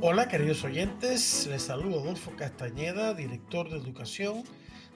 Hola 0.00 0.28
queridos 0.28 0.62
oyentes, 0.62 1.48
les 1.48 1.62
saludo 1.62 1.98
Adolfo 1.98 2.30
Castañeda, 2.36 3.14
director 3.14 3.68
de 3.68 3.78
educación 3.78 4.44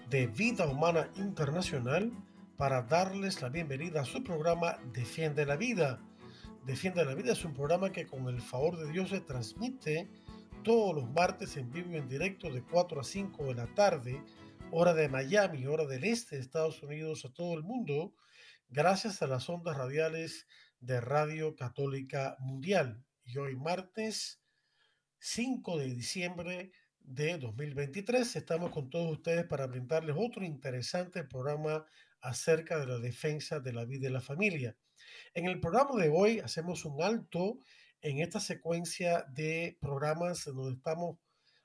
de 0.09 0.29
Vida 0.29 0.65
Humana 0.69 1.11
Internacional, 1.17 2.13
para 2.57 2.83
darles 2.83 3.43
la 3.43 3.49
bienvenida 3.49 4.03
a 4.03 4.05
su 4.05 4.23
programa 4.23 4.79
Defiende 4.93 5.45
la 5.45 5.57
Vida. 5.57 6.01
Defiende 6.65 7.05
la 7.05 7.17
Vida 7.17 7.33
es 7.33 7.45
un 7.45 7.53
programa 7.53 7.91
que 7.91 8.07
con 8.07 8.29
el 8.29 8.41
favor 8.41 8.79
de 8.79 8.93
Dios 8.93 9.11
se 9.11 9.21
transmite 9.21 10.09
todos 10.63 10.95
los 10.95 11.11
martes 11.11 11.57
en 11.57 11.73
vivo 11.73 11.91
y 11.91 11.97
en 11.97 12.09
directo 12.09 12.49
de 12.49 12.63
4 12.63 13.01
a 13.01 13.05
5 13.05 13.45
de 13.47 13.55
la 13.55 13.67
tarde, 13.75 14.23
hora 14.71 14.95
de 14.95 15.09
Miami, 15.09 15.67
hora 15.67 15.85
del 15.85 16.05
este 16.05 16.37
de 16.37 16.43
Estados 16.43 16.81
Unidos, 16.81 17.25
a 17.25 17.33
todo 17.33 17.55
el 17.55 17.65
mundo, 17.65 18.15
gracias 18.69 19.21
a 19.21 19.27
las 19.27 19.49
ondas 19.49 19.77
radiales 19.77 20.47
de 20.79 21.01
Radio 21.01 21.57
Católica 21.57 22.37
Mundial. 22.39 23.05
Y 23.25 23.39
hoy 23.39 23.57
martes 23.57 24.42
5 25.25 25.79
de 25.79 25.87
diciembre 25.87 26.73
de 26.99 27.39
2023. 27.39 28.35
Estamos 28.35 28.73
con 28.73 28.91
todos 28.91 29.13
ustedes 29.13 29.45
para 29.45 29.69
brindarles 29.69 30.17
otro 30.19 30.45
interesante 30.45 31.23
programa 31.23 31.87
acerca 32.21 32.81
de 32.81 32.87
la 32.87 32.99
defensa 32.99 33.61
de 33.61 33.73
la 33.73 33.85
vida 33.85 34.09
y 34.09 34.13
la 34.13 34.21
familia. 34.21 34.77
En 35.33 35.47
el 35.47 35.61
programa 35.61 36.03
de 36.03 36.09
hoy 36.09 36.41
hacemos 36.41 36.85
un 36.85 37.01
alto 37.01 37.61
en 38.01 38.19
esta 38.19 38.41
secuencia 38.41 39.25
de 39.33 39.79
programas 39.81 40.45
donde 40.45 40.75
estamos 40.75 41.19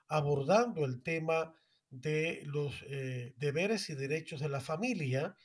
abordando 0.08 0.86
el 0.86 1.02
tema 1.02 1.52
de 1.90 2.44
los 2.46 2.84
eh, 2.88 3.34
deberes 3.38 3.90
y 3.90 3.96
derechos 3.96 4.40
de 4.40 4.50
la 4.50 4.62
familia 4.62 5.36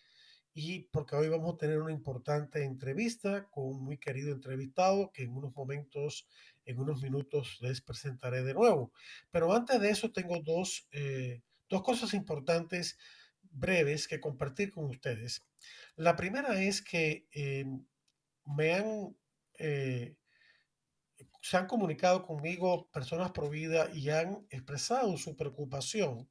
y 0.55 0.81
porque 0.81 1.17
hoy 1.17 1.29
vamos 1.29 1.55
a 1.55 1.57
tener 1.57 1.81
una 1.81 1.93
importante 1.93 2.63
entrevista 2.63 3.49
con 3.51 3.65
un 3.65 3.85
muy 3.85 3.97
querido 3.97 4.33
entrevistado 4.33 5.11
que 5.11 5.23
en 5.23 5.35
unos 5.35 5.55
momentos, 5.55 6.27
en 6.65 6.79
unos 6.79 7.03
minutos 7.03 7.59
les 7.61 7.81
presentaré 7.81 8.43
de 8.43 8.55
nuevo. 8.55 8.93
Pero 9.31 9.53
antes 9.53 9.81
de 9.81 9.91
eso 9.91 10.13
tengo 10.13 10.41
dos, 10.43 10.89
eh, 10.93 11.43
dos 11.69 11.83
cosas 11.83 12.15
importantes 12.15 12.99
breves 13.43 14.09
que 14.09 14.21
compartir 14.21 14.73
con 14.73 14.87
ustedes. 14.87 15.43
La 15.97 16.17
primera 16.17 16.63
es 16.63 16.83
que 16.83 17.27
eh, 17.33 17.67
me 18.45 18.75
han, 18.75 19.17
eh, 19.59 20.17
se 21.43 21.57
han 21.57 21.67
comunicado 21.67 22.25
conmigo 22.25 22.89
personas 22.91 23.33
pro 23.33 23.51
vida 23.51 23.91
y 23.93 24.11
han 24.11 24.47
expresado 24.51 25.17
su 25.17 25.37
preocupación 25.37 26.29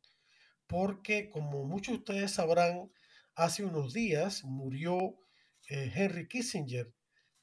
porque 0.68 1.30
como 1.30 1.66
muchos 1.66 1.94
de 1.94 2.00
ustedes 2.00 2.32
sabrán, 2.32 2.90
Hace 3.36 3.64
unos 3.64 3.94
días 3.94 4.44
murió 4.44 5.18
Henry 5.68 6.28
Kissinger, 6.28 6.94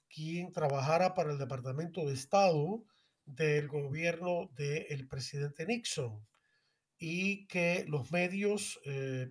quien 0.09 0.53
trabajara 0.53 1.15
para 1.15 1.33
el 1.33 1.39
Departamento 1.39 2.07
de 2.07 2.15
Estado 2.15 2.85
del 3.25 3.69
gobierno 3.69 4.51
del 4.57 5.07
presidente 5.07 5.67
Nixon 5.67 6.27
y 6.99 7.47
que 7.47 7.85
los 7.89 8.11
medios, 8.11 8.81
eh, 8.85 9.31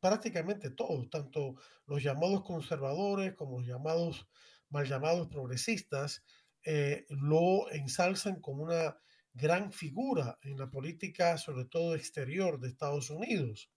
prácticamente 0.00 0.70
todos, 0.70 1.08
tanto 1.10 1.56
los 1.86 2.02
llamados 2.02 2.42
conservadores 2.44 3.34
como 3.34 3.58
los 3.58 3.66
llamados 3.66 4.28
mal 4.68 4.86
llamados 4.86 5.28
progresistas, 5.28 6.24
eh, 6.64 7.04
lo 7.08 7.70
ensalzan 7.72 8.40
como 8.40 8.64
una 8.64 8.96
gran 9.34 9.72
figura 9.72 10.38
en 10.42 10.58
la 10.58 10.70
política, 10.70 11.36
sobre 11.38 11.64
todo 11.64 11.94
exterior 11.94 12.60
de 12.60 12.68
Estados 12.68 13.10
Unidos. 13.10 13.70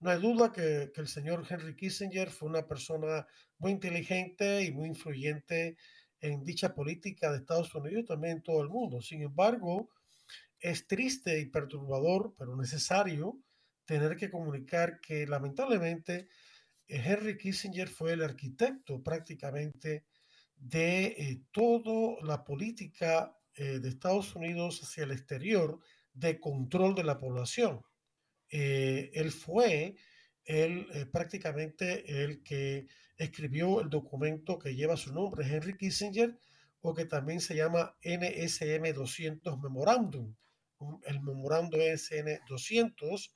No 0.00 0.10
hay 0.10 0.20
duda 0.20 0.52
que, 0.52 0.92
el 0.94 1.08
señor 1.08 1.44
Henry 1.48 1.74
Kissinger 1.74 2.30
fue 2.30 2.48
una 2.48 2.66
persona 2.66 3.26
muy 3.58 3.72
inteligente 3.72 4.62
y 4.62 4.70
muy 4.70 4.86
influyente 4.88 5.76
en 6.20 6.44
dicha 6.44 6.74
política 6.74 7.30
de 7.30 7.38
Estados 7.38 7.74
Unidos 7.74 8.04
y 8.04 8.06
también 8.06 8.36
en 8.36 8.42
todo 8.42 8.62
el 8.62 8.68
mundo. 8.68 9.00
Sin 9.00 9.22
embargo, 9.22 9.90
es 10.60 10.86
triste 10.86 11.40
y 11.40 11.46
perturbador, 11.46 12.34
pero 12.38 12.56
necesario, 12.56 13.40
tener 13.84 14.16
que 14.16 14.30
comunicar 14.30 15.00
que 15.00 15.26
lamentablemente 15.26 16.28
Henry 16.86 17.36
Kissinger 17.36 17.88
fue 17.88 18.12
el 18.12 18.22
arquitecto 18.22 19.02
prácticamente 19.02 20.04
de 20.56 21.06
eh, 21.06 21.42
toda 21.50 22.16
la 22.22 22.44
política 22.44 23.36
eh, 23.54 23.78
de 23.78 23.88
Estados 23.88 24.34
Unidos 24.36 24.80
hacia 24.82 25.04
el 25.04 25.10
exterior 25.10 25.80
de 26.12 26.38
control 26.38 26.94
de 26.94 27.04
la 27.04 27.18
población. 27.18 27.82
Eh, 28.50 29.10
él 29.14 29.30
fue 29.30 29.96
él, 30.44 30.86
eh, 30.94 31.06
prácticamente 31.06 32.24
el 32.24 32.42
que 32.42 32.86
escribió 33.16 33.80
el 33.80 33.90
documento 33.90 34.58
que 34.58 34.74
lleva 34.74 34.96
su 34.96 35.12
nombre, 35.12 35.46
Henry 35.46 35.76
Kissinger, 35.76 36.38
o 36.80 36.94
que 36.94 37.04
también 37.04 37.40
se 37.40 37.54
llama 37.54 37.96
NSM 38.02 38.92
200 38.94 39.58
Memorandum, 39.58 40.34
el 41.04 41.20
memorando 41.20 41.76
NSM 41.76 42.40
200, 42.48 43.34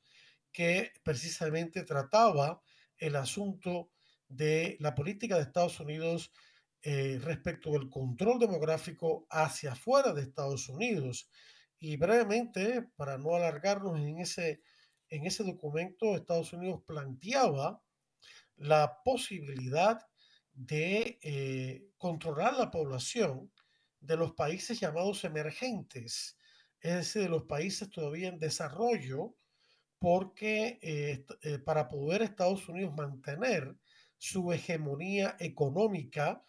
que 0.53 0.93
precisamente 1.03 1.83
trataba 1.83 2.63
el 2.97 3.17
asunto 3.17 3.91
de 4.29 4.77
la 4.81 4.95
política 4.95 5.37
de 5.37 5.43
Estados 5.43 5.81
Unidos 5.81 6.31
eh, 6.83 7.21
respecto 7.23 7.73
del 7.73 7.91
control 7.91 8.39
demográfico 8.39 9.27
hacia 9.31 9.73
afuera 9.73 10.13
de 10.13 10.23
Estados 10.23 10.69
Unidos. 10.69 11.29
Y 11.79 11.97
brevemente, 11.97 12.83
para 12.97 13.19
no 13.19 13.35
alargarnos 13.35 13.99
en 13.99 14.19
ese 14.19 14.63
en 15.13 15.27
ese 15.27 15.45
documento 15.45 16.17
Estados 16.17 16.55
Unidos 16.55 16.83
planteaba 16.87 17.83
la 18.57 19.03
posibilidad 19.05 20.01
de 20.55 21.19
eh, 21.23 21.85
controlar 21.99 22.57
la 22.57 22.71
población 22.71 23.53
de 24.01 24.17
los 24.17 24.33
países 24.33 24.81
llamados 24.81 25.25
emergentes, 25.25 26.39
es 26.81 26.95
decir, 26.95 27.23
de 27.23 27.29
los 27.29 27.45
países 27.45 27.91
todavía 27.91 28.29
en 28.29 28.39
desarrollo, 28.39 29.37
porque 29.99 30.79
eh, 30.83 31.25
eh, 31.43 31.59
para 31.59 31.89
poder 31.89 32.23
Estados 32.23 32.67
Unidos 32.69 32.95
mantener 32.97 33.77
su 34.17 34.51
hegemonía 34.51 35.37
económica 35.39 36.43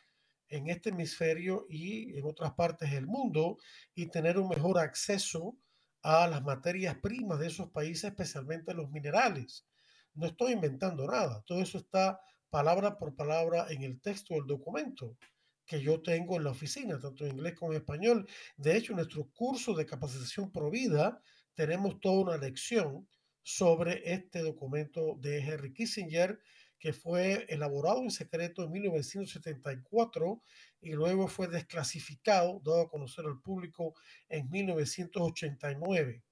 en 0.47 0.69
este 0.69 0.90
hemisferio 0.90 1.66
y 1.69 2.18
en 2.18 2.25
otras 2.25 2.53
partes 2.53 2.91
del 2.91 3.07
mundo 3.07 3.57
y 3.94 4.07
tener 4.07 4.40
un 4.40 4.50
mejor 4.50 4.80
acceso 4.80 5.57
a 6.03 6.27
las 6.27 6.43
materias 6.43 6.97
primas 6.97 7.39
de 7.39 7.47
esos 7.47 7.69
países, 7.71 8.05
especialmente 8.05 8.73
los 8.73 8.91
minerales. 8.91 9.65
No 10.13 10.27
estoy 10.27 10.53
inventando 10.53 11.07
nada, 11.07 11.41
todo 11.45 11.61
eso 11.61 11.77
está 11.79 12.19
palabra 12.49 12.97
por 12.97 13.15
palabra 13.15 13.65
en 13.69 13.81
el 13.81 13.99
texto 13.99 14.35
del 14.35 14.45
documento 14.45 15.17
que 15.65 15.81
yo 15.81 16.01
tengo 16.01 16.35
en 16.35 16.43
la 16.43 16.51
oficina, 16.51 16.99
tanto 16.99 17.25
en 17.25 17.31
inglés 17.31 17.55
como 17.55 17.71
en 17.71 17.79
español. 17.79 18.27
De 18.57 18.75
hecho, 18.75 18.91
en 18.91 18.97
nuestro 18.97 19.29
curso 19.31 19.73
de 19.73 19.85
capacitación 19.85 20.51
provida 20.51 21.21
tenemos 21.53 21.99
toda 21.99 22.35
una 22.35 22.37
lección 22.37 23.07
sobre 23.41 24.13
este 24.13 24.39
documento 24.39 25.15
de 25.19 25.39
Henry 25.39 25.73
Kissinger 25.73 26.39
que 26.79 26.91
fue 26.91 27.45
elaborado 27.47 28.01
en 28.01 28.11
secreto 28.11 28.63
en 28.63 28.71
1974 28.71 30.44
y 30.83 30.91
luego 30.91 31.27
fue 31.27 31.47
desclasificado, 31.47 32.62
dado 32.63 32.81
a 32.81 32.89
conocer 32.89 33.25
al 33.25 33.41
público 33.41 33.95
en 34.30 34.50
1989. 34.50 36.24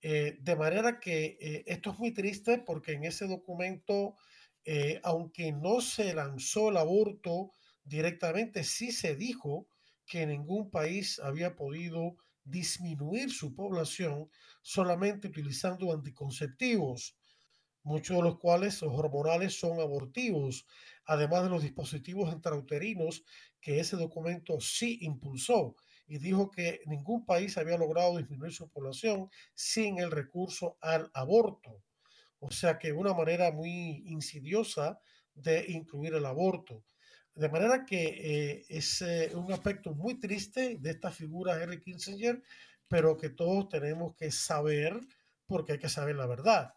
Eh, 0.00 0.36
de 0.40 0.56
manera 0.56 1.00
que 1.00 1.36
eh, 1.40 1.64
esto 1.66 1.90
es 1.92 1.98
muy 1.98 2.12
triste 2.12 2.58
porque 2.58 2.92
en 2.92 3.04
ese 3.04 3.26
documento, 3.26 4.16
eh, 4.64 5.00
aunque 5.02 5.52
no 5.52 5.80
se 5.80 6.14
lanzó 6.14 6.70
el 6.70 6.76
aborto 6.76 7.52
directamente, 7.84 8.64
sí 8.64 8.92
se 8.92 9.16
dijo 9.16 9.68
que 10.06 10.26
ningún 10.26 10.70
país 10.70 11.18
había 11.20 11.54
podido 11.56 12.16
disminuir 12.44 13.30
su 13.30 13.54
población 13.54 14.30
solamente 14.62 15.28
utilizando 15.28 15.92
anticonceptivos 15.92 17.16
muchos 17.88 18.18
de 18.18 18.22
los 18.22 18.38
cuales 18.38 18.82
los 18.82 18.92
hormonales 18.92 19.58
son 19.58 19.80
abortivos, 19.80 20.66
además 21.08 21.42
de 21.42 21.48
los 21.48 21.62
dispositivos 21.62 22.32
intrauterinos 22.32 23.24
que 23.60 23.80
ese 23.80 23.96
documento 23.96 24.60
sí 24.60 24.98
impulsó 25.00 25.74
y 26.06 26.18
dijo 26.18 26.50
que 26.50 26.82
ningún 26.84 27.24
país 27.24 27.56
había 27.56 27.78
logrado 27.78 28.18
disminuir 28.18 28.52
su 28.52 28.68
población 28.68 29.30
sin 29.54 29.98
el 29.98 30.10
recurso 30.10 30.76
al 30.82 31.10
aborto. 31.14 31.82
O 32.40 32.50
sea 32.50 32.78
que 32.78 32.92
una 32.92 33.14
manera 33.14 33.50
muy 33.50 34.02
insidiosa 34.06 35.00
de 35.34 35.64
incluir 35.68 36.14
el 36.14 36.26
aborto. 36.26 36.84
De 37.34 37.48
manera 37.48 37.86
que 37.86 38.04
eh, 38.04 38.66
es 38.68 39.00
eh, 39.00 39.32
un 39.34 39.50
aspecto 39.50 39.94
muy 39.94 40.20
triste 40.20 40.76
de 40.78 40.90
esta 40.90 41.10
figura 41.10 41.62
Henry 41.62 41.80
Kissinger, 41.80 42.42
pero 42.86 43.16
que 43.16 43.30
todos 43.30 43.70
tenemos 43.70 44.14
que 44.14 44.30
saber 44.30 45.00
porque 45.46 45.72
hay 45.72 45.78
que 45.78 45.88
saber 45.88 46.16
la 46.16 46.26
verdad 46.26 46.74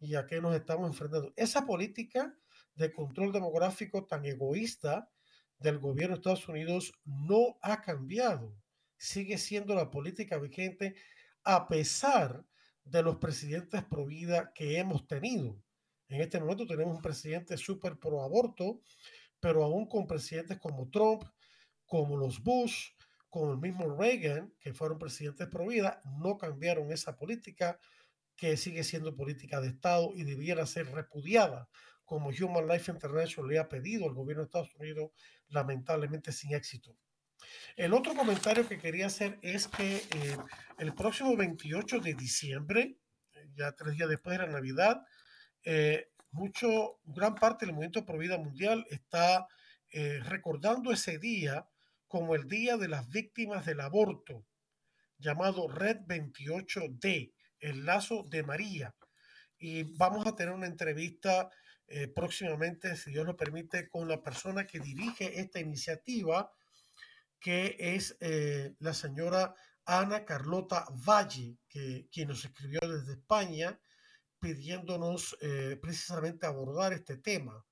y 0.00 0.14
a 0.14 0.26
qué 0.26 0.40
nos 0.40 0.54
estamos 0.54 0.88
enfrentando. 0.88 1.34
Esa 1.36 1.66
política 1.66 2.34
de 2.74 2.92
control 2.92 3.32
demográfico 3.32 4.06
tan 4.06 4.24
egoísta 4.24 5.10
del 5.58 5.78
gobierno 5.78 6.16
de 6.16 6.20
Estados 6.20 6.48
Unidos 6.48 6.92
no 7.04 7.58
ha 7.62 7.80
cambiado. 7.80 8.56
Sigue 8.96 9.38
siendo 9.38 9.74
la 9.74 9.90
política 9.90 10.38
vigente 10.38 10.94
a 11.44 11.68
pesar 11.68 12.44
de 12.84 13.02
los 13.02 13.16
presidentes 13.16 13.82
pro 13.84 14.06
vida 14.06 14.52
que 14.54 14.78
hemos 14.78 15.06
tenido. 15.06 15.62
En 16.08 16.20
este 16.20 16.38
momento 16.38 16.66
tenemos 16.66 16.96
un 16.96 17.02
presidente 17.02 17.56
súper 17.56 17.98
pro 17.98 18.22
aborto, 18.22 18.80
pero 19.40 19.64
aún 19.64 19.88
con 19.88 20.06
presidentes 20.06 20.58
como 20.58 20.90
Trump, 20.90 21.24
como 21.86 22.16
los 22.16 22.42
Bush, 22.42 22.90
como 23.28 23.52
el 23.52 23.58
mismo 23.58 23.96
Reagan, 23.96 24.54
que 24.60 24.74
fueron 24.74 24.98
presidentes 24.98 25.48
pro 25.48 25.66
vida, 25.66 26.02
no 26.20 26.36
cambiaron 26.36 26.92
esa 26.92 27.16
política 27.16 27.78
que 28.36 28.56
sigue 28.56 28.84
siendo 28.84 29.16
política 29.16 29.60
de 29.60 29.68
Estado 29.68 30.12
y 30.14 30.24
debiera 30.24 30.66
ser 30.66 30.90
repudiada, 30.92 31.68
como 32.04 32.28
Human 32.28 32.66
Life 32.68 32.90
International 32.90 33.50
le 33.50 33.58
ha 33.58 33.68
pedido 33.68 34.06
al 34.06 34.14
gobierno 34.14 34.42
de 34.42 34.46
Estados 34.46 34.74
Unidos, 34.76 35.10
lamentablemente 35.48 36.32
sin 36.32 36.54
éxito. 36.54 36.96
El 37.76 37.92
otro 37.92 38.14
comentario 38.14 38.66
que 38.68 38.78
quería 38.78 39.06
hacer 39.06 39.38
es 39.42 39.68
que 39.68 39.96
eh, 39.96 40.36
el 40.78 40.94
próximo 40.94 41.36
28 41.36 42.00
de 42.00 42.14
diciembre, 42.14 42.96
ya 43.54 43.72
tres 43.72 43.96
días 43.96 44.08
después 44.08 44.38
de 44.38 44.46
la 44.46 44.52
Navidad, 44.52 45.02
eh, 45.64 46.08
mucho, 46.30 46.98
gran 47.04 47.34
parte 47.34 47.64
del 47.64 47.74
movimiento 47.74 48.04
Pro 48.04 48.18
Vida 48.18 48.38
Mundial 48.38 48.86
está 48.90 49.46
eh, 49.90 50.20
recordando 50.24 50.92
ese 50.92 51.18
día 51.18 51.68
como 52.08 52.34
el 52.34 52.48
Día 52.48 52.76
de 52.76 52.88
las 52.88 53.08
Víctimas 53.08 53.64
del 53.66 53.80
Aborto, 53.80 54.44
llamado 55.18 55.68
Red 55.68 55.98
28D, 56.06 57.32
el 57.60 57.84
lazo 57.84 58.24
de 58.28 58.42
María. 58.42 58.94
Y 59.58 59.84
vamos 59.96 60.26
a 60.26 60.34
tener 60.34 60.52
una 60.52 60.66
entrevista 60.66 61.50
próximamente, 62.14 62.96
si 62.96 63.10
Dios 63.10 63.26
lo 63.26 63.36
permite, 63.36 63.88
con 63.88 64.08
la 64.08 64.22
persona 64.22 64.66
que 64.66 64.80
dirige 64.80 65.40
esta 65.40 65.60
iniciativa, 65.60 66.50
que 67.44 67.76
es 67.78 68.16
eh, 68.20 68.74
la 68.78 68.94
señora 68.94 69.54
Ana 69.84 70.24
Carlota 70.24 70.86
Valle, 71.06 71.58
que, 71.68 72.08
quien 72.10 72.28
nos 72.28 72.42
escribió 72.42 72.80
desde 72.80 73.12
España 73.12 73.78
pidiéndonos 74.40 75.36
eh, 75.42 75.78
precisamente 75.80 76.46
abordar 76.46 76.94
este 76.94 77.18
tema. 77.18 77.62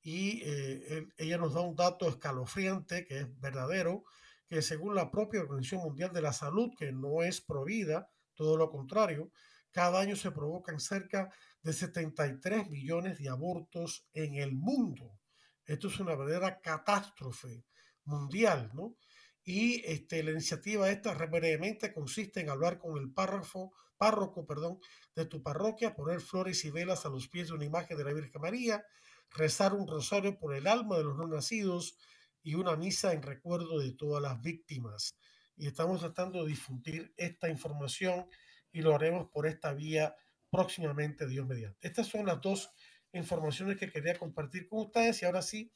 Y 0.00 0.40
eh, 0.46 1.08
ella 1.18 1.36
nos 1.36 1.52
da 1.52 1.60
un 1.60 1.76
dato 1.76 2.08
escalofriante, 2.08 3.04
que 3.04 3.18
es 3.18 3.38
verdadero, 3.38 4.04
que 4.46 4.62
según 4.62 4.94
la 4.94 5.10
propia 5.10 5.42
Organización 5.42 5.82
Mundial 5.82 6.10
de 6.14 6.22
la 6.22 6.32
Salud, 6.32 6.70
que 6.78 6.90
no 6.90 7.22
es 7.22 7.42
provida, 7.42 8.08
todo 8.32 8.56
lo 8.56 8.70
contrario, 8.70 9.30
cada 9.72 10.00
año 10.00 10.16
se 10.16 10.30
provocan 10.30 10.80
cerca 10.80 11.30
de 11.62 11.72
73 11.72 12.68
millones 12.68 13.18
de 13.18 13.28
abortos 13.28 14.08
en 14.12 14.34
el 14.34 14.52
mundo. 14.52 15.18
Esto 15.64 15.88
es 15.88 16.00
una 16.00 16.16
verdadera 16.16 16.60
catástrofe 16.60 17.64
mundial, 18.04 18.70
¿no? 18.74 18.96
Y 19.44 19.82
este, 19.84 20.22
la 20.22 20.32
iniciativa 20.32 20.90
esta 20.90 21.14
brevemente 21.14 21.92
consiste 21.92 22.40
en 22.40 22.50
hablar 22.50 22.78
con 22.78 22.96
el 22.98 23.12
párrafo, 23.12 23.72
párroco 23.96 24.46
perdón, 24.46 24.78
de 25.14 25.26
tu 25.26 25.42
parroquia, 25.42 25.94
poner 25.94 26.20
flores 26.20 26.64
y 26.64 26.70
velas 26.70 27.06
a 27.06 27.08
los 27.08 27.28
pies 27.28 27.48
de 27.48 27.54
una 27.54 27.64
imagen 27.64 27.96
de 27.96 28.04
la 28.04 28.12
Virgen 28.12 28.40
María, 28.40 28.84
rezar 29.30 29.74
un 29.74 29.86
rosario 29.86 30.38
por 30.38 30.54
el 30.54 30.66
alma 30.66 30.96
de 30.98 31.04
los 31.04 31.16
no 31.16 31.26
nacidos 31.26 31.96
y 32.42 32.54
una 32.54 32.76
misa 32.76 33.12
en 33.12 33.22
recuerdo 33.22 33.78
de 33.78 33.92
todas 33.92 34.22
las 34.22 34.40
víctimas. 34.40 35.14
Y 35.56 35.66
estamos 35.66 36.00
tratando 36.00 36.42
de 36.42 36.50
difundir 36.50 37.12
esta 37.16 37.48
información 37.48 38.26
y 38.72 38.80
lo 38.80 38.94
haremos 38.94 39.28
por 39.28 39.46
esta 39.46 39.72
vía 39.74 40.14
próximamente, 40.52 41.26
Dios 41.26 41.46
mediante. 41.46 41.88
Estas 41.88 42.06
son 42.06 42.26
las 42.26 42.40
dos 42.42 42.70
informaciones 43.14 43.78
que 43.78 43.90
quería 43.90 44.18
compartir 44.18 44.68
con 44.68 44.80
ustedes 44.80 45.22
y 45.22 45.24
ahora 45.24 45.40
sí, 45.40 45.72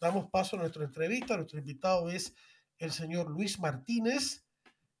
damos 0.00 0.30
paso 0.30 0.56
a 0.56 0.60
nuestra 0.60 0.84
entrevista. 0.84 1.36
Nuestro 1.36 1.58
invitado 1.58 2.08
es 2.08 2.32
el 2.78 2.92
señor 2.92 3.28
Luis 3.28 3.58
Martínez, 3.58 4.44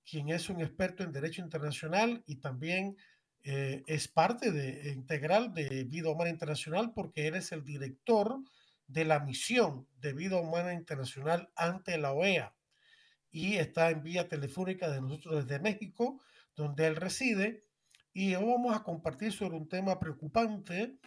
quien 0.04 0.30
es 0.30 0.50
un 0.50 0.60
experto 0.60 1.04
en 1.04 1.12
Derecho 1.12 1.42
Internacional 1.42 2.24
y 2.26 2.36
también 2.36 2.96
eh, 3.44 3.84
es 3.86 4.08
parte 4.08 4.50
de, 4.50 4.90
integral 4.90 5.54
de 5.54 5.84
Vida 5.84 6.10
Humana 6.10 6.30
Internacional 6.30 6.92
porque 6.92 7.28
él 7.28 7.36
es 7.36 7.52
el 7.52 7.64
director 7.64 8.36
de 8.88 9.04
la 9.04 9.20
misión 9.20 9.86
de 10.00 10.12
Vida 10.12 10.36
Humana 10.38 10.74
Internacional 10.74 11.50
ante 11.54 11.96
la 11.98 12.12
OEA 12.12 12.52
y 13.30 13.58
está 13.58 13.90
en 13.90 14.02
vía 14.02 14.28
telefónica 14.28 14.90
de 14.90 15.00
nosotros 15.00 15.46
desde 15.46 15.62
México, 15.62 16.20
donde 16.56 16.88
él 16.88 16.96
reside. 16.96 17.64
Y 18.12 18.34
hoy 18.34 18.44
vamos 18.44 18.76
a 18.76 18.82
compartir 18.82 19.32
sobre 19.32 19.56
un 19.56 19.68
tema 19.68 19.98
preocupante 20.00 20.98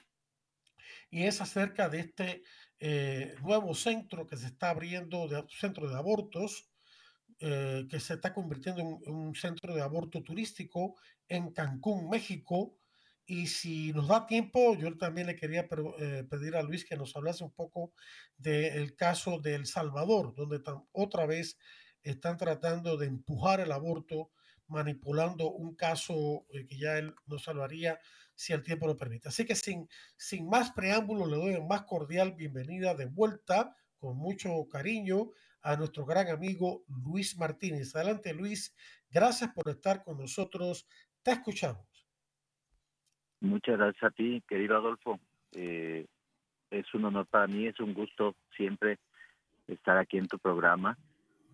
y 1.09 1.23
es 1.23 1.41
acerca 1.41 1.89
de 1.89 1.99
este 1.99 2.43
eh, 2.79 3.35
nuevo 3.41 3.75
centro 3.75 4.25
que 4.25 4.37
se 4.37 4.47
está 4.47 4.69
abriendo, 4.69 5.27
de, 5.27 5.43
centro 5.49 5.89
de 5.89 5.95
abortos, 5.95 6.71
eh, 7.39 7.85
que 7.89 7.99
se 7.99 8.13
está 8.13 8.33
convirtiendo 8.33 8.81
en, 8.81 9.13
un 9.13 9.35
centro 9.35 9.75
de 9.75 9.81
aborto 9.81 10.23
turístico 10.23 10.95
en 11.27 11.51
Cancún, 11.51 12.09
México. 12.09 12.79
Y 13.25 13.47
si 13.47 13.91
nos 13.91 14.07
da 14.07 14.25
tiempo, 14.25 14.75
yo 14.77 14.97
también 14.97 15.27
le 15.27 15.35
quería 15.35 15.67
eh, 15.99 16.23
pedir 16.29 16.55
a 16.55 16.63
Luis 16.63 16.85
que 16.85 16.95
nos 16.95 17.15
hablase 17.17 17.43
un 17.43 17.53
poco 17.53 17.93
del 18.37 18.95
caso 18.95 19.39
de 19.39 19.55
El 19.55 19.65
Salvador, 19.65 20.33
donde 20.35 20.61
otra 20.93 21.25
vez 21.25 21.57
están 22.01 22.37
tratando 22.37 22.95
de 22.95 23.07
empujar 23.07 23.59
el 23.59 23.73
aborto, 23.73 24.31
manipulando 24.67 25.51
un 25.51 25.75
caso 25.75 26.45
que 26.51 26.77
ya 26.77 26.97
él 26.97 27.13
nos 27.27 27.43
salvaría 27.43 27.99
si 28.35 28.53
el 28.53 28.63
tiempo 28.63 28.87
lo 28.87 28.97
permite. 28.97 29.29
Así 29.29 29.45
que 29.45 29.55
sin, 29.55 29.87
sin 30.17 30.47
más 30.47 30.71
preámbulos, 30.71 31.29
le 31.29 31.37
doy 31.37 31.61
más 31.67 31.83
cordial 31.83 32.33
bienvenida 32.33 32.95
de 32.95 33.05
vuelta, 33.05 33.75
con 33.97 34.17
mucho 34.17 34.67
cariño, 34.69 35.31
a 35.61 35.77
nuestro 35.77 36.05
gran 36.05 36.27
amigo 36.27 36.83
Luis 37.05 37.37
Martínez. 37.37 37.95
Adelante, 37.95 38.33
Luis. 38.33 38.75
Gracias 39.09 39.51
por 39.53 39.69
estar 39.69 40.03
con 40.03 40.17
nosotros. 40.17 40.87
Te 41.21 41.31
escuchamos. 41.31 41.85
Muchas 43.39 43.77
gracias 43.77 44.03
a 44.03 44.11
ti, 44.11 44.43
querido 44.47 44.77
Adolfo. 44.77 45.19
Eh, 45.51 46.05
es 46.69 46.93
un 46.93 47.05
honor 47.05 47.27
para 47.27 47.47
mí, 47.47 47.67
es 47.67 47.79
un 47.79 47.93
gusto 47.93 48.35
siempre 48.55 48.99
estar 49.67 49.97
aquí 49.97 50.17
en 50.17 50.27
tu 50.27 50.39
programa, 50.39 50.97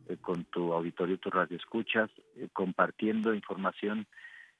eh, 0.09 0.17
con 0.17 0.43
tu 0.45 0.73
auditorio, 0.73 1.19
tu 1.19 1.29
radio 1.29 1.55
escuchas, 1.55 2.09
eh, 2.35 2.49
compartiendo 2.51 3.33
información 3.33 4.07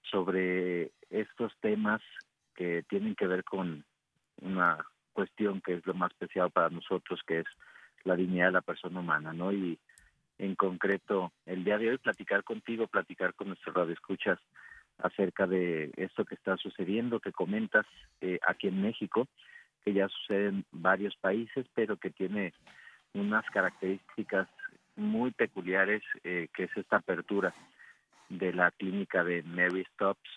sobre 0.03 0.91
estos 1.09 1.51
temas 1.59 2.01
que 2.55 2.83
tienen 2.87 3.15
que 3.15 3.27
ver 3.27 3.43
con 3.43 3.83
una 4.41 4.85
cuestión 5.11 5.59
que 5.61 5.73
es 5.73 5.85
lo 5.87 5.93
más 5.93 6.11
especial 6.11 6.51
para 6.51 6.69
nosotros, 6.69 7.21
que 7.25 7.39
es 7.39 7.47
la 8.03 8.15
dignidad 8.15 8.47
de 8.47 8.51
la 8.53 8.61
persona 8.61 8.99
humana, 8.99 9.33
¿no? 9.33 9.51
Y 9.51 9.79
en 10.37 10.55
concreto, 10.55 11.33
el 11.45 11.63
día 11.63 11.77
de 11.77 11.89
hoy 11.89 11.97
platicar 11.97 12.43
contigo, 12.43 12.87
platicar 12.87 13.33
con 13.33 13.47
nuestros 13.47 13.75
radioescuchas 13.75 14.39
acerca 14.99 15.47
de 15.47 15.91
esto 15.97 16.25
que 16.25 16.35
está 16.35 16.57
sucediendo, 16.57 17.19
que 17.19 17.31
comentas 17.31 17.85
eh, 18.21 18.39
aquí 18.47 18.67
en 18.67 18.81
México, 18.81 19.27
que 19.83 19.93
ya 19.93 20.07
sucede 20.09 20.49
en 20.49 20.65
varios 20.71 21.15
países, 21.17 21.65
pero 21.73 21.97
que 21.97 22.11
tiene 22.11 22.53
unas 23.13 23.45
características 23.49 24.47
muy 24.99 25.31
peculiares, 25.31 26.03
eh, 26.23 26.47
que 26.53 26.65
es 26.65 26.77
esta 26.77 26.97
apertura 26.97 27.53
de 28.29 28.53
la 28.53 28.71
clínica 28.71 29.23
de 29.23 29.41
Mary 29.43 29.85
Stops 29.93 30.29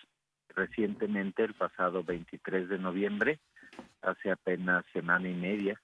recientemente, 0.54 1.44
el 1.44 1.54
pasado 1.54 2.02
23 2.02 2.68
de 2.68 2.78
noviembre, 2.78 3.38
hace 4.02 4.30
apenas 4.30 4.84
semana 4.92 5.28
y 5.28 5.34
media, 5.34 5.80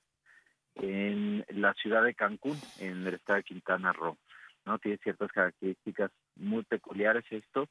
en 0.75 1.45
la 1.49 1.75
ciudad 1.75 2.05
de 2.05 2.15
Cancún, 2.15 2.59
en 2.79 3.07
el 3.07 3.15
estado 3.15 3.39
de 3.39 3.45
Quintana 3.45 3.93
Roo. 3.93 4.17
¿no? 4.65 4.79
Tiene 4.79 4.99
ciertas 4.99 5.33
características 5.33 6.11
muy 6.37 6.63
peculiares 6.63 7.25
esto 7.31 7.69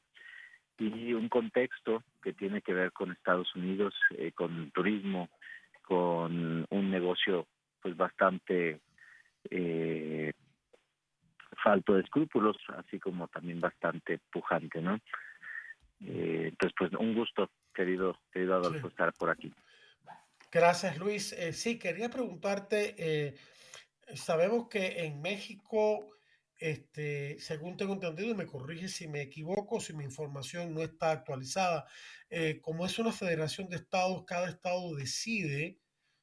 y 0.78 1.12
un 1.12 1.28
contexto 1.28 2.02
que 2.22 2.32
tiene 2.32 2.60
que 2.62 2.74
ver 2.74 2.92
con 2.92 3.12
Estados 3.12 3.54
Unidos, 3.54 3.94
eh, 4.16 4.32
con 4.32 4.70
turismo, 4.70 5.28
con 5.82 6.66
un 6.68 6.90
negocio 6.90 7.46
pues 7.80 7.96
bastante 7.96 8.80
eh, 9.50 10.32
falto 11.68 11.92
de 11.92 12.00
escrúpulos, 12.00 12.56
así 12.78 12.98
como 12.98 13.28
también 13.28 13.60
bastante 13.60 14.20
pujante, 14.32 14.80
¿no? 14.80 14.94
Eh, 16.00 16.46
entonces, 16.48 16.74
pues 16.78 16.90
un 16.94 17.14
gusto, 17.14 17.50
querido, 17.74 18.18
querido 18.32 18.54
Adolfo, 18.54 18.88
estar 18.88 19.12
por 19.12 19.28
aquí. 19.28 19.52
Gracias, 20.50 20.96
Luis. 20.96 21.34
Eh, 21.34 21.52
sí, 21.52 21.78
quería 21.78 22.08
preguntarte, 22.08 22.94
eh, 22.96 23.34
sabemos 24.14 24.68
que 24.70 25.04
en 25.04 25.20
México, 25.20 26.08
este, 26.56 27.38
según 27.38 27.76
tengo 27.76 27.92
entendido, 27.92 28.30
y 28.30 28.34
me 28.34 28.46
corrige 28.46 28.88
si 28.88 29.06
me 29.06 29.20
equivoco, 29.20 29.78
si 29.78 29.92
mi 29.92 30.04
información 30.04 30.72
no 30.72 30.82
está 30.82 31.10
actualizada, 31.10 31.84
como 32.62 32.86
es 32.86 32.98
una 32.98 33.12
federación 33.12 33.68
de 33.68 33.76
estados, 33.76 34.24
cada 34.24 34.48
estado 34.48 34.94
decide 34.94 35.78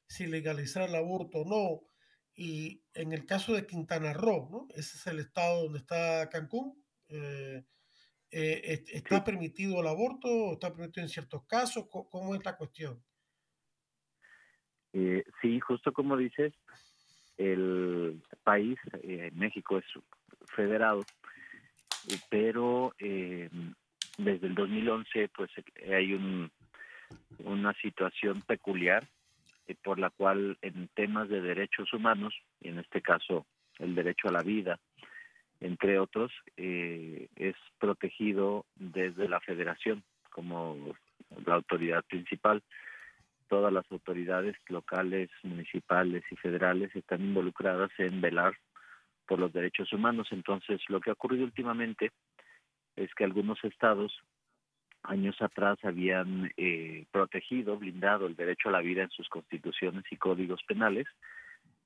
si 0.08 0.26
legalizar 0.26 0.88
el 0.88 0.96
aborto 0.96 1.38
o 1.38 1.44
no 1.44 1.95
Y 2.36 2.82
en 2.92 3.12
el 3.12 3.24
caso 3.24 3.54
de 3.54 3.66
Quintana 3.66 4.12
Roo, 4.12 4.48
¿no? 4.50 4.68
Ese 4.74 4.98
es 4.98 5.06
el 5.06 5.20
estado 5.20 5.64
donde 5.64 5.78
está 5.78 6.28
Cancún. 6.28 6.84
Eh, 7.08 7.64
eh, 8.30 8.84
¿Está 8.92 9.24
permitido 9.24 9.80
el 9.80 9.86
aborto 9.86 10.28
o 10.28 10.52
está 10.52 10.70
permitido 10.70 11.04
en 11.04 11.08
ciertos 11.08 11.46
casos? 11.46 11.86
¿Cómo, 11.88 12.34
es 12.34 12.44
la 12.44 12.58
cuestión? 12.58 13.02
Eh, 14.92 15.24
sí, 15.40 15.58
justo 15.60 15.94
como 15.94 16.16
dices, 16.18 16.52
el 17.38 18.22
país, 18.44 18.78
México, 19.32 19.78
es 19.78 19.84
federado, 20.54 21.04
pero 22.28 22.94
desde 22.98 24.46
el 24.46 24.54
2011 24.54 25.28
pues 25.34 25.50
hay 25.86 26.12
un, 26.12 26.50
una 27.38 27.72
situación 27.74 28.42
peculiar 28.42 29.04
eh, 29.04 29.15
por 29.74 29.98
la 29.98 30.10
cual 30.10 30.58
en 30.62 30.88
temas 30.94 31.28
de 31.28 31.40
derechos 31.40 31.92
humanos, 31.92 32.34
y 32.60 32.68
en 32.68 32.78
este 32.78 33.02
caso 33.02 33.46
el 33.78 33.94
derecho 33.94 34.28
a 34.28 34.32
la 34.32 34.42
vida, 34.42 34.78
entre 35.60 35.98
otros, 35.98 36.32
eh, 36.56 37.28
es 37.36 37.56
protegido 37.78 38.66
desde 38.74 39.28
la 39.28 39.40
federación 39.40 40.04
como 40.30 40.76
la 41.44 41.54
autoridad 41.54 42.04
principal. 42.04 42.62
Todas 43.48 43.72
las 43.72 43.90
autoridades 43.90 44.56
locales, 44.68 45.30
municipales 45.42 46.24
y 46.30 46.36
federales 46.36 46.94
están 46.94 47.22
involucradas 47.22 47.90
en 47.98 48.20
velar 48.20 48.54
por 49.26 49.38
los 49.38 49.52
derechos 49.52 49.92
humanos. 49.92 50.28
Entonces, 50.30 50.80
lo 50.88 51.00
que 51.00 51.10
ha 51.10 51.14
ocurrido 51.14 51.44
últimamente 51.44 52.10
es 52.96 53.12
que 53.14 53.24
algunos 53.24 53.62
estados 53.64 54.12
años 55.08 55.40
atrás 55.40 55.78
habían 55.82 56.52
eh, 56.56 57.06
protegido, 57.10 57.78
blindado 57.78 58.26
el 58.26 58.36
derecho 58.36 58.68
a 58.68 58.72
la 58.72 58.80
vida 58.80 59.02
en 59.02 59.10
sus 59.10 59.28
constituciones 59.28 60.04
y 60.10 60.16
códigos 60.16 60.62
penales 60.64 61.06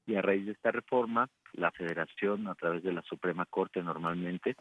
y 0.07 0.17
a 0.17 0.23
raíz 0.23 0.47
de 0.47 0.53
esta 0.53 0.71
reforma, 0.73 1.29
la 1.53 1.71
Federación, 1.71 2.49
a 2.49 2.55
través 2.55 2.83
de 2.83 2.93
la 2.93 3.03
Suprema 3.03 3.47
Corte 3.47 3.83
normalmente, 3.83 4.57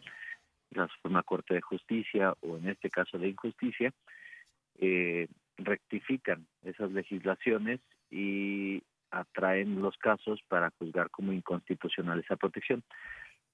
la 0.71 0.87
Suprema 0.87 1.23
Corte 1.23 1.55
de 1.55 1.61
Justicia 1.61 2.33
o 2.41 2.57
en 2.57 2.69
este 2.69 2.89
caso 2.89 3.17
de 3.17 3.29
Injusticia, 3.29 3.91
eh, 4.77 5.27
rectifican 5.57 6.45
esas 6.63 6.91
legislaciones 6.91 7.79
y 8.11 8.83
atraen 9.11 9.81
los 9.81 9.97
casos 9.97 10.39
para 10.47 10.71
juzgar 10.77 11.09
como 11.09 11.33
inconstitucional 11.33 12.19
esa 12.19 12.35
protección. 12.35 12.83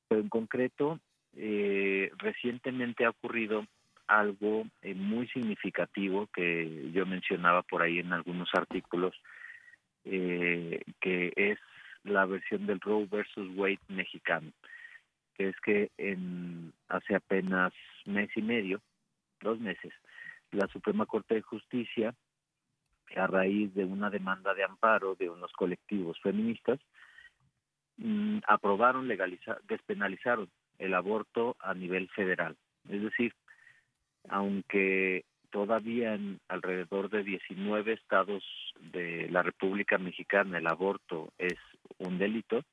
Pero 0.07 0.21
en 0.21 0.29
concreto, 0.29 0.99
eh, 1.33 2.11
recientemente 2.17 3.05
ha 3.05 3.09
ocurrido 3.09 3.65
algo 4.07 4.65
eh, 4.81 4.93
muy 4.93 5.27
significativo 5.27 6.27
que 6.27 6.91
yo 6.91 7.05
mencionaba 7.05 7.63
por 7.63 7.81
ahí 7.81 7.99
en 7.99 8.13
algunos 8.13 8.49
artículos, 8.53 9.15
eh, 10.03 10.81
que 11.01 11.33
es 11.35 11.59
la 12.03 12.25
versión 12.25 12.65
del 12.67 12.79
Roe 12.79 13.05
versus 13.05 13.49
Wade 13.55 13.79
mexicano, 13.87 14.51
que 15.35 15.49
es 15.49 15.55
que 15.61 15.91
en 15.97 16.73
hace 16.87 17.15
apenas 17.15 17.73
mes 18.05 18.29
y 18.35 18.41
medio, 18.41 18.81
dos 19.41 19.59
meses, 19.59 19.93
la 20.51 20.67
Suprema 20.67 21.05
Corte 21.05 21.35
de 21.35 21.41
Justicia, 21.41 22.13
a 23.15 23.27
raíz 23.27 23.73
de 23.73 23.85
una 23.85 24.09
demanda 24.09 24.53
de 24.53 24.63
amparo 24.63 25.15
de 25.15 25.29
unos 25.29 25.51
colectivos 25.53 26.19
feministas, 26.21 26.79
mm, 27.97 28.39
aprobaron 28.47 29.07
legalizar, 29.07 29.59
despenalizaron 29.67 30.49
el 30.79 30.93
aborto 30.93 31.55
a 31.59 31.73
nivel 31.73 32.09
federal. 32.09 32.55
Es 32.89 33.01
decir, 33.01 33.33
aunque 34.29 35.25
todavía 35.51 36.15
en 36.15 36.39
alrededor 36.47 37.09
de 37.09 37.23
19 37.23 37.93
estados 37.93 38.43
de 38.91 39.29
la 39.29 39.41
República 39.41 39.97
Mexicana 39.97 40.57
el 40.57 40.67
aborto 40.67 41.31
es 41.37 41.57
un 41.97 42.17
delito, 42.17 42.63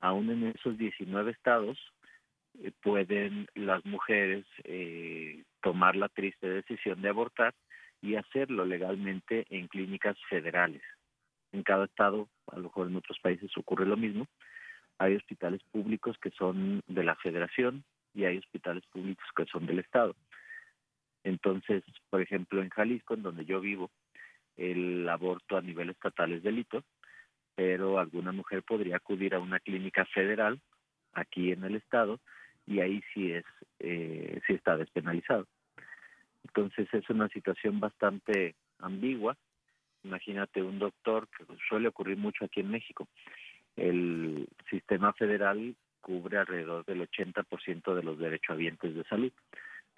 aún 0.00 0.30
en 0.30 0.46
esos 0.48 0.78
19 0.78 1.30
estados 1.30 1.78
eh, 2.62 2.72
pueden 2.82 3.46
las 3.54 3.84
mujeres 3.84 4.44
eh, 4.64 5.44
tomar 5.62 5.96
la 5.96 6.08
triste 6.08 6.48
decisión 6.48 7.02
de 7.02 7.08
abortar 7.08 7.54
y 8.00 8.14
hacerlo 8.14 8.64
legalmente 8.64 9.44
en 9.50 9.68
clínicas 9.68 10.16
federales. 10.28 10.82
En 11.52 11.62
cada 11.62 11.86
estado, 11.86 12.28
a 12.46 12.56
lo 12.56 12.64
mejor 12.64 12.88
en 12.88 12.96
otros 12.96 13.18
países 13.20 13.50
ocurre 13.56 13.86
lo 13.86 13.96
mismo, 13.96 14.26
hay 14.98 15.14
hospitales 15.14 15.62
públicos 15.70 16.16
que 16.20 16.30
son 16.30 16.82
de 16.86 17.04
la 17.04 17.16
federación 17.16 17.84
y 18.14 18.24
hay 18.24 18.38
hospitales 18.38 18.84
públicos 18.86 19.26
que 19.36 19.46
son 19.46 19.66
del 19.66 19.78
estado. 19.78 20.14
Entonces, 21.28 21.84
por 22.08 22.22
ejemplo, 22.22 22.62
en 22.62 22.70
Jalisco, 22.70 23.12
en 23.12 23.22
donde 23.22 23.44
yo 23.44 23.60
vivo, 23.60 23.90
el 24.56 25.06
aborto 25.08 25.58
a 25.58 25.60
nivel 25.60 25.90
estatal 25.90 26.32
es 26.32 26.42
delito, 26.42 26.82
pero 27.54 27.98
alguna 27.98 28.32
mujer 28.32 28.62
podría 28.62 28.96
acudir 28.96 29.34
a 29.34 29.38
una 29.38 29.60
clínica 29.60 30.06
federal 30.06 30.58
aquí 31.12 31.52
en 31.52 31.64
el 31.64 31.76
estado 31.76 32.18
y 32.66 32.80
ahí 32.80 33.02
sí 33.12 33.32
es 33.32 33.44
eh, 33.78 34.40
sí 34.46 34.54
está 34.54 34.76
despenalizado. 34.78 35.46
Entonces 36.44 36.88
es 36.92 37.08
una 37.10 37.28
situación 37.28 37.78
bastante 37.78 38.54
ambigua. 38.78 39.36
Imagínate 40.04 40.62
un 40.62 40.78
doctor 40.78 41.28
que 41.28 41.44
suele 41.68 41.88
ocurrir 41.88 42.16
mucho 42.16 42.46
aquí 42.46 42.60
en 42.60 42.70
México. 42.70 43.06
El 43.76 44.48
sistema 44.70 45.12
federal 45.12 45.76
cubre 46.00 46.38
alrededor 46.38 46.86
del 46.86 47.02
80% 47.02 47.94
de 47.94 48.02
los 48.02 48.18
derechohabientes 48.18 48.94
de 48.94 49.04
salud. 49.04 49.32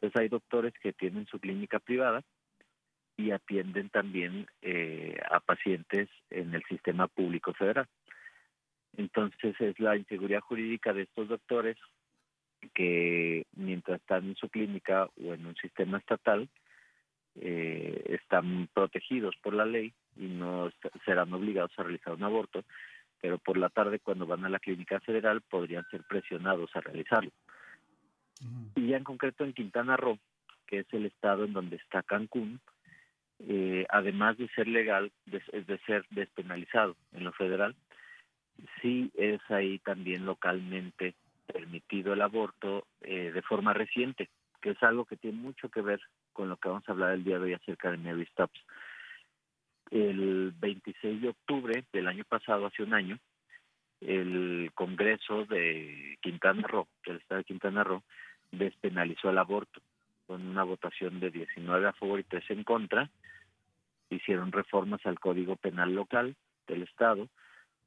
Entonces 0.01 0.21
hay 0.21 0.29
doctores 0.29 0.73
que 0.83 0.95
tienen 0.95 1.27
su 1.27 1.39
clínica 1.39 1.79
privada 1.79 2.23
y 3.19 3.33
atienden 3.33 3.91
también 3.91 4.47
eh, 4.63 5.19
a 5.31 5.41
pacientes 5.41 6.09
en 6.31 6.55
el 6.55 6.63
sistema 6.65 7.07
público 7.07 7.53
federal. 7.53 7.87
Entonces 8.97 9.55
es 9.61 9.79
la 9.79 9.97
inseguridad 9.97 10.41
jurídica 10.41 10.95
de 10.95 11.03
estos 11.03 11.29
doctores 11.29 11.77
que 12.73 13.47
mientras 13.57 14.01
están 14.01 14.25
en 14.25 14.37
su 14.37 14.49
clínica 14.49 15.07
o 15.23 15.35
en 15.35 15.45
un 15.45 15.57
sistema 15.57 15.99
estatal 15.99 16.49
eh, 17.37 18.03
están 18.07 18.69
protegidos 18.73 19.35
por 19.43 19.55
la 19.55 19.67
ley 19.67 19.93
y 20.17 20.27
no 20.27 20.71
serán 21.05 21.33
obligados 21.33 21.73
a 21.77 21.83
realizar 21.83 22.15
un 22.15 22.25
aborto, 22.25 22.65
pero 23.21 23.39
por 23.39 23.59
la 23.59 23.69
tarde 23.69 24.01
cuando 24.01 24.27
van 24.27 24.45
a 24.47 24.49
la 24.49 24.59
clínica 24.59 24.99
federal 25.01 25.43
podrían 25.43 25.87
ser 25.91 26.03
presionados 26.05 26.75
a 26.75 26.81
realizarlo. 26.81 27.31
Y 28.77 28.89
ya 28.89 28.97
en 28.97 29.05
concreto 29.05 29.45
en 29.45 29.53
Quintana 29.53 29.97
Roo, 29.97 30.19
que 30.67 30.81
es 30.81 30.87
el 30.93 31.07
estado 31.07 31.45
en 31.45 31.53
donde 31.53 31.77
está 31.77 32.03
Cancún, 32.03 32.61
eh, 33.49 33.87
además 33.89 34.37
de 34.39 34.49
ser 34.49 34.69
legal, 34.69 35.11
de, 35.27 35.41
de, 35.63 35.79
ser 35.87 36.05
despenalizado 36.11 36.97
en 37.13 37.25
lo 37.25 37.33
federal, 37.33 37.75
sí 38.81 39.11
es 39.15 39.41
ahí 39.51 39.79
también 39.79 40.27
localmente 40.27 41.15
permitido 41.47 42.13
el 42.13 42.23
aborto 42.23 42.87
eh, 43.01 43.33
de 43.33 43.43
forma 43.43 43.73
reciente, 43.73 44.29
que 44.61 44.71
es 44.71 44.83
algo 44.83 45.05
que 45.05 45.17
tiene 45.17 45.39
mucho 45.39 45.69
que 45.69 45.81
ver 45.81 46.01
con 46.33 46.49
lo 46.49 46.57
que 46.57 46.69
vamos 46.69 46.89
a 46.89 46.93
hablar 46.93 47.15
el 47.15 47.25
día 47.25 47.39
de 47.39 47.45
hoy 47.45 47.53
acerca 47.55 47.91
de 47.91 47.97
Mary 47.97 48.27
Stops. 48.27 48.61
El 49.91 50.53
26 50.61 51.23
de 51.23 51.29
octubre 51.31 51.85
del 51.93 52.07
año 52.07 52.25
pasado, 52.25 52.67
hace 52.67 52.83
un 52.83 52.95
año, 52.95 53.19
el 54.01 54.71
Congreso 54.75 55.45
de 55.47 56.19
Quintana 56.23 56.67
Roo, 56.67 56.89
del 57.05 57.17
estado 57.17 57.39
de 57.39 57.45
Quintana 57.45 57.85
Roo, 57.85 58.03
despenalizó 58.53 59.31
el 59.31 59.39
aborto 59.39 59.81
con 60.27 60.47
una 60.47 60.63
votación 60.63 61.19
de 61.21 61.31
19 61.31 61.89
a 61.89 61.93
favor 61.93 62.21
y 62.21 62.25
3 62.25 62.51
en 62.51 62.65
contra. 62.65 63.11
Hicieron 64.11 64.53
reformas 64.53 65.05
al 65.05 65.19
Código 65.19 65.57
Penal 65.57 65.95
local 65.95 66.37
del 66.67 66.83
Estado 66.83 67.29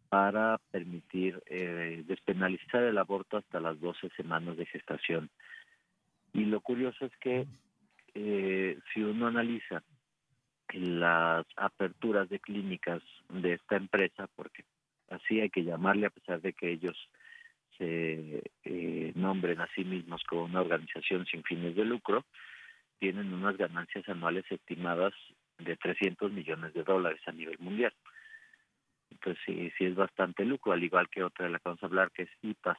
para 0.10 0.60
permitir 0.72 1.42
eh, 1.48 2.04
despenalizar 2.06 2.84
el 2.84 2.98
aborto 2.98 3.38
hasta 3.38 3.60
las 3.60 3.80
12 3.80 4.10
semanas 4.18 4.58
de 4.58 4.66
gestación. 4.66 5.30
Y 6.34 6.46
lo 6.46 6.62
curioso 6.62 7.06
es 7.06 7.16
que 7.18 7.48
eh, 8.14 8.78
si 8.94 9.02
uno 9.02 9.28
analiza 9.28 9.82
las 10.74 11.46
aperturas 11.56 12.30
de 12.30 12.40
clínicas 12.40 13.02
de 13.30 13.54
esta 13.54 13.76
empresa, 13.76 14.28
porque 14.36 14.66
así 15.10 15.40
hay 15.40 15.50
que 15.50 15.64
llamarle 15.64 16.08
a 16.08 16.12
pesar 16.12 16.42
de 16.42 16.54
que 16.54 16.72
ellos 16.72 16.98
se 17.78 18.44
eh, 18.64 19.12
nombren 19.16 19.62
a 19.62 19.70
sí 19.76 19.84
mismos 19.84 20.24
como 20.24 20.44
una 20.44 20.62
organización 20.62 21.26
sin 21.26 21.44
fines 21.44 21.76
de 21.76 21.86
lucro, 21.86 22.26
tienen 23.00 23.34
unas 23.34 23.58
ganancias 23.58 24.08
anuales 24.08 24.46
estimadas 24.50 25.14
de 25.60 25.76
300 25.76 26.32
millones 26.32 26.74
de 26.74 26.84
dólares 26.84 27.22
a 27.26 27.32
nivel 27.32 27.58
mundial. 27.60 27.94
Entonces 29.12 29.42
sí, 29.46 29.72
sí 29.78 29.86
es 29.86 29.96
bastante 29.96 30.46
lucro, 30.46 30.74
al 30.74 30.84
igual 30.84 31.10
que 31.10 31.24
otra 31.24 31.46
de 31.46 31.52
la 31.52 31.60
que 31.60 31.70
vamos 31.70 31.84
a 31.84 31.86
hablar, 31.86 32.12
que 32.12 32.24
es 32.24 32.30
IPAS. 32.42 32.78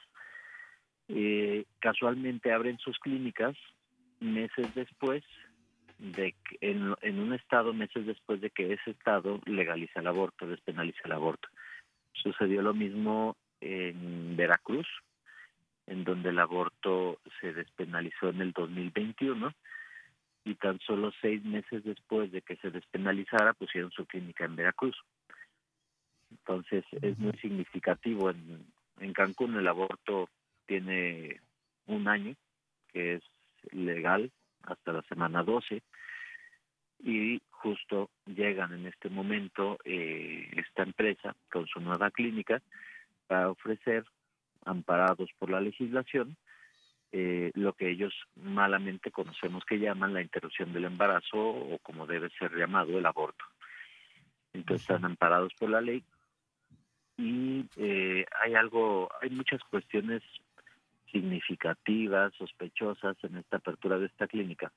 Eh, 1.07 1.65
casualmente 1.79 2.51
abren 2.51 2.79
sus 2.79 2.97
clínicas 2.99 3.55
meses 4.19 4.73
después 4.73 5.23
de 5.99 6.33
que 6.33 6.57
en, 6.61 6.95
en 7.01 7.19
un 7.19 7.33
estado, 7.33 7.73
meses 7.73 8.05
después 8.05 8.41
de 8.41 8.49
que 8.49 8.73
ese 8.73 8.91
estado 8.91 9.39
legaliza 9.45 9.99
el 9.99 10.07
aborto, 10.07 10.47
despenaliza 10.47 11.01
el 11.05 11.13
aborto. 11.13 11.47
Sucedió 12.13 12.61
lo 12.61 12.73
mismo 12.73 13.37
en 13.61 14.35
Veracruz, 14.35 14.87
en 15.87 16.03
donde 16.03 16.29
el 16.29 16.39
aborto 16.39 17.19
se 17.39 17.53
despenalizó 17.53 18.29
en 18.29 18.41
el 18.41 18.51
2021 18.51 19.53
y 20.43 20.55
tan 20.55 20.79
solo 20.79 21.11
seis 21.21 21.43
meses 21.43 21.83
después 21.83 22.31
de 22.31 22.41
que 22.41 22.55
se 22.57 22.71
despenalizara 22.71 23.53
pusieron 23.53 23.91
su 23.91 24.05
clínica 24.05 24.45
en 24.45 24.55
Veracruz. 24.55 24.95
Entonces 26.31 26.83
es 27.01 27.17
muy 27.17 27.33
significativo. 27.37 28.29
En, 28.29 28.65
en 28.99 29.13
Cancún 29.13 29.55
el 29.55 29.67
aborto 29.67 30.29
tiene 30.65 31.41
un 31.87 32.07
año, 32.07 32.35
que 32.91 33.15
es 33.15 33.23
legal 33.71 34.31
hasta 34.63 34.93
la 34.93 35.01
semana 35.03 35.43
12, 35.43 35.81
y 37.03 37.41
justo 37.51 38.09
llegan 38.25 38.73
en 38.73 38.87
este 38.87 39.09
momento 39.09 39.77
eh, 39.85 40.49
esta 40.55 40.83
empresa 40.83 41.35
con 41.51 41.67
su 41.67 41.79
nueva 41.79 42.11
clínica 42.11 42.61
para 43.27 43.49
ofrecer, 43.49 44.05
amparados 44.63 45.29
por 45.37 45.49
la 45.49 45.61
legislación, 45.61 46.37
eh, 47.11 47.51
lo 47.53 47.73
que 47.73 47.89
ellos 47.89 48.13
malamente 48.35 49.11
conocemos 49.11 49.63
que 49.65 49.79
llaman 49.79 50.13
la 50.13 50.21
interrupción 50.21 50.73
del 50.73 50.85
embarazo 50.85 51.37
o 51.37 51.77
como 51.79 52.05
debe 52.05 52.29
ser 52.31 52.53
llamado 52.55 52.97
el 52.97 53.05
aborto. 53.05 53.45
Entonces 54.53 54.81
están 54.81 55.05
amparados 55.05 55.53
por 55.57 55.69
la 55.69 55.81
ley 55.81 56.03
y 57.17 57.65
eh, 57.77 58.25
hay 58.41 58.55
algo, 58.55 59.09
hay 59.21 59.29
muchas 59.29 59.61
cuestiones 59.69 60.21
significativas, 61.11 62.33
sospechosas 62.35 63.15
en 63.23 63.37
esta 63.37 63.57
apertura 63.57 63.97
de 63.97 64.07
esta 64.07 64.27
clínica, 64.27 64.71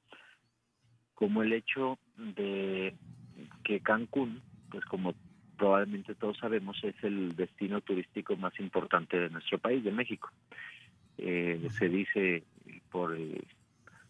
como 1.15 1.43
el 1.43 1.53
hecho 1.53 1.99
de 2.17 2.97
que 3.65 3.81
Cancún, 3.81 4.43
pues 4.71 4.85
como 4.85 5.15
probablemente 5.59 6.15
todos 6.15 6.39
sabemos, 6.39 6.83
es 6.85 6.95
el 7.03 7.37
destino 7.37 7.81
turístico 7.83 8.37
más 8.37 8.59
importante 8.61 9.19
de 9.19 9.29
nuestro 9.29 9.59
país, 9.59 9.85
de 9.85 9.93
México. 9.93 10.31
Eh, 11.19 11.69
se 11.77 11.89
dice 11.89 12.45
por 12.91 13.15
eh, 13.19 13.43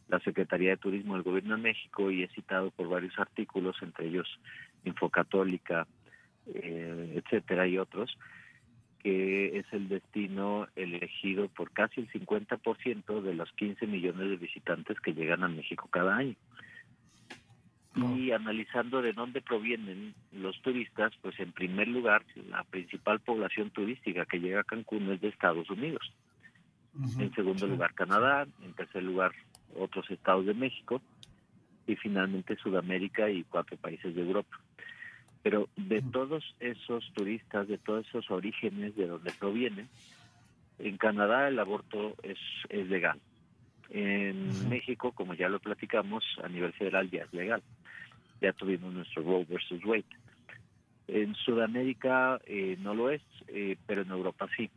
la 0.08 0.20
Secretaría 0.20 0.70
de 0.70 0.76
Turismo 0.76 1.14
del 1.14 1.22
Gobierno 1.22 1.56
de 1.56 1.62
México 1.62 2.10
y 2.10 2.22
he 2.22 2.28
citado 2.28 2.70
por 2.70 2.88
varios 2.88 3.18
artículos, 3.18 3.76
entre 3.82 4.06
ellos 4.06 4.28
Infocatólica, 4.84 5.86
eh, 6.54 7.14
etcétera, 7.16 7.66
y 7.66 7.78
otros, 7.78 8.16
que 9.02 9.58
es 9.58 9.66
el 9.72 9.88
destino 9.88 10.68
elegido 10.76 11.48
por 11.48 11.70
casi 11.72 12.02
el 12.02 12.10
50% 12.10 13.22
de 13.22 13.34
los 13.34 13.50
15 13.52 13.86
millones 13.86 14.28
de 14.28 14.36
visitantes 14.36 15.00
que 15.00 15.14
llegan 15.14 15.44
a 15.44 15.48
México 15.48 15.88
cada 15.90 16.16
año. 16.16 16.36
Y 18.16 18.32
analizando 18.32 19.02
de 19.02 19.12
dónde 19.12 19.40
provienen 19.40 20.14
los 20.32 20.60
turistas, 20.62 21.12
pues 21.20 21.38
en 21.40 21.52
primer 21.52 21.88
lugar, 21.88 22.24
la 22.48 22.62
principal 22.64 23.20
población 23.20 23.70
turística 23.70 24.26
que 24.26 24.38
llega 24.38 24.60
a 24.60 24.64
Cancún 24.64 25.10
es 25.10 25.20
de 25.20 25.28
Estados 25.28 25.68
Unidos. 25.70 26.12
En 27.18 27.32
segundo 27.34 27.66
lugar, 27.66 27.94
Canadá. 27.94 28.46
En 28.62 28.72
tercer 28.74 29.02
lugar, 29.02 29.32
otros 29.76 30.10
estados 30.10 30.46
de 30.46 30.54
México. 30.54 31.00
Y 31.86 31.96
finalmente 31.96 32.56
Sudamérica 32.56 33.30
y 33.30 33.44
cuatro 33.44 33.76
países 33.76 34.14
de 34.14 34.22
Europa. 34.22 34.58
Pero 35.42 35.68
de 35.76 36.02
todos 36.02 36.44
esos 36.60 37.10
turistas, 37.14 37.68
de 37.68 37.78
todos 37.78 38.06
esos 38.08 38.30
orígenes 38.30 38.94
de 38.96 39.06
donde 39.06 39.32
provienen, 39.32 39.88
en 40.78 40.96
Canadá 40.96 41.48
el 41.48 41.58
aborto 41.58 42.14
es, 42.22 42.38
es 42.68 42.88
legal. 42.88 43.18
En 43.90 44.68
México, 44.68 45.12
como 45.12 45.34
ya 45.34 45.48
lo 45.48 45.60
platicamos, 45.60 46.24
a 46.42 46.48
nivel 46.48 46.72
federal 46.74 47.10
ya 47.10 47.22
es 47.22 47.32
legal. 47.32 47.62
Ya 48.40 48.52
tuvimos 48.52 48.92
nuestro 48.92 49.22
Roe 49.22 49.44
versus 49.44 49.84
Wade. 49.84 50.04
En 51.08 51.34
Sudamérica 51.34 52.38
eh, 52.46 52.76
no 52.80 52.94
lo 52.94 53.10
es, 53.10 53.22
eh, 53.48 53.76
pero 53.86 54.02
en 54.02 54.10
Europa 54.10 54.48
sí. 54.56 54.70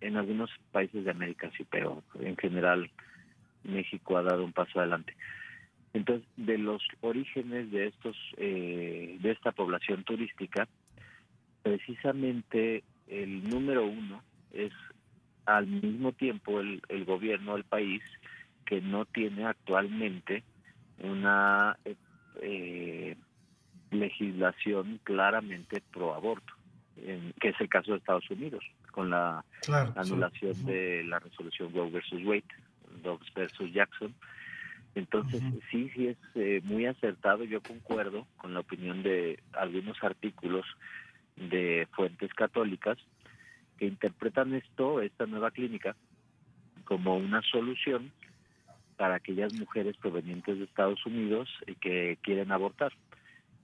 En 0.00 0.16
algunos 0.16 0.50
países 0.70 1.04
de 1.04 1.10
América 1.10 1.50
sí, 1.56 1.66
pero 1.70 2.02
en 2.20 2.36
general 2.36 2.90
México 3.64 4.16
ha 4.16 4.22
dado 4.22 4.44
un 4.44 4.52
paso 4.52 4.78
adelante. 4.80 5.14
Entonces, 5.92 6.26
de 6.36 6.58
los 6.58 6.82
orígenes 7.00 7.70
de 7.70 7.88
estos, 7.88 8.16
eh, 8.36 9.18
de 9.20 9.30
esta 9.30 9.52
población 9.52 10.04
turística, 10.04 10.68
precisamente 11.62 12.84
el 13.08 13.48
número 13.48 13.84
uno 13.84 14.22
es 14.52 14.72
al 15.46 15.66
mismo 15.66 16.12
tiempo 16.12 16.60
el, 16.60 16.80
el 16.88 17.04
gobierno 17.04 17.54
del 17.54 17.64
país 17.64 18.02
que 18.64 18.80
no 18.80 19.04
tiene 19.04 19.46
actualmente 19.46 20.44
una 21.02 21.76
eh, 22.42 23.16
legislación 23.90 25.00
claramente 25.04 25.82
pro 25.92 26.14
aborto, 26.14 26.52
que 26.96 27.48
es 27.48 27.60
el 27.60 27.68
caso 27.68 27.92
de 27.92 27.98
Estados 27.98 28.30
Unidos, 28.30 28.64
con 28.92 29.10
la 29.10 29.44
anulación 29.96 30.64
de 30.64 31.02
la 31.04 31.18
resolución 31.18 31.72
Roe 31.72 31.90
versus 31.90 32.24
Wade, 32.24 32.44
Dobbs 33.02 33.32
versus 33.34 33.72
Jackson, 33.72 34.14
entonces, 34.94 35.42
sí, 35.70 35.90
sí 35.94 36.08
es 36.08 36.18
eh, 36.34 36.60
muy 36.64 36.86
acertado. 36.86 37.44
Yo 37.44 37.60
concuerdo 37.60 38.26
con 38.36 38.54
la 38.54 38.60
opinión 38.60 39.02
de 39.02 39.38
algunos 39.52 40.02
artículos 40.02 40.66
de 41.36 41.86
fuentes 41.92 42.32
católicas 42.34 42.98
que 43.78 43.86
interpretan 43.86 44.52
esto, 44.54 45.00
esta 45.00 45.26
nueva 45.26 45.52
clínica, 45.52 45.96
como 46.84 47.16
una 47.16 47.40
solución 47.42 48.10
para 49.00 49.14
aquellas 49.14 49.54
mujeres 49.54 49.96
provenientes 49.96 50.58
de 50.58 50.64
Estados 50.64 51.06
Unidos 51.06 51.48
y 51.66 51.74
que 51.76 52.18
quieren 52.20 52.52
abortar 52.52 52.92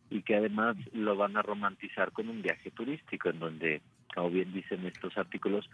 y 0.08 0.22
que 0.22 0.34
además 0.34 0.78
lo 0.94 1.14
van 1.14 1.36
a 1.36 1.42
romantizar 1.42 2.10
con 2.12 2.30
un 2.30 2.40
viaje 2.40 2.70
turístico 2.70 3.28
en 3.28 3.38
donde, 3.38 3.82
como 4.14 4.30
bien 4.30 4.54
dicen 4.54 4.86
estos 4.86 5.18
artículos, 5.18 5.68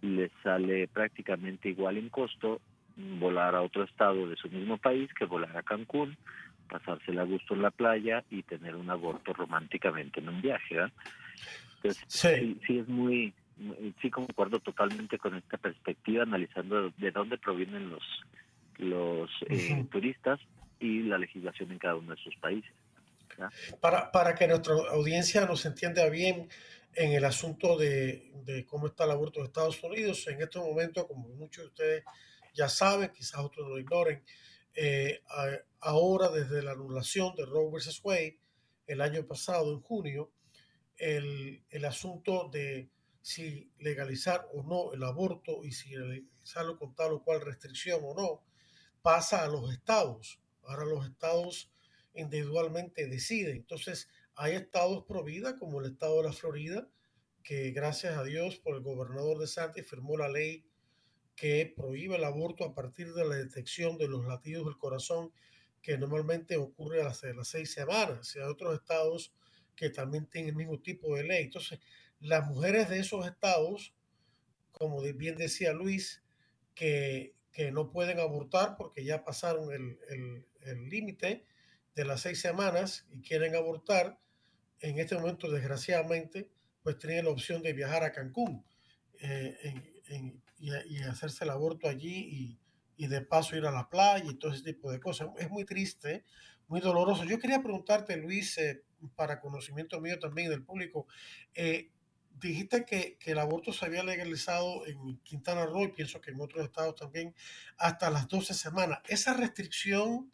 les 0.00 0.30
sale 0.44 0.86
prácticamente 0.86 1.70
igual 1.70 1.96
en 1.96 2.08
costo 2.08 2.60
volar 3.18 3.56
a 3.56 3.62
otro 3.62 3.82
estado 3.82 4.28
de 4.28 4.36
su 4.36 4.48
mismo 4.48 4.78
país 4.78 5.12
que 5.12 5.24
volar 5.24 5.56
a 5.56 5.64
Cancún, 5.64 6.16
pasársela 6.68 7.22
a 7.22 7.24
gusto 7.24 7.54
en 7.54 7.62
la 7.62 7.72
playa 7.72 8.22
y 8.30 8.44
tener 8.44 8.76
un 8.76 8.90
aborto 8.90 9.32
románticamente 9.32 10.20
en 10.20 10.28
un 10.28 10.40
viaje. 10.40 10.76
Entonces, 11.82 12.04
sí. 12.06 12.60
sí, 12.64 12.78
es 12.78 12.86
muy, 12.86 13.34
sí 14.00 14.08
concuerdo 14.08 14.60
totalmente 14.60 15.18
con 15.18 15.34
esta 15.34 15.56
perspectiva, 15.56 16.22
analizando 16.22 16.92
de 16.96 17.10
dónde 17.10 17.38
provienen 17.38 17.90
los, 17.90 18.04
los 18.80 19.30
eh, 19.48 19.84
turistas 19.90 20.40
y 20.78 21.02
la 21.02 21.18
legislación 21.18 21.70
en 21.72 21.78
cada 21.78 21.96
uno 21.96 22.14
de 22.14 22.22
sus 22.22 22.34
países. 22.36 22.70
Para, 23.80 24.10
para 24.10 24.34
que 24.34 24.46
nuestra 24.46 24.74
audiencia 24.90 25.46
nos 25.46 25.64
entienda 25.64 26.08
bien 26.10 26.48
en 26.94 27.12
el 27.12 27.24
asunto 27.24 27.78
de, 27.78 28.32
de 28.44 28.66
cómo 28.66 28.88
está 28.88 29.04
el 29.04 29.12
aborto 29.12 29.40
en 29.40 29.46
Estados 29.46 29.82
Unidos, 29.82 30.26
en 30.26 30.42
estos 30.42 30.62
momentos, 30.62 31.06
como 31.06 31.28
muchos 31.28 31.64
de 31.64 31.68
ustedes 31.68 32.04
ya 32.54 32.68
saben, 32.68 33.10
quizás 33.10 33.40
otros 33.40 33.68
lo 33.68 33.78
ignoren, 33.78 34.22
eh, 34.74 35.22
ahora 35.80 36.28
desde 36.28 36.62
la 36.62 36.72
anulación 36.72 37.34
de 37.36 37.46
Roe 37.46 37.70
vs. 37.70 38.00
Wade 38.02 38.38
el 38.86 39.00
año 39.00 39.24
pasado, 39.26 39.72
en 39.72 39.80
junio, 39.80 40.32
el, 40.96 41.62
el, 41.70 41.84
asunto 41.84 42.48
de 42.52 42.90
si 43.22 43.70
legalizar 43.78 44.48
o 44.52 44.62
no 44.62 44.92
el 44.92 45.02
aborto 45.02 45.64
y 45.64 45.72
si 45.72 45.90
legalizarlo 45.90 46.78
con 46.78 46.94
tal 46.94 47.12
o 47.12 47.22
cual 47.22 47.40
restricción 47.40 48.00
o 48.02 48.14
no, 48.14 48.42
pasa 49.02 49.44
a 49.44 49.48
los 49.48 49.72
estados. 49.72 50.40
Ahora 50.62 50.84
los 50.84 51.06
estados 51.06 51.70
individualmente 52.14 53.06
deciden. 53.06 53.56
Entonces, 53.56 54.08
hay 54.34 54.54
estados 54.54 55.04
pro 55.04 55.24
como 55.58 55.80
el 55.80 55.92
estado 55.92 56.18
de 56.18 56.28
la 56.28 56.32
Florida, 56.32 56.88
que 57.42 57.70
gracias 57.70 58.16
a 58.16 58.24
Dios 58.24 58.56
por 58.56 58.76
el 58.76 58.82
gobernador 58.82 59.38
de 59.38 59.46
Santi 59.46 59.82
firmó 59.82 60.16
la 60.16 60.28
ley 60.28 60.64
que 61.36 61.72
prohíbe 61.74 62.16
el 62.16 62.24
aborto 62.24 62.64
a 62.64 62.74
partir 62.74 63.14
de 63.14 63.24
la 63.24 63.36
detección 63.36 63.96
de 63.96 64.08
los 64.08 64.26
latidos 64.26 64.66
del 64.66 64.76
corazón 64.76 65.32
que 65.80 65.96
normalmente 65.96 66.58
ocurre 66.58 67.00
a 67.00 67.04
las, 67.04 67.22
las 67.22 67.48
seis 67.48 67.72
semanas. 67.72 68.36
Y 68.36 68.40
hay 68.40 68.44
otros 68.44 68.74
estados 68.74 69.32
que 69.74 69.88
también 69.88 70.26
tienen 70.26 70.50
el 70.50 70.56
mismo 70.56 70.78
tipo 70.80 71.16
de 71.16 71.24
ley. 71.24 71.44
Entonces, 71.44 71.80
las 72.20 72.46
mujeres 72.46 72.90
de 72.90 73.00
esos 73.00 73.26
estados, 73.26 73.94
como 74.70 75.00
bien 75.00 75.36
decía 75.36 75.72
Luis, 75.72 76.22
que, 76.74 77.34
que 77.52 77.72
no 77.72 77.90
pueden 77.90 78.20
abortar 78.20 78.76
porque 78.76 79.04
ya 79.04 79.24
pasaron 79.24 79.70
el 79.72 80.88
límite 80.88 81.44
de 81.94 82.04
las 82.04 82.22
seis 82.22 82.40
semanas 82.40 83.06
y 83.10 83.20
quieren 83.20 83.54
abortar, 83.54 84.18
en 84.80 84.98
este 84.98 85.14
momento, 85.14 85.50
desgraciadamente, 85.50 86.48
pues 86.82 86.98
tienen 86.98 87.26
la 87.26 87.30
opción 87.30 87.62
de 87.62 87.72
viajar 87.72 88.02
a 88.02 88.12
Cancún. 88.12 88.64
Eh, 89.20 89.74
y, 90.58 91.02
hacerse 91.02 91.44
el 91.44 91.50
aborto 91.50 91.88
allí 91.88 92.58
y, 92.96 93.06
de 93.06 93.22
paso 93.22 93.56
ir 93.56 93.64
a 93.64 93.70
la 93.70 93.88
playa 93.88 94.30
y 94.30 94.34
todo 94.34 94.52
ese 94.52 94.62
tipo 94.62 94.90
de 94.90 95.00
cosas. 95.00 95.28
Es 95.38 95.50
muy 95.50 95.64
triste, 95.64 96.24
muy 96.68 96.80
doloroso. 96.80 97.24
Yo 97.24 97.38
quería 97.38 97.62
preguntarte, 97.62 98.16
Luis, 98.16 98.58
eh, 98.58 98.82
para 99.16 99.40
conocimiento 99.40 100.00
mío 100.00 100.18
también 100.18 100.50
del 100.50 100.62
público, 100.62 101.06
eh, 101.54 101.90
dijiste 102.40 102.84
que, 102.84 103.16
que, 103.18 103.32
el 103.32 103.38
aborto 103.38 103.72
se 103.72 103.84
había 103.84 104.02
legalizado 104.02 104.86
en 104.86 105.18
Quintana 105.18 105.66
Roo 105.66 105.84
y 105.84 105.92
pienso 105.92 106.20
que 106.20 106.30
en 106.30 106.40
otros 106.40 106.64
estados 106.64 106.96
también 106.96 107.34
hasta 107.78 108.10
las 108.10 108.28
12 108.28 108.54
semanas. 108.54 109.00
¿Esa 109.08 109.34
restricción 109.34 110.30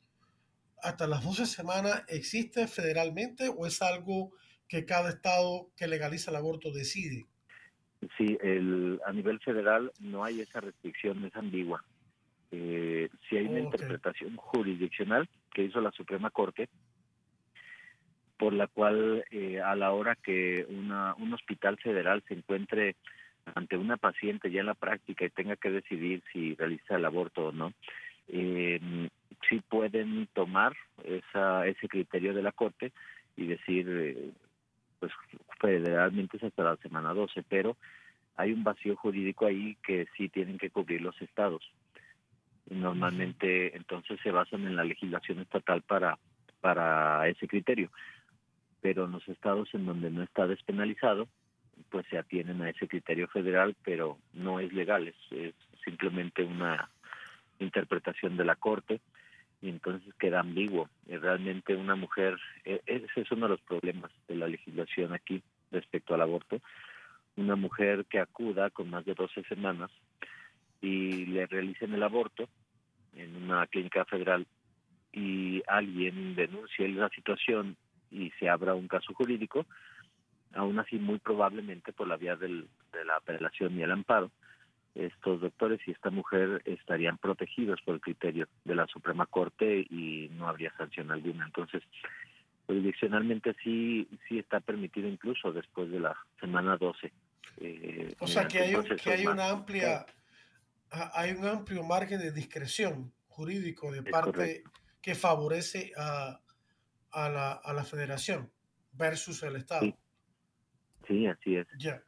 hasta 0.83 1.07
las 1.07 1.25
12 1.25 1.47
semanas 1.47 2.05
existe 2.09 2.67
federalmente 2.69 3.49
o 3.49 3.67
es 3.67 3.83
algo 3.83 4.33
que 4.69 4.85
cada 4.85 5.11
estado 5.11 5.71
que 5.77 5.87
legaliza 5.87 6.31
el 6.31 6.37
aborto 6.37 6.71
decide? 6.71 7.27
Sí, 8.17 8.37
el, 8.43 9.01
a 9.05 9.13
nivel 9.13 9.41
federal 9.41 9.91
no 10.01 10.25
hay 10.25 10.41
esa 10.41 10.61
restricción, 10.61 11.25
es 11.25 11.35
ambigua. 11.35 11.85
Eh, 12.51 13.09
si 13.29 13.37
hay 13.37 13.47
una 13.47 13.61
interpretación 13.61 14.37
jurisdiccional 14.37 15.29
que 15.53 15.65
hizo 15.65 15.81
la 15.81 15.91
Suprema 15.91 16.31
Corte, 16.31 16.69
por 18.37 18.53
la 18.53 18.67
cual 18.67 19.25
a 19.65 19.75
la 19.77 19.93
hora 19.93 20.15
que 20.15 20.67
una, 20.69 21.15
un 21.15 21.33
hospital 21.33 21.79
federal 21.79 22.23
se 22.29 22.35
encuentre 22.35 22.97
ante 23.55 23.77
una 23.77 23.97
paciente 23.97 24.51
ya 24.51 24.61
en 24.61 24.67
la 24.67 24.75
práctica 24.75 25.25
y 25.25 25.31
tenga 25.31 25.57
que 25.57 25.71
decidir 25.71 26.23
si 26.33 26.55
realiza 26.55 26.97
el 26.97 27.05
aborto 27.05 27.47
o 27.47 27.53
no, 27.53 27.73
eh, 28.29 29.09
sí 29.49 29.61
pueden 29.69 30.27
tomar 30.33 30.75
esa, 31.05 31.67
ese 31.67 31.89
criterio 31.89 32.35
de 32.35 32.43
la 32.43 32.53
Corte 32.53 32.93
y 33.37 33.47
decir, 33.47 33.87
eh, 33.89 34.31
pues 34.99 35.13
federalmente 35.61 36.39
es 36.39 36.45
hasta 36.45 36.65
la 36.65 36.77
semana 36.77 37.15
12, 37.15 37.45
pero 37.49 37.77
hay 38.37 38.53
un 38.53 38.65
vacío 38.65 38.97
jurídico 38.97 39.47
ahí 39.47 39.77
que 39.87 40.07
sí 40.17 40.29
tienen 40.29 40.59
que 40.59 40.71
cubrir 40.71 41.01
los 41.01 41.21
estados. 41.23 41.63
Normalmente 42.69 43.77
entonces 43.77 44.19
se 44.23 44.33
basan 44.33 44.67
en 44.67 44.75
la 44.75 44.83
legislación 44.83 45.39
estatal 45.39 45.83
para, 45.83 46.19
para 46.61 47.29
ese 47.29 47.47
criterio, 47.47 47.91
pero 48.81 49.05
en 49.05 49.13
los 49.13 49.29
estados 49.29 49.69
en 49.75 49.87
donde 49.87 50.11
no 50.11 50.23
está 50.23 50.47
despenalizado, 50.47 51.29
pues 51.91 52.07
se 52.09 52.19
atienen 52.19 52.63
a 52.63 52.71
ese 52.71 52.89
criterio 52.89 53.29
federal, 53.29 53.77
pero 53.85 54.19
no 54.33 54.61
es 54.61 54.73
legal, 54.73 55.09
es, 55.09 55.55
simplemente 55.85 56.43
una 56.43 56.91
interpretación 57.59 58.37
de 58.37 58.45
la 58.45 58.57
Corte 58.57 59.01
y 59.63 59.69
entonces 59.69 60.13
queda 60.19 60.41
ambiguo. 60.41 60.89
Realmente 61.07 61.77
una 61.77 61.95
mujer, 61.95 62.37
e, 62.65 62.81
ese 62.87 63.21
es 63.21 63.31
uno 63.31 63.47
de 63.47 63.53
los 63.53 63.61
problemas 63.61 64.11
de 64.29 64.35
la 64.35 64.49
legislación 64.49 65.13
aquí 65.13 65.43
respecto 65.71 66.15
al 66.15 66.23
aborto, 66.23 66.61
una 67.37 67.57
mujer 67.57 68.05
que 68.07 68.19
acuda 68.19 68.71
con 68.71 68.91
más 68.91 69.05
de 69.05 69.15
12 69.15 69.45
semanas 69.45 69.91
y 70.81 71.27
le 71.27 71.47
realicen 71.47 71.95
el 71.95 72.03
aborto 72.03 72.49
en 73.15 73.37
una 73.37 73.67
clínica 73.67 74.05
federal 74.05 74.47
y 75.13 75.63
alguien 75.67 76.35
denuncie 76.35 76.89
la 76.89 77.09
situación 77.11 77.77
y 78.17 78.31
se 78.39 78.49
abra 78.49 78.75
un 78.75 78.89
caso 78.89 79.13
jurídico, 79.15 79.67
aún 80.55 80.79
así 80.79 80.97
muy 80.99 81.19
probablemente 81.19 81.93
por 81.93 82.09
la 82.09 82.17
vía 82.17 82.37
del, 82.37 82.69
de 82.93 83.05
la 83.05 83.17
apelación 83.17 83.79
y 83.79 83.83
el 83.83 83.93
amparo, 83.93 84.31
estos 84.95 85.43
doctores 85.43 85.81
y 85.87 85.91
esta 85.91 86.11
mujer 86.11 86.63
estarían 86.65 87.19
protegidos 87.19 87.81
por 87.83 87.97
el 87.97 88.01
criterio 88.01 88.49
de 88.65 88.75
la 88.75 88.87
Suprema 88.87 89.27
Corte 89.27 89.87
y 89.91 90.31
no 90.33 90.49
habría 90.49 90.75
sanción 90.77 91.11
alguna. 91.11 91.45
Entonces, 91.45 91.83
jurisdiccionalmente 92.67 93.55
sí 93.63 94.09
sí 94.27 94.39
está 94.39 94.61
permitido 94.61 95.09
incluso 95.09 95.53
después 95.53 95.91
de 95.91 96.01
la 96.01 96.17
semana 96.41 96.77
12. 96.79 97.13
Eh, 97.59 98.15
o 98.19 98.27
sea 98.27 98.49
que 98.49 98.61
hay, 98.61 98.75
que 98.97 99.11
hay 99.11 99.27
una 99.27 99.51
amplia 99.51 100.07
hay 100.91 101.33
un 101.33 101.47
amplio 101.47 101.83
margen 101.83 102.21
de 102.21 102.33
discreción 102.33 103.13
jurídico 103.29 103.93
de 103.93 104.03
parte 104.03 104.65
que 105.03 105.15
favorece 105.15 105.93
a, 105.97 106.41
a, 107.11 107.29
la, 107.29 107.53
a 107.53 107.73
la 107.73 107.85
federación 107.85 108.51
versus 108.93 109.43
el 109.43 109.57
Estado. 109.57 109.87
Sí, 111.07 111.27
así 111.27 111.57
es. 111.57 111.67
Ya. 111.79 112.03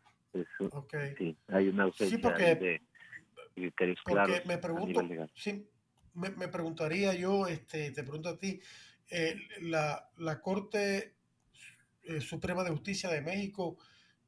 Sí, 1.17 1.37
hay 1.49 1.69
una 1.69 1.85
ausencia 1.85 2.31
de 2.31 2.81
claros. 4.05 4.47
Me 4.47 4.59
pregunto, 4.59 5.01
sí, 5.35 5.67
me, 6.15 6.31
me, 6.31 6.49
preguntaría 6.49 7.15
yo, 7.15 7.47
este, 7.47 7.91
te 7.91 8.03
pregunto 8.03 8.29
a 8.29 8.39
ti, 8.39 8.61
eh, 9.11 9.37
la, 9.63 10.11
la 10.19 10.41
Corte 10.41 11.15
eh, 12.03 12.21
Suprema 12.21 12.63
de 12.63 12.71
Justicia 12.71 13.11
de 13.11 13.21
México 13.21 13.79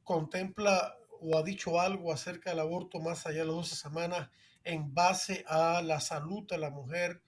contempla 0.03 0.97
o 1.21 1.37
ha 1.37 1.43
dicho 1.43 1.81
algo 1.81 2.13
acerca 2.13 2.51
del 2.51 2.61
aborto 2.61 2.99
más 2.99 3.27
allá 3.27 3.41
de 3.41 3.47
las 3.47 3.55
12 3.57 3.77
semanas 3.77 4.31
en 4.65 4.95
base 4.95 5.45
a 5.47 5.83
la 5.83 6.01
salud 6.01 6.47
de 6.49 6.59
la 6.59 6.71
mujer 6.71 7.23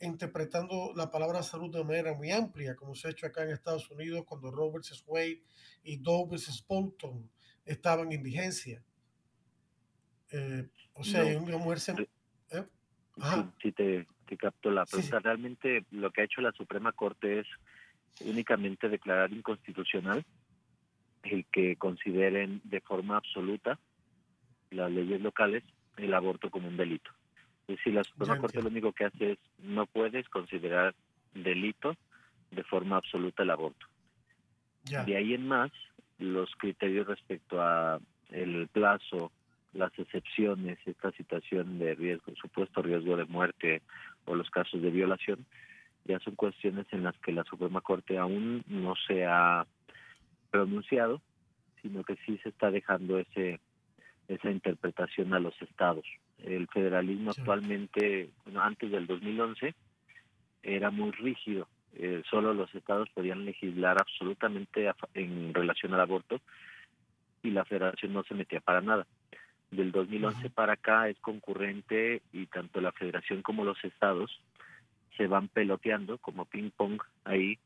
interpretando 0.00 0.92
la 0.94 1.10
palabra 1.10 1.42
salud 1.42 1.72
de 1.72 1.84
manera 1.84 2.14
muy 2.14 2.30
amplia, 2.30 2.76
como 2.76 2.94
se 2.94 3.08
ha 3.08 3.10
hecho 3.10 3.26
acá 3.26 3.42
en 3.42 3.50
Estados 3.50 3.90
Unidos 3.90 4.24
cuando 4.26 4.50
Roberts 4.50 5.02
Wade 5.06 5.42
y 5.82 5.96
Doe 5.96 6.26
vs. 6.28 6.64
Bolton 6.66 7.30
estaban 7.64 8.12
en 8.12 8.22
vigencia. 8.22 8.82
Eh, 10.30 10.68
o 10.94 11.04
sea, 11.04 11.24
una 11.38 11.58
mujer 11.58 11.80
se... 11.80 11.92
¿eh? 12.50 12.64
Sí, 13.62 13.72
te, 13.72 14.06
te, 14.26 14.36
capto 14.36 14.70
la 14.70 14.84
pregunta. 14.84 15.18
Realmente 15.20 15.84
lo 15.90 16.10
que 16.10 16.20
ha 16.20 16.24
hecho 16.24 16.40
la 16.40 16.52
Suprema 16.52 16.92
Corte 16.92 17.40
es 17.40 17.46
únicamente 18.20 18.88
declarar 18.88 19.32
inconstitucional 19.32 20.24
el 21.22 21.46
que 21.46 21.76
consideren 21.76 22.60
de 22.64 22.80
forma 22.80 23.16
absoluta 23.16 23.78
las 24.70 24.90
leyes 24.90 25.20
locales 25.20 25.64
el 25.96 26.12
aborto 26.14 26.50
como 26.50 26.68
un 26.68 26.76
delito. 26.76 27.10
Es 27.68 27.76
decir, 27.76 27.94
la 27.94 28.04
Suprema 28.04 28.38
Corte 28.38 28.62
lo 28.62 28.68
único 28.68 28.92
que 28.92 29.06
hace 29.06 29.32
es 29.32 29.38
no 29.58 29.86
puedes 29.86 30.28
considerar 30.28 30.94
delito 31.34 31.96
de 32.50 32.62
forma 32.62 32.96
absoluta 32.96 33.42
el 33.42 33.50
aborto. 33.50 33.86
De 34.84 35.16
ahí 35.16 35.34
en 35.34 35.48
más, 35.48 35.72
los 36.18 36.54
criterios 36.56 37.08
respecto 37.08 37.60
a 37.60 37.98
el 38.30 38.68
plazo, 38.68 39.32
las 39.72 39.96
excepciones, 39.98 40.78
esta 40.86 41.10
situación 41.12 41.78
de 41.80 41.94
riesgo, 41.94 42.32
supuesto 42.36 42.82
riesgo 42.82 43.16
de 43.16 43.24
muerte 43.24 43.82
o 44.26 44.36
los 44.36 44.48
casos 44.50 44.80
de 44.80 44.90
violación, 44.90 45.44
ya 46.04 46.20
son 46.20 46.36
cuestiones 46.36 46.86
en 46.92 47.02
las 47.02 47.18
que 47.18 47.32
la 47.32 47.44
Suprema 47.44 47.80
Corte 47.80 48.16
aún 48.16 48.64
no 48.68 48.94
se 49.08 49.26
ha 49.26 49.66
pronunciado, 50.50 51.20
sino 51.82 52.04
que 52.04 52.16
sí 52.24 52.38
se 52.42 52.50
está 52.50 52.70
dejando 52.70 53.18
ese 53.18 53.60
esa 54.28 54.50
interpretación 54.50 55.32
a 55.34 55.40
los 55.40 55.60
estados. 55.62 56.04
El 56.42 56.66
federalismo 56.68 57.30
actualmente, 57.30 58.30
bueno, 58.44 58.60
antes 58.62 58.90
del 58.90 59.06
2011, 59.06 59.74
era 60.62 60.90
muy 60.90 61.12
rígido. 61.12 61.68
Eh, 61.94 62.22
solo 62.28 62.52
los 62.52 62.74
estados 62.74 63.08
podían 63.10 63.44
legislar 63.44 63.96
absolutamente 63.98 64.90
en 65.14 65.54
relación 65.54 65.94
al 65.94 66.00
aborto 66.00 66.40
y 67.42 67.50
la 67.50 67.64
federación 67.64 68.12
no 68.12 68.22
se 68.24 68.34
metía 68.34 68.60
para 68.60 68.80
nada. 68.80 69.06
Del 69.70 69.92
2011 69.92 70.50
para 70.50 70.74
acá 70.74 71.08
es 71.08 71.18
concurrente 71.20 72.22
y 72.32 72.46
tanto 72.46 72.80
la 72.80 72.92
federación 72.92 73.42
como 73.42 73.64
los 73.64 73.82
estados 73.84 74.40
se 75.16 75.26
van 75.26 75.48
peloteando 75.48 76.18
como 76.18 76.44
ping 76.44 76.70
pong 76.70 77.00
ahí 77.24 77.58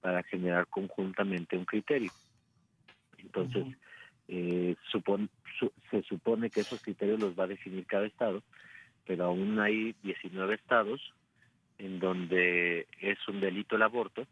para 0.00 0.22
generar 0.24 0.66
conjuntamente 0.66 1.56
un 1.56 1.64
criterio. 1.64 2.10
Entonces, 3.18 3.64
eh, 4.28 4.76
se 5.90 6.02
supone 6.02 6.50
que 6.50 6.60
esos 6.60 6.82
criterios 6.82 7.18
los 7.18 7.38
va 7.38 7.44
a 7.44 7.48
definir 7.48 7.86
cada 7.86 8.06
estado, 8.06 8.42
pero 9.06 9.24
aún 9.24 9.58
hay 9.58 9.94
19 10.02 10.54
estados 10.54 11.00
en 11.78 11.98
donde 11.98 12.86
es 13.00 13.18
un 13.26 13.40
delito 13.40 13.76
el 13.76 13.82
aborto 13.82 14.26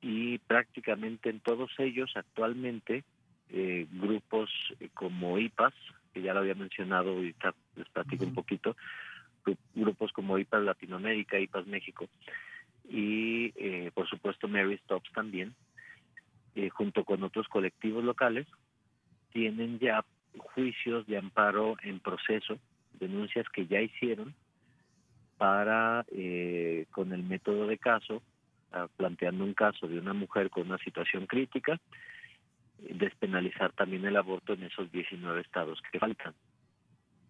y 0.00 0.38
prácticamente 0.38 1.28
en 1.28 1.40
todos 1.40 1.70
ellos 1.78 2.10
actualmente 2.14 3.04
eh, 3.50 3.86
grupos 3.92 4.50
como 4.94 5.38
IPAS, 5.38 5.74
que 6.14 6.22
ya 6.22 6.32
lo 6.32 6.40
había 6.40 6.54
mencionado 6.54 7.22
y 7.22 7.34
les 7.76 7.88
platico 7.90 8.24
un 8.24 8.34
poquito, 8.34 8.74
grupos 9.74 10.12
como 10.12 10.38
IPAS 10.38 10.62
Latinoamérica, 10.62 11.38
IPAS 11.38 11.66
México 11.66 12.08
y 12.88 13.52
eh, 13.56 13.90
por 13.92 14.08
supuesto 14.08 14.48
Mary 14.48 14.78
Stops 14.78 15.12
también, 15.12 15.54
junto 16.72 17.04
con 17.04 17.22
otros 17.22 17.48
colectivos 17.48 18.04
locales, 18.04 18.46
tienen 19.32 19.78
ya 19.78 20.04
juicios 20.36 21.06
de 21.06 21.18
amparo 21.18 21.76
en 21.82 22.00
proceso, 22.00 22.58
denuncias 22.98 23.46
que 23.48 23.66
ya 23.66 23.80
hicieron 23.80 24.34
para, 25.38 26.04
eh, 26.12 26.86
con 26.90 27.12
el 27.12 27.22
método 27.22 27.66
de 27.66 27.78
caso, 27.78 28.22
ah, 28.72 28.88
planteando 28.96 29.44
un 29.44 29.54
caso 29.54 29.88
de 29.88 29.98
una 29.98 30.12
mujer 30.12 30.50
con 30.50 30.66
una 30.66 30.78
situación 30.78 31.26
crítica, 31.26 31.80
despenalizar 32.78 33.72
también 33.72 34.04
el 34.04 34.16
aborto 34.16 34.54
en 34.54 34.64
esos 34.64 34.90
19 34.92 35.40
estados 35.40 35.80
que 35.90 35.98
faltan. 35.98 36.34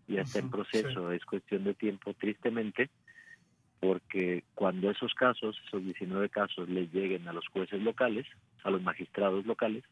Ya 0.09 0.23
está 0.23 0.41
en 0.41 0.51
proceso, 0.51 1.13
es 1.13 1.25
cuestión 1.25 1.65
de 1.65 1.75
tiempo, 1.75 2.15
tristemente, 2.15 2.91
porque 3.79 4.45
cuando 4.55 4.91
esos 4.91 5.15
casos, 5.15 5.61
esos 5.67 5.85
19 5.85 6.29
casos, 6.29 6.69
les 6.69 6.93
lleguen 6.93 7.29
a 7.29 7.33
los 7.33 7.47
jueces 7.49 7.81
locales, 7.81 8.27
a 8.65 8.71
los 8.71 8.83
magistrados 8.83 9.47
locales, 9.47 9.85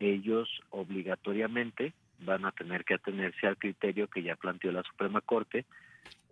ellos 0.00 0.48
obligatoriamente 0.70 1.94
van 2.20 2.44
a 2.44 2.52
tener 2.52 2.84
que 2.84 2.94
atenerse 2.94 3.46
al 3.46 3.56
criterio 3.56 4.08
que 4.08 4.22
ya 4.22 4.36
planteó 4.36 4.72
la 4.72 4.82
Suprema 4.82 5.20
Corte 5.20 5.66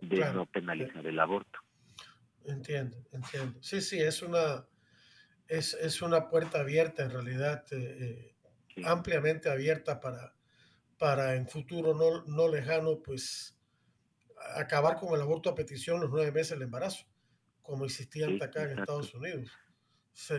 de 0.01 0.19
no 0.33 0.45
penalizar 0.45 1.05
el 1.05 1.19
aborto. 1.19 1.59
Entiendo, 2.45 2.97
entiendo. 3.11 3.59
Sí, 3.61 3.81
sí, 3.81 3.99
es 3.99 4.21
una, 4.21 4.65
es, 5.47 5.73
es 5.73 6.01
una 6.01 6.29
puerta 6.29 6.59
abierta 6.59 7.03
en 7.03 7.11
realidad, 7.11 7.65
eh, 7.71 8.35
eh, 8.75 8.81
ampliamente 8.85 9.49
abierta 9.49 9.99
para, 9.99 10.33
para 10.97 11.35
en 11.35 11.47
futuro 11.47 11.93
no, 11.93 12.23
no 12.25 12.47
lejano, 12.47 13.01
pues 13.01 13.57
acabar 14.55 14.97
con 14.97 15.13
el 15.13 15.21
aborto 15.21 15.49
a 15.49 15.55
petición 15.55 15.99
los 15.99 16.09
nueve 16.09 16.31
meses 16.31 16.51
del 16.51 16.63
embarazo, 16.63 17.05
como 17.61 17.85
existía 17.85 18.27
acá 18.41 18.63
en 18.63 18.79
Estados 18.79 19.13
Unidos. 19.13 19.51
Sí, 20.13 20.35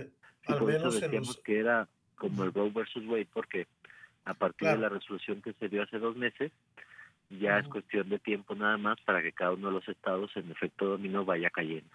al 0.46 0.62
menos 0.62 1.02
en 1.02 1.12
los... 1.12 1.36
que 1.38 1.58
era 1.58 1.88
como 2.18 2.44
el 2.44 2.52
Roe 2.52 2.70
versus 2.70 3.06
Wade, 3.06 3.28
porque 3.32 3.66
a 4.24 4.34
partir 4.34 4.68
de 4.68 4.78
la 4.78 4.88
resolución 4.88 5.40
que 5.40 5.54
se 5.54 5.68
dio 5.68 5.82
hace 5.82 5.98
dos 5.98 6.16
meses, 6.16 6.52
ya 7.30 7.58
es 7.58 7.68
cuestión 7.68 8.08
de 8.08 8.18
tiempo 8.18 8.54
nada 8.54 8.76
más 8.76 8.98
para 9.02 9.22
que 9.22 9.32
cada 9.32 9.52
uno 9.52 9.68
de 9.68 9.74
los 9.74 9.88
estados 9.88 10.30
en 10.36 10.50
efecto 10.50 10.86
dominó 10.86 11.24
vaya 11.24 11.50
cayendo. 11.50 11.94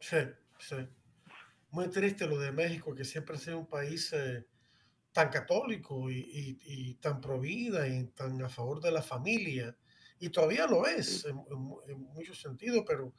Sí, 0.00 0.18
sí. 0.58 0.76
muy 1.70 1.88
triste 1.88 2.26
lo 2.26 2.38
de 2.38 2.52
México, 2.52 2.94
que 2.94 3.04
siempre 3.04 3.36
ha 3.36 3.38
sido 3.38 3.58
un 3.58 3.66
país 3.66 4.12
eh, 4.12 4.46
tan 5.12 5.30
católico 5.30 6.10
y, 6.10 6.58
y, 6.64 6.94
tan 6.94 7.20
provida 7.20 7.88
y 7.88 8.06
tan 8.08 8.40
a 8.42 8.48
favor 8.48 8.80
de 8.80 8.92
la 8.92 9.02
familia. 9.02 9.76
Y 10.20 10.30
todavía 10.30 10.66
lo 10.66 10.86
es 10.86 11.24
en, 11.24 11.38
en 11.88 12.00
muchos 12.14 12.40
sentidos, 12.40 12.84
pero 12.86 13.12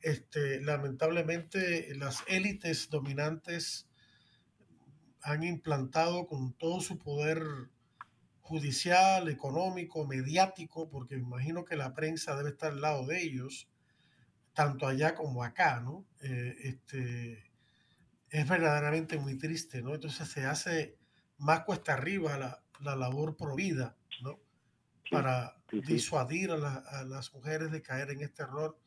este, 0.00 0.60
lamentablemente 0.60 1.94
las 1.96 2.22
élites 2.28 2.88
dominantes 2.90 3.88
han 5.26 5.42
implantado 5.42 6.28
con 6.28 6.52
todo 6.52 6.80
su 6.80 6.98
poder 6.98 7.42
judicial, 8.42 9.28
económico, 9.28 10.06
mediático, 10.06 10.88
porque 10.88 11.16
imagino 11.16 11.64
que 11.64 11.74
la 11.74 11.94
prensa 11.94 12.36
debe 12.36 12.50
estar 12.50 12.70
al 12.70 12.80
lado 12.80 13.06
de 13.06 13.20
ellos, 13.22 13.68
tanto 14.54 14.86
allá 14.86 15.16
como 15.16 15.42
acá, 15.42 15.80
¿no? 15.80 16.06
Eh, 16.22 16.54
este, 16.62 17.50
es 18.30 18.48
verdaderamente 18.48 19.18
muy 19.18 19.36
triste, 19.36 19.82
¿no? 19.82 19.96
Entonces 19.96 20.28
se 20.28 20.46
hace 20.46 20.96
más 21.38 21.64
cuesta 21.64 21.94
arriba 21.94 22.38
la, 22.38 22.62
la 22.80 22.94
labor 22.94 23.36
provida, 23.36 23.96
¿no? 24.22 24.38
Para 25.10 25.56
disuadir 25.72 26.52
a, 26.52 26.76
a, 26.76 27.04
las 27.04 27.34
mujeres 27.34 27.72
de 27.72 27.82
caer 27.82 28.10
en 28.10 28.22
este 28.22 28.44
error 28.44 28.78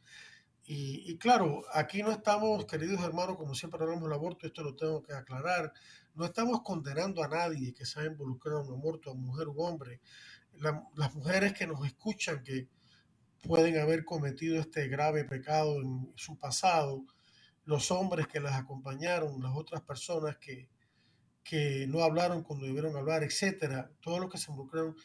y, 0.72 1.18
claro, 1.18 1.64
aquí 1.74 2.04
no 2.04 2.12
estamos, 2.12 2.64
queridos 2.66 3.02
hermanos, 3.02 3.38
como 3.38 3.56
siempre 3.56 3.82
hablamos 3.82 4.04
del 4.04 4.14
aborto, 4.14 4.46
esto 4.46 4.62
lo 4.62 4.76
tengo 4.76 5.02
que 5.02 5.14
aclarar, 5.14 5.74
no 6.20 6.26
estamos 6.26 6.62
condenando 6.64 7.24
a 7.24 7.30
nadie 7.30 7.74
que 7.74 7.86
se 7.86 7.98
haya 7.98 8.12
involucrado 8.12 8.62
en 8.62 8.68
un 8.68 8.80
aborto, 8.80 9.10
a 9.10 9.14
mujer 9.14 9.48
u 9.48 9.62
hombre. 9.62 10.02
las 10.60 11.16
mujeres 11.16 11.54
que 11.54 11.66
nos 11.66 11.86
escuchan 11.88 12.44
que 12.44 12.68
pueden 13.42 13.80
haber 13.80 14.04
cometido 14.04 14.60
este 14.60 14.90
grave 14.90 15.24
pecado 15.24 15.80
en 15.80 16.12
su 16.18 16.38
pasado, 16.38 17.06
los 17.64 17.90
hombres 17.90 18.28
que 18.28 18.42
las 18.42 18.56
acompañaron, 18.56 19.42
las 19.42 19.56
otras 19.56 19.82
personas 19.82 20.38
que, 20.38 20.68
que 21.42 21.88
no 21.88 22.04
hablaron 22.04 22.44
cuando 22.44 22.66
debieron 22.66 22.98
hablar, 22.98 23.24
etcétera, 23.24 23.90
todos 24.02 24.20
los 24.20 24.30
que 24.30 24.38
se 24.38 24.52
involucraron, 24.52 24.98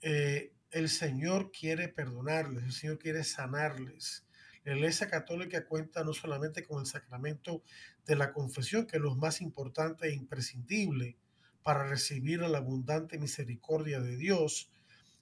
eh, 0.00 0.52
el 0.70 0.88
Señor 0.88 1.50
quiere 1.50 1.88
perdonarles, 1.88 2.62
el 2.62 2.72
Señor 2.72 3.00
quiere 3.00 3.24
sanarles 3.24 4.24
la 4.64 4.74
Iglesia 4.74 5.08
Católica 5.08 5.64
cuenta 5.64 6.04
no 6.04 6.12
solamente 6.12 6.64
con 6.64 6.80
el 6.80 6.86
sacramento 6.86 7.62
de 8.06 8.16
la 8.16 8.32
confesión, 8.32 8.86
que 8.86 8.98
es 8.98 9.02
lo 9.02 9.14
más 9.14 9.40
importante 9.40 10.08
e 10.08 10.14
imprescindible 10.14 11.16
para 11.62 11.88
recibir 11.88 12.40
la 12.40 12.58
abundante 12.58 13.18
misericordia 13.18 14.00
de 14.00 14.16
Dios, 14.16 14.70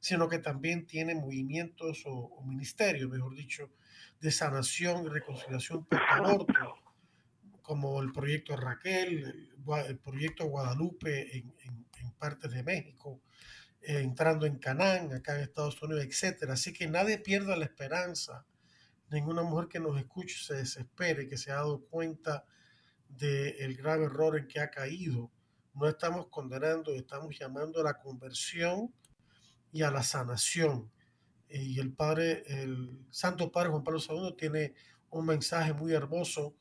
sino 0.01 0.29
que 0.29 0.38
también 0.38 0.87
tiene 0.87 1.14
movimientos 1.14 2.03
o, 2.07 2.42
ministerios, 2.44 3.11
mejor 3.11 3.35
dicho, 3.35 3.70
de 4.20 4.31
sanación 4.31 5.05
y 5.05 5.09
reconciliación 5.09 5.85
post-aborto, 5.85 6.77
como 7.62 8.01
el 8.01 8.12
proyecto 8.12 8.57
Raquel, 8.57 9.51
el, 9.87 9.98
proyecto 9.98 10.46
Guadalupe 10.46 11.37
en, 11.37 11.55
en, 11.64 11.87
partes 12.18 12.51
de 12.51 12.64
México, 12.64 13.20
eh, 13.81 14.01
entrando 14.01 14.46
en 14.46 14.59
Canaán, 14.59 15.12
acá 15.12 15.37
en 15.37 15.42
Estados 15.42 15.81
Unidos, 15.83 16.05
etc. 16.05 16.51
Así 16.51 16.72
que 16.72 16.88
nadie 16.88 17.18
pierda 17.18 17.55
la 17.55 17.66
esperanza 17.66 18.44
ninguna 19.11 19.42
mujer 19.42 19.68
que 19.68 19.81
nos 19.81 19.99
escuche 19.99 20.37
se 20.42 20.55
desespere, 20.55 21.29
que 21.29 21.37
se 21.37 21.51
ha 21.51 21.57
dado 21.57 21.85
cuenta 21.87 22.44
del 23.09 23.77
grave 23.77 24.05
error 24.05 24.38
en 24.38 24.47
que 24.47 24.61
ha 24.61 24.71
caído. 24.71 25.31
No 25.75 25.88
estamos 25.88 26.29
condenando, 26.29 26.94
estamos 26.94 27.38
llamando 27.38 27.81
a 27.81 27.85
la 27.85 27.99
conversión 27.99 28.92
y 29.73 29.83
a 29.83 29.90
la 29.90 30.03
sanación. 30.03 30.90
Y 31.49 31.81
el 31.81 31.92
Padre, 31.92 32.42
el 32.47 33.07
Santo 33.11 33.51
Padre 33.51 33.71
Juan 33.71 33.85
Pablo 33.85 34.01
II 34.07 34.35
tiene 34.37 34.75
un 35.11 35.25
mensaje 35.25 35.73
muy 35.73 35.92
hermoso 35.92 36.55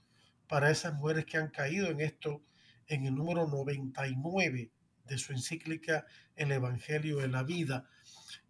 para 0.47 0.71
esas 0.71 0.93
mujeres 0.93 1.25
que 1.25 1.37
han 1.37 1.49
caído 1.49 1.87
en 1.87 1.99
esto 1.99 2.43
en 2.87 3.05
el 3.05 3.15
número 3.15 3.47
99 3.47 4.71
de 5.05 5.17
su 5.17 5.33
encíclica 5.33 6.05
El 6.35 6.51
Evangelio 6.51 7.17
de 7.17 7.27
la 7.27 7.43
Vida. 7.43 7.89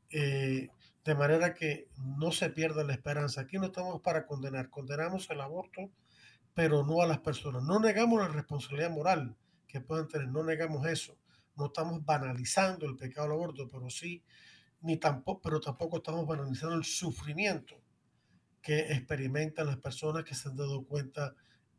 Eh, 0.09 0.69
de 1.07 1.15
manera 1.15 1.53
que 1.53 1.87
no 2.17 2.33
se 2.33 2.49
pierda 2.49 2.83
la 2.83 2.91
esperanza. 2.91 3.39
Aquí 3.39 3.57
no 3.57 3.67
estamos 3.67 4.01
para 4.01 4.25
condenar, 4.25 4.69
condenamos 4.69 5.29
el 5.29 5.39
aborto, 5.39 5.89
pero 6.53 6.85
no 6.85 7.01
a 7.01 7.07
las 7.07 7.19
personas. 7.19 7.63
No 7.63 7.79
negamos 7.79 8.19
la 8.19 8.27
responsabilidad 8.27 8.91
moral 8.91 9.37
que 9.69 9.79
pueden 9.79 10.09
tener, 10.09 10.27
no 10.27 10.43
negamos 10.43 10.85
eso. 10.85 11.17
No 11.55 11.67
estamos 11.67 12.03
banalizando 12.03 12.85
el 12.85 12.97
pecado 12.97 13.25
del 13.25 13.37
aborto, 13.37 13.69
pero 13.71 13.89
sí, 13.89 14.21
ni 14.81 14.97
tampoco, 14.97 15.39
pero 15.41 15.61
tampoco 15.61 15.97
estamos 15.97 16.27
banalizando 16.27 16.75
el 16.75 16.83
sufrimiento 16.83 17.75
que 18.61 18.91
experimentan 18.91 19.67
las 19.67 19.77
personas 19.77 20.25
que 20.25 20.35
se 20.35 20.49
han 20.49 20.57
dado 20.57 20.83
cuenta 20.83 21.35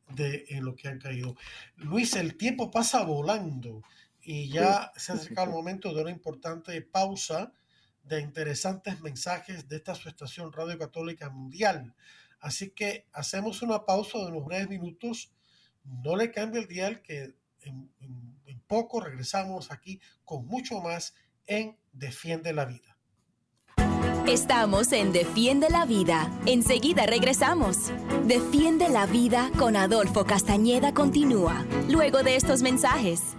de 0.08 0.46
en 0.48 0.64
lo 0.64 0.74
que 0.74 0.88
han 0.88 0.98
caído. 0.98 1.36
Luis, 1.76 2.16
el 2.16 2.38
tiempo 2.38 2.70
pasa 2.70 3.04
volando 3.04 3.82
y 4.22 4.48
ya 4.48 4.90
se 4.96 5.12
ha 5.12 5.16
acercado 5.16 5.48
el 5.48 5.52
momento 5.52 5.92
de 5.92 6.00
una 6.00 6.10
importante 6.10 6.80
pausa 6.80 7.52
de 8.08 8.20
interesantes 8.20 9.00
mensajes 9.00 9.68
de 9.68 9.76
esta 9.76 9.94
su 9.94 10.08
estación 10.08 10.52
Radio 10.52 10.78
Católica 10.78 11.30
Mundial. 11.30 11.94
Así 12.40 12.70
que 12.70 13.06
hacemos 13.12 13.62
una 13.62 13.84
pausa 13.84 14.18
de 14.18 14.26
unos 14.26 14.44
breves 14.44 14.68
minutos. 14.68 15.32
No 15.84 16.16
le 16.16 16.30
cambie 16.30 16.60
el 16.60 16.68
dial 16.68 17.02
que 17.02 17.34
en, 17.60 17.90
en 18.46 18.60
poco 18.66 19.00
regresamos 19.00 19.70
aquí 19.72 20.00
con 20.24 20.46
mucho 20.46 20.80
más 20.80 21.14
en 21.46 21.76
Defiende 21.92 22.52
la 22.52 22.64
Vida. 22.66 22.98
Estamos 24.28 24.92
en 24.92 25.12
Defiende 25.12 25.70
la 25.70 25.86
Vida. 25.86 26.30
Enseguida 26.44 27.06
regresamos. 27.06 27.90
Defiende 28.26 28.90
la 28.90 29.06
Vida 29.06 29.50
con 29.58 29.74
Adolfo 29.74 30.26
Castañeda 30.26 30.92
continúa, 30.92 31.64
luego 31.88 32.22
de 32.22 32.36
estos 32.36 32.60
mensajes. 32.60 33.38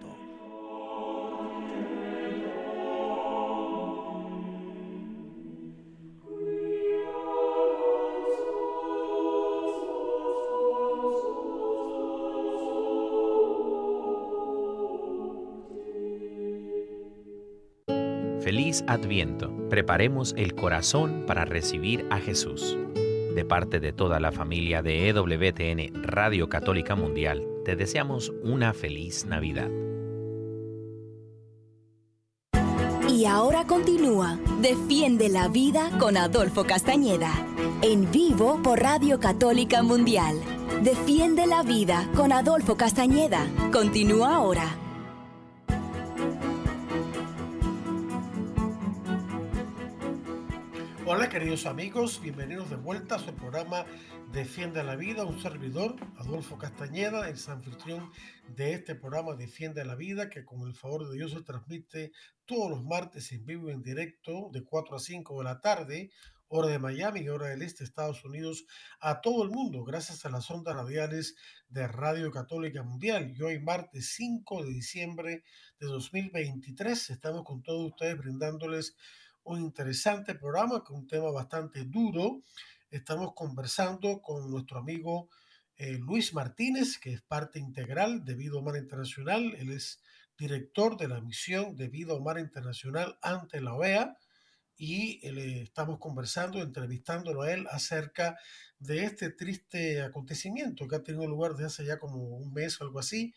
Adviento. 18.87 19.51
Preparemos 19.69 20.33
el 20.37 20.55
corazón 20.55 21.23
para 21.27 21.45
recibir 21.45 22.05
a 22.09 22.19
Jesús. 22.19 22.77
De 23.35 23.45
parte 23.45 23.79
de 23.79 23.93
toda 23.93 24.19
la 24.19 24.31
familia 24.31 24.81
de 24.81 25.09
EWTN 25.09 26.03
Radio 26.03 26.49
Católica 26.49 26.95
Mundial, 26.95 27.45
te 27.63 27.75
deseamos 27.75 28.33
una 28.43 28.73
feliz 28.73 29.25
Navidad. 29.25 29.69
Y 33.07 33.25
ahora 33.25 33.67
continúa 33.67 34.39
Defiende 34.61 35.29
la 35.29 35.47
Vida 35.47 35.91
con 35.99 36.17
Adolfo 36.17 36.63
Castañeda, 36.63 37.31
en 37.81 38.09
vivo 38.11 38.61
por 38.63 38.79
Radio 38.79 39.19
Católica 39.19 39.83
Mundial. 39.83 40.39
Defiende 40.81 41.45
la 41.45 41.63
Vida 41.63 42.09
con 42.15 42.31
Adolfo 42.31 42.75
Castañeda. 42.75 43.47
Continúa 43.71 44.35
ahora. 44.35 44.80
Queridos 51.31 51.65
amigos, 51.65 52.21
bienvenidos 52.21 52.69
de 52.69 52.75
vuelta 52.75 53.15
a 53.15 53.19
su 53.19 53.33
programa 53.33 53.85
Defiende 54.33 54.83
la 54.83 54.97
Vida, 54.97 55.23
un 55.23 55.41
servidor, 55.41 55.95
Adolfo 56.17 56.57
Castañeda, 56.57 57.29
el 57.29 57.37
anfitrión 57.47 58.11
de 58.49 58.73
este 58.73 58.95
programa 58.95 59.35
Defiende 59.35 59.85
la 59.85 59.95
Vida, 59.95 60.29
que 60.29 60.43
con 60.43 60.67
el 60.67 60.75
favor 60.75 61.07
de 61.07 61.15
Dios 61.15 61.31
se 61.31 61.41
transmite 61.41 62.11
todos 62.43 62.69
los 62.69 62.83
martes 62.83 63.31
en 63.31 63.45
vivo 63.45 63.69
y 63.69 63.71
en 63.71 63.81
directo 63.81 64.49
de 64.51 64.65
4 64.65 64.97
a 64.97 64.99
5 64.99 65.37
de 65.37 65.43
la 65.45 65.61
tarde, 65.61 66.11
hora 66.49 66.67
de 66.67 66.79
Miami, 66.79 67.29
hora 67.29 67.47
del 67.47 67.61
este, 67.61 67.85
Estados 67.85 68.25
Unidos, 68.25 68.65
a 68.99 69.21
todo 69.21 69.45
el 69.45 69.51
mundo, 69.51 69.85
gracias 69.85 70.25
a 70.25 70.29
las 70.29 70.51
ondas 70.51 70.75
radiales 70.75 71.35
de 71.69 71.87
Radio 71.87 72.29
Católica 72.29 72.83
Mundial. 72.83 73.33
Y 73.33 73.41
hoy, 73.41 73.57
martes 73.61 74.15
5 74.17 74.65
de 74.65 74.69
diciembre 74.69 75.43
de 75.79 75.87
2023, 75.87 77.09
estamos 77.09 77.45
con 77.45 77.63
todos 77.63 77.91
ustedes 77.91 78.17
brindándoles 78.17 78.97
un 79.43 79.59
interesante 79.59 80.35
programa 80.35 80.83
con 80.83 80.97
un 80.97 81.07
tema 81.07 81.31
bastante 81.31 81.85
duro. 81.85 82.41
Estamos 82.89 83.33
conversando 83.33 84.21
con 84.21 84.49
nuestro 84.49 84.79
amigo 84.79 85.29
eh, 85.77 85.97
Luis 85.97 86.33
Martínez, 86.33 86.97
que 86.99 87.13
es 87.13 87.21
parte 87.21 87.59
integral 87.59 88.23
de 88.23 88.35
Vida 88.35 88.57
Humana 88.57 88.77
Internacional. 88.77 89.55
Él 89.57 89.71
es 89.71 90.01
director 90.37 90.97
de 90.97 91.07
la 91.07 91.21
misión 91.21 91.75
de 91.75 91.87
Vida 91.87 92.13
Humana 92.13 92.39
Internacional 92.39 93.17
ante 93.21 93.61
la 93.61 93.73
OEA 93.73 94.17
y 94.77 95.19
eh, 95.25 95.31
le 95.31 95.61
estamos 95.63 95.99
conversando, 95.99 96.59
entrevistándolo 96.61 97.43
a 97.43 97.51
él 97.53 97.67
acerca 97.71 98.37
de 98.79 99.05
este 99.05 99.29
triste 99.29 100.01
acontecimiento 100.01 100.87
que 100.87 100.95
ha 100.95 101.03
tenido 101.03 101.27
lugar 101.27 101.51
desde 101.51 101.65
hace 101.65 101.85
ya 101.85 101.99
como 101.99 102.17
un 102.17 102.51
mes 102.53 102.79
o 102.81 102.83
algo 102.83 102.99
así, 102.99 103.33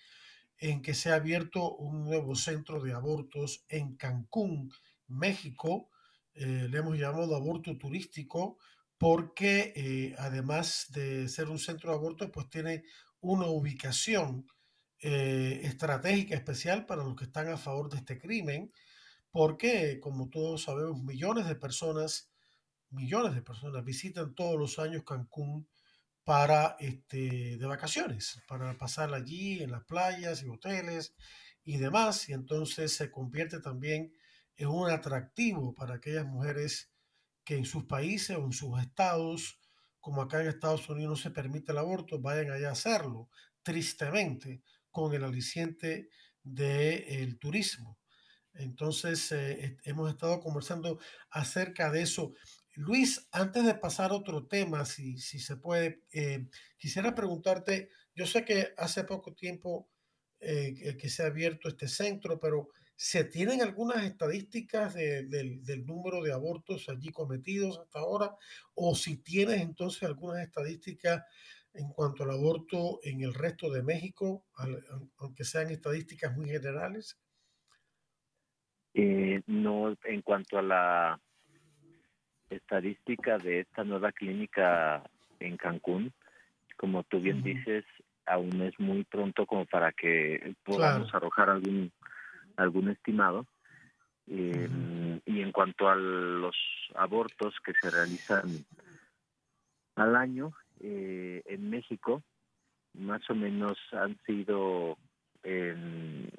en 0.59 0.81
que 0.81 0.95
se 0.95 1.11
ha 1.11 1.17
abierto 1.17 1.75
un 1.75 2.05
nuevo 2.05 2.35
centro 2.35 2.83
de 2.83 2.93
abortos 2.93 3.65
en 3.69 3.97
Cancún, 3.97 4.73
México. 5.09 5.91
Eh, 6.35 6.69
le 6.69 6.79
hemos 6.79 6.99
llamado 6.99 7.37
aborto 7.37 7.77
turístico 7.79 8.59
porque 8.99 9.73
eh, 9.77 10.15
además 10.19 10.87
de 10.91 11.29
ser 11.29 11.49
un 11.49 11.59
centro 11.59 11.91
de 11.91 11.97
abortos, 11.97 12.31
pues 12.33 12.49
tiene 12.49 12.85
una 13.21 13.47
ubicación 13.47 14.47
eh, 15.01 15.61
estratégica 15.65 16.35
especial 16.35 16.87
para 16.87 17.05
los 17.05 17.15
que 17.17 17.25
están 17.25 17.49
a 17.49 17.57
favor 17.57 17.91
de 17.91 17.99
este 17.99 18.19
crimen, 18.19 18.73
porque 19.31 20.01
como 20.01 20.31
todos 20.31 20.63
sabemos, 20.63 21.03
millones 21.03 21.47
de 21.47 21.57
personas, 21.57 22.31
millones 22.91 23.35
de 23.35 23.43
personas 23.43 23.85
visitan 23.85 24.35
todos 24.35 24.59
los 24.59 24.79
años 24.79 25.05
Cancún 25.05 25.69
para 26.25 26.77
este, 26.79 27.59
de 27.59 27.67
vacaciones, 27.67 28.41
para 28.49 28.77
pasar 28.79 29.13
allí 29.13 29.63
en 29.63 29.73
las 29.73 29.85
playas 29.85 30.43
y 30.43 30.49
hoteles 30.49 31.15
y 31.65 31.77
demás, 31.77 32.29
y 32.29 32.33
entonces 32.33 32.95
se 32.95 33.11
convierte 33.11 33.61
también 33.61 34.13
en 34.57 34.69
un 34.69 34.91
atractivo 34.91 35.75
para 35.75 35.95
aquellas 35.95 36.27
mujeres 36.27 36.91
que 37.45 37.57
en 37.57 37.65
sus 37.65 37.85
países 37.85 38.37
o 38.37 38.45
en 38.45 38.53
sus 38.53 38.81
estados, 38.81 39.59
como 40.01 40.23
acá 40.23 40.41
en 40.41 40.49
Estados 40.49 40.89
Unidos 40.89 41.11
no 41.11 41.17
se 41.17 41.31
permite 41.31 41.73
el 41.73 41.79
aborto, 41.79 42.21
vayan 42.21 42.51
allá 42.51 42.69
a 42.69 42.73
hacerlo, 42.73 43.29
tristemente, 43.63 44.63
con 44.91 45.15
el 45.15 45.25
aliciente 45.25 46.09
del 46.43 47.39
turismo. 47.39 47.99
Entonces, 48.55 49.33
eh, 49.33 49.77
hemos 49.83 50.11
estado 50.11 50.41
conversando 50.41 51.01
acerca 51.31 51.91
de 51.91 52.03
eso. 52.03 52.35
Luis, 52.75 53.27
antes 53.33 53.65
de 53.65 53.75
pasar 53.75 54.11
a 54.11 54.15
otro 54.15 54.47
tema, 54.47 54.85
si, 54.85 55.19
si 55.19 55.41
se 55.41 55.57
puede, 55.57 56.03
eh, 56.13 56.47
quisiera 56.77 57.15
preguntarte, 57.15 57.91
yo 58.15 58.27
sé 58.27 58.45
que 58.45 58.73
hace 58.77 59.05
poco 59.05 59.35
tiempo 59.35 59.89
eh, 60.41 60.97
que 60.99 61.09
se 61.09 61.23
ha 61.23 61.27
abierto 61.27 61.69
este 61.69 61.89
centro, 61.89 62.39
pero 62.39 62.69
¿se 62.97 63.25
tienen 63.25 63.61
algunas 63.63 64.05
estadísticas 64.05 64.95
del 64.95 65.87
número 65.87 66.23
de 66.23 66.33
abortos 66.33 66.89
allí 66.89 67.11
cometidos 67.11 67.79
hasta 67.79 67.99
ahora? 67.99 68.37
O 68.75 68.95
si 68.95 69.19
tienes 69.19 69.61
entonces 69.61 70.03
algunas 70.05 70.43
estadísticas 70.43 71.25
en 71.75 71.89
cuanto 71.89 72.23
al 72.23 72.31
aborto 72.31 73.01
en 73.03 73.23
el 73.23 73.35
resto 73.35 73.71
de 73.71 73.83
México, 73.83 74.47
aunque 75.19 75.45
sean 75.45 75.71
estadísticas 75.71 76.37
muy 76.37 76.49
generales? 76.49 77.19
Eh, 78.95 79.43
no, 79.47 79.97
en 80.05 80.23
cuanto 80.23 80.59
a 80.59 80.63
la 80.63 81.21
estadística 82.49 83.39
de 83.39 83.61
esta 83.61 83.83
nueva 83.83 84.13
clínica 84.13 85.03
en 85.41 85.57
Cancún, 85.57 86.13
como 86.77 87.03
tú 87.03 87.19
bien 87.19 87.43
dices, 87.43 87.85
aún 88.25 88.63
es 88.63 88.79
muy 88.79 89.05
pronto 89.05 89.47
como 89.47 89.67
para 89.67 89.93
que 89.93 90.55
podamos 90.65 91.13
arrojar 91.13 91.51
algún 91.51 91.93
algún 92.57 92.91
estimado. 92.91 93.47
Eh, 94.27 94.69
y 95.27 95.41
en 95.41 95.53
cuanto 95.53 95.89
a 95.89 95.97
los 95.97 96.57
abortos 96.95 97.55
que 97.65 97.73
se 97.81 97.91
realizan 97.91 98.65
al 99.97 100.17
año, 100.17 100.53
eh, 100.81 101.43
en 101.47 101.71
México 101.71 102.23
más 102.95 103.29
o 103.29 103.35
menos 103.35 103.77
han 103.93 104.17
sido 104.25 104.97
en, 105.43 106.31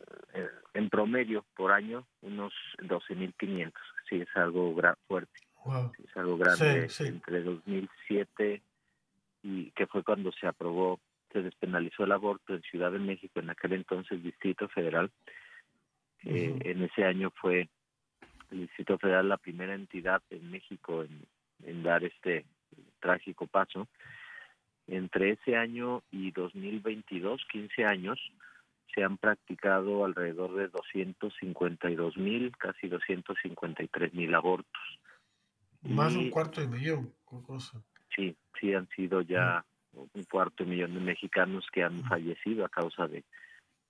en 0.73 0.89
promedio 0.89 1.45
por 1.55 1.71
año 1.71 2.07
unos 2.21 2.53
12.500. 2.79 3.73
Sí, 4.09 4.21
es 4.21 4.35
algo 4.35 4.75
fuerte. 5.07 5.39
Es 6.03 6.17
algo 6.17 6.37
grande. 6.37 6.87
Entre 6.99 7.43
2007 7.43 8.61
y 9.43 9.71
que 9.71 9.87
fue 9.87 10.03
cuando 10.03 10.31
se 10.31 10.47
aprobó, 10.47 10.99
se 11.31 11.41
despenalizó 11.41 12.03
el 12.03 12.11
aborto 12.11 12.53
en 12.53 12.61
Ciudad 12.63 12.91
de 12.91 12.99
México, 12.99 13.39
en 13.39 13.49
aquel 13.49 13.73
entonces 13.73 14.23
Distrito 14.23 14.67
Federal. 14.69 15.11
Eh, 16.25 16.57
en 16.61 16.83
ese 16.83 17.05
año 17.05 17.31
fue 17.31 17.69
el 18.51 18.61
Distrito 18.61 18.97
Federal 18.97 19.29
la 19.29 19.37
primera 19.37 19.75
entidad 19.75 20.21
en 20.29 20.51
México 20.51 21.03
en, 21.03 21.25
en 21.63 21.83
dar 21.83 22.03
este 22.03 22.45
trágico 22.99 23.47
paso 23.47 23.87
entre 24.87 25.31
ese 25.31 25.55
año 25.55 26.03
y 26.11 26.31
2022, 26.31 27.41
15 27.51 27.85
años, 27.85 28.19
se 28.93 29.03
han 29.03 29.17
practicado 29.17 30.05
alrededor 30.05 30.55
de 30.55 30.67
252 30.67 32.17
mil, 32.17 32.55
casi 32.57 32.87
253 32.87 34.13
mil 34.13 34.33
abortos. 34.35 34.81
Más 35.81 36.13
de 36.13 36.19
un 36.19 36.29
cuarto 36.29 36.61
de 36.61 36.67
millón, 36.67 37.13
cosa. 37.25 37.81
Sí, 38.15 38.35
sí 38.59 38.73
han 38.73 38.87
sido 38.89 39.21
ya 39.21 39.65
un 39.93 40.23
cuarto 40.29 40.63
de 40.63 40.69
millón 40.69 40.93
de 40.93 40.99
mexicanos 40.99 41.65
que 41.71 41.83
han 41.83 42.03
fallecido 42.03 42.65
a 42.65 42.69
causa 42.69 43.07
de, 43.07 43.23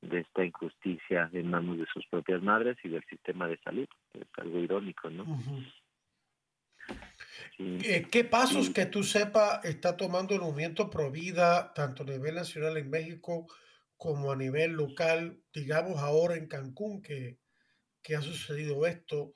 de 0.09 0.21
esta 0.21 0.45
injusticia 0.45 1.29
en 1.33 1.49
manos 1.49 1.77
de 1.77 1.85
sus 1.93 2.05
propias 2.07 2.41
madres 2.41 2.77
y 2.83 2.89
del 2.89 3.03
sistema 3.09 3.47
de 3.47 3.57
salud. 3.59 3.87
Es 4.13 4.27
algo 4.37 4.59
irónico, 4.59 5.09
¿no? 5.09 5.25
Eh, 7.57 8.07
¿Qué 8.11 8.23
pasos 8.23 8.69
que 8.69 8.85
tú 8.85 9.03
sepas 9.03 9.63
está 9.65 9.95
tomando 9.97 10.35
el 10.35 10.41
movimiento 10.41 10.89
Provida, 10.89 11.73
tanto 11.73 12.03
a 12.03 12.07
nivel 12.07 12.35
nacional 12.35 12.77
en 12.77 12.89
México 12.89 13.47
como 13.97 14.31
a 14.31 14.35
nivel 14.35 14.73
local, 14.73 15.41
digamos 15.53 15.97
ahora 15.99 16.35
en 16.35 16.47
Cancún, 16.47 17.01
que, 17.01 17.39
que 18.01 18.15
ha 18.15 18.21
sucedido 18.21 18.85
esto, 18.85 19.33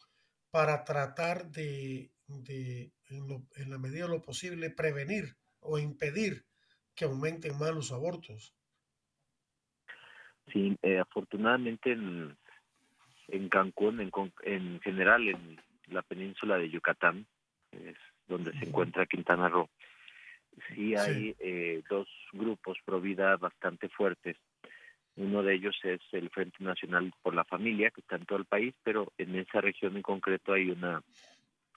para 0.52 0.84
tratar 0.84 1.50
de, 1.50 2.12
de 2.28 2.92
en, 3.10 3.70
la 3.70 3.78
medida 3.78 4.04
de 4.04 4.10
lo 4.10 4.22
posible, 4.22 4.70
prevenir 4.70 5.38
o 5.60 5.80
impedir 5.80 6.46
que 6.96 7.06
aumenten 7.06 7.58
más 7.58 7.74
los 7.74 7.92
abortos? 7.92 8.56
Sí, 10.52 10.76
eh, 10.82 11.00
afortunadamente 11.00 11.92
en, 11.92 12.36
en 13.28 13.50
Cancún, 13.50 14.00
en, 14.02 14.12
en 14.44 14.80
general 14.82 15.28
en 15.28 15.60
la 15.88 16.02
península 16.02 16.58
de 16.58 16.70
Yucatán, 16.70 17.26
es 17.72 17.98
donde 18.28 18.52
se 18.54 18.66
encuentra 18.66 19.06
Quintana 19.06 19.50
Roo, 19.50 19.70
sí 20.76 20.96
hay 20.96 21.36
Eh, 21.40 21.82
dos 21.90 22.08
grupos 22.34 22.78
pro 22.86 23.00
vida 23.00 23.38
bastante 23.38 23.90
fuertes. 23.90 24.38
Uno 25.16 25.42
de 25.44 25.54
ellos 25.56 25.78
es 25.84 26.02
el 26.12 26.30
Frente 26.30 26.64
Nacional 26.64 27.12
por 27.22 27.34
la 27.34 27.44
Familia, 27.44 27.92
que 27.92 28.02
está 28.02 28.16
en 28.16 28.26
todo 28.26 28.40
el 28.40 28.46
país, 28.46 28.74
pero 28.84 29.12
en 29.18 29.36
esa 29.36 29.62
región 29.62 29.96
en 29.96 30.02
concreto 30.02 30.54
hay 30.54 30.70
una 30.70 31.02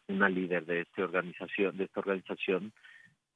una 0.08 0.28
líder 0.28 0.66
de 0.66 0.80
esta 0.80 1.04
organización, 1.04 1.76
de 1.76 1.85
esta 1.85 2.00
organización, 2.00 2.72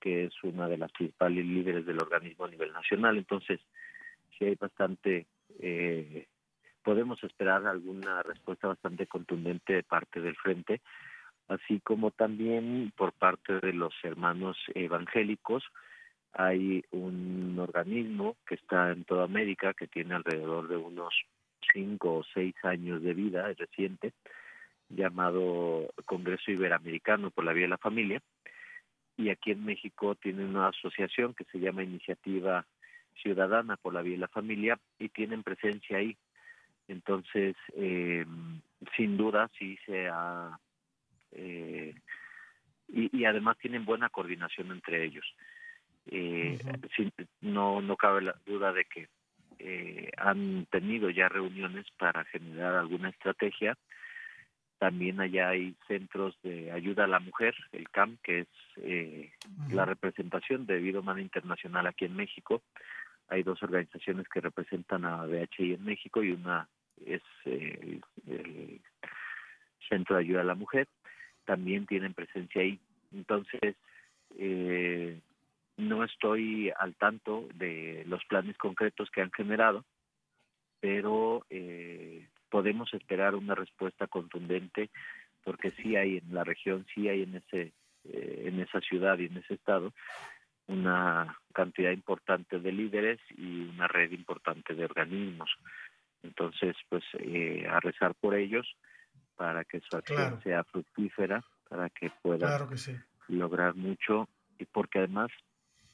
que 0.00 0.24
es 0.24 0.34
una 0.42 0.68
de 0.68 0.76
las 0.76 0.92
principales 0.92 1.44
líderes 1.46 1.86
del 1.86 2.00
organismo 2.00 2.44
a 2.44 2.50
nivel 2.50 2.72
nacional. 2.72 3.16
Entonces, 3.16 3.60
sí 4.38 4.44
hay 4.44 4.54
bastante, 4.54 5.26
eh, 5.60 6.26
podemos 6.82 7.22
esperar 7.24 7.66
alguna 7.66 8.22
respuesta 8.22 8.68
bastante 8.68 9.06
contundente 9.06 9.74
de 9.74 9.82
parte 9.82 10.20
del 10.20 10.36
frente 10.36 10.80
así 11.48 11.80
como 11.80 12.10
también 12.10 12.92
por 12.96 13.12
parte 13.12 13.60
de 13.60 13.72
los 13.72 13.94
hermanos 14.02 14.56
evangélicos. 14.74 15.64
Hay 16.32 16.84
un 16.90 17.56
organismo 17.58 18.36
que 18.46 18.56
está 18.56 18.92
en 18.92 19.04
toda 19.04 19.24
América, 19.24 19.74
que 19.74 19.86
tiene 19.86 20.14
alrededor 20.14 20.68
de 20.68 20.76
unos 20.76 21.14
cinco 21.72 22.16
o 22.16 22.24
seis 22.34 22.54
años 22.62 23.02
de 23.02 23.14
vida, 23.14 23.50
es 23.50 23.58
reciente, 23.58 24.12
llamado 24.88 25.92
Congreso 26.04 26.50
Iberoamericano 26.50 27.30
por 27.30 27.44
la 27.44 27.52
Vía 27.52 27.64
de 27.64 27.70
la 27.70 27.78
Familia. 27.78 28.20
Y 29.16 29.30
aquí 29.30 29.52
en 29.52 29.64
México 29.64 30.14
tiene 30.14 30.44
una 30.44 30.68
asociación 30.68 31.32
que 31.32 31.44
se 31.44 31.58
llama 31.58 31.82
Iniciativa 31.82 32.66
Ciudadana 33.22 33.76
por 33.76 33.94
la 33.94 34.02
Vía 34.02 34.14
de 34.14 34.20
la 34.20 34.28
Familia 34.28 34.78
y 34.98 35.08
tienen 35.08 35.42
presencia 35.42 35.98
ahí. 35.98 36.16
Entonces, 36.88 37.56
eh, 37.74 38.24
sin 38.96 39.16
duda, 39.16 39.50
sí 39.58 39.78
se 39.86 40.08
ha 40.08 40.58
eh, 41.32 41.94
y, 42.88 43.24
además 43.24 43.58
tienen 43.58 43.84
buena 43.84 44.08
coordinación 44.08 44.70
entre 44.70 45.04
ellos. 45.04 45.24
Eh, 46.06 46.58
no, 47.40 47.80
no 47.80 47.96
cabe 47.96 48.22
la 48.22 48.36
duda 48.46 48.72
de 48.72 48.84
que 48.84 49.08
eh, 49.58 50.10
han 50.18 50.66
tenido 50.66 51.10
ya 51.10 51.28
reuniones 51.28 51.86
para 51.98 52.24
generar 52.26 52.74
alguna 52.74 53.08
estrategia 53.08 53.76
También 54.78 55.20
allá 55.20 55.48
hay 55.48 55.74
centros 55.88 56.38
de 56.42 56.70
ayuda 56.70 57.04
a 57.04 57.08
la 57.08 57.18
mujer, 57.18 57.54
el 57.72 57.88
CAM, 57.88 58.18
que 58.22 58.40
es 58.40 58.48
eh, 58.76 59.32
la 59.70 59.84
representación 59.84 60.66
de 60.66 60.78
Vida 60.78 61.00
Humana 61.00 61.22
Internacional 61.22 61.86
aquí 61.86 62.04
en 62.04 62.14
México. 62.14 62.62
Hay 63.28 63.42
dos 63.42 63.62
organizaciones 63.62 64.28
que 64.28 64.40
representan 64.40 65.04
a 65.04 65.24
VHI 65.24 65.74
en 65.74 65.84
México 65.84 66.22
y 66.22 66.32
una 66.32 66.68
es 67.04 67.22
el 67.44 68.02
Centro 69.88 70.16
de 70.16 70.22
Ayuda 70.22 70.40
a 70.40 70.44
la 70.44 70.54
Mujer. 70.54 70.88
También 71.44 71.86
tienen 71.86 72.14
presencia 72.14 72.62
ahí. 72.62 72.80
Entonces, 73.12 73.76
eh, 74.38 75.20
no 75.76 76.04
estoy 76.04 76.72
al 76.78 76.94
tanto 76.94 77.48
de 77.54 78.04
los 78.06 78.24
planes 78.24 78.56
concretos 78.56 79.10
que 79.10 79.20
han 79.20 79.32
generado, 79.32 79.84
pero 80.80 81.44
eh, 81.50 82.26
podemos 82.48 82.92
esperar 82.94 83.34
una 83.34 83.54
respuesta 83.54 84.06
contundente 84.06 84.90
porque 85.44 85.70
sí 85.72 85.96
hay 85.96 86.18
en 86.18 86.34
la 86.34 86.44
región, 86.44 86.86
sí 86.94 87.08
hay 87.08 87.22
en 87.22 87.36
ese 87.36 87.72
eh, 88.04 88.44
en 88.46 88.60
esa 88.60 88.80
ciudad 88.80 89.18
y 89.18 89.26
en 89.26 89.36
ese 89.38 89.54
estado 89.54 89.92
una 90.68 91.38
cantidad 91.52 91.90
importante 91.90 92.58
de 92.58 92.72
líderes 92.72 93.20
y 93.36 93.68
una 93.68 93.88
red 93.88 94.10
importante 94.12 94.74
de 94.74 94.84
organismos. 94.84 95.50
Entonces, 96.22 96.76
pues 96.88 97.04
eh, 97.18 97.66
a 97.70 97.80
rezar 97.80 98.14
por 98.14 98.34
ellos 98.34 98.66
para 99.36 99.64
que 99.64 99.80
su 99.80 99.96
acción 99.96 100.42
sea 100.42 100.64
fructífera, 100.64 101.44
para 101.68 101.90
que 101.90 102.10
puedan 102.22 102.68
lograr 103.28 103.74
mucho 103.74 104.28
y 104.58 104.64
porque 104.64 104.98
además 104.98 105.30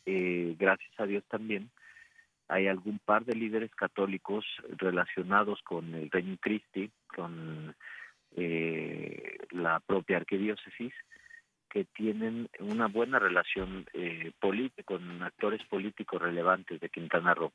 eh, 0.06 0.54
gracias 0.58 0.92
a 0.98 1.06
Dios 1.06 1.24
también, 1.28 1.70
hay 2.48 2.68
algún 2.68 2.98
par 2.98 3.24
de 3.24 3.34
líderes 3.34 3.74
católicos 3.74 4.44
relacionados 4.76 5.60
con 5.62 5.94
el 5.94 6.10
Reino 6.10 6.36
Christi, 6.40 6.90
con 7.14 7.74
eh, 8.36 9.38
la 9.50 9.80
propia 9.80 10.18
arquidiócesis, 10.18 10.92
que 11.72 11.84
tienen 11.86 12.50
una 12.60 12.86
buena 12.86 13.18
relación 13.18 13.86
eh, 13.94 14.30
política 14.38 14.82
con 14.84 15.22
actores 15.22 15.64
políticos 15.64 16.20
relevantes 16.20 16.78
de 16.78 16.90
Quintana 16.90 17.32
Roo. 17.32 17.50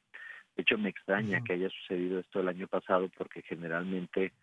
De 0.55 0.63
hecho, 0.63 0.75
me 0.79 0.89
extraña 0.89 1.41
que 1.41 1.53
haya 1.53 1.69
sucedido 1.69 2.19
esto 2.19 2.39
el 2.39 2.47
año 2.47 2.67
pasado 2.67 3.11
porque 3.15 3.43
generalmente 3.43 4.33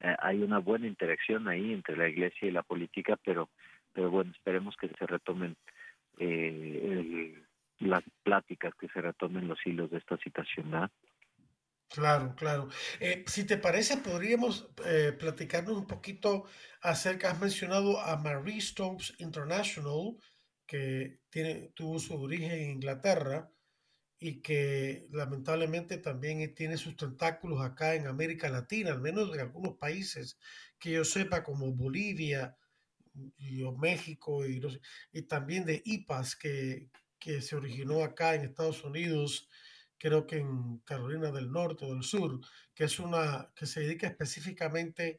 eh, 0.00 0.16
hay 0.18 0.42
una 0.42 0.58
buena 0.58 0.86
interacción 0.86 1.48
ahí 1.48 1.72
entre 1.72 1.96
la 1.96 2.10
iglesia 2.10 2.46
y 2.46 2.50
la 2.50 2.62
política, 2.62 3.18
pero, 3.24 3.48
pero 3.94 4.10
bueno, 4.10 4.32
esperemos 4.32 4.76
que 4.76 4.88
se 4.88 5.06
retomen 5.06 5.56
eh, 6.18 7.40
las 7.78 8.02
pláticas, 8.22 8.74
que 8.74 8.88
se 8.88 9.00
retomen 9.00 9.48
los 9.48 9.66
hilos 9.66 9.90
de 9.90 9.96
esta 9.96 10.18
situación. 10.18 10.90
Claro, 11.88 12.34
claro. 12.36 12.68
Eh, 13.00 13.24
si 13.26 13.44
te 13.44 13.56
parece, 13.56 13.96
podríamos 13.98 14.68
eh, 14.84 15.12
platicarnos 15.18 15.76
un 15.78 15.86
poquito 15.86 16.44
acerca, 16.82 17.30
has 17.30 17.40
mencionado 17.40 18.00
a 18.00 18.16
Marie 18.16 18.60
Stopes 18.60 19.14
International, 19.18 20.16
que 20.66 21.20
tiene, 21.30 21.70
tuvo 21.74 21.98
su 21.98 22.14
origen 22.20 22.50
en 22.50 22.70
Inglaterra 22.72 23.50
y 24.18 24.42
que 24.42 25.08
lamentablemente 25.12 25.98
también 25.98 26.54
tiene 26.54 26.76
sus 26.78 26.96
tentáculos 26.96 27.62
acá 27.62 27.94
en 27.94 28.06
América 28.08 28.48
Latina, 28.50 28.92
al 28.92 29.00
menos 29.02 29.34
en 29.34 29.40
algunos 29.40 29.76
países 29.78 30.38
que 30.78 30.92
yo 30.92 31.04
sepa, 31.04 31.44
como 31.44 31.72
Bolivia, 31.72 32.56
y 33.38 33.62
México 33.78 34.46
y, 34.46 34.60
y 35.12 35.22
también 35.22 35.64
de 35.64 35.82
IPAS 35.84 36.36
que, 36.36 36.90
que 37.18 37.40
se 37.42 37.56
originó 37.56 38.02
acá 38.02 38.34
en 38.34 38.42
Estados 38.42 38.84
Unidos, 38.84 39.48
creo 39.98 40.26
que 40.26 40.38
en 40.38 40.78
Carolina 40.78 41.30
del 41.30 41.50
Norte 41.50 41.84
o 41.84 41.94
del 41.94 42.02
Sur, 42.02 42.40
que 42.74 42.84
es 42.84 42.98
una 42.98 43.52
que 43.54 43.66
se 43.66 43.80
dedica 43.80 44.06
específicamente 44.06 45.18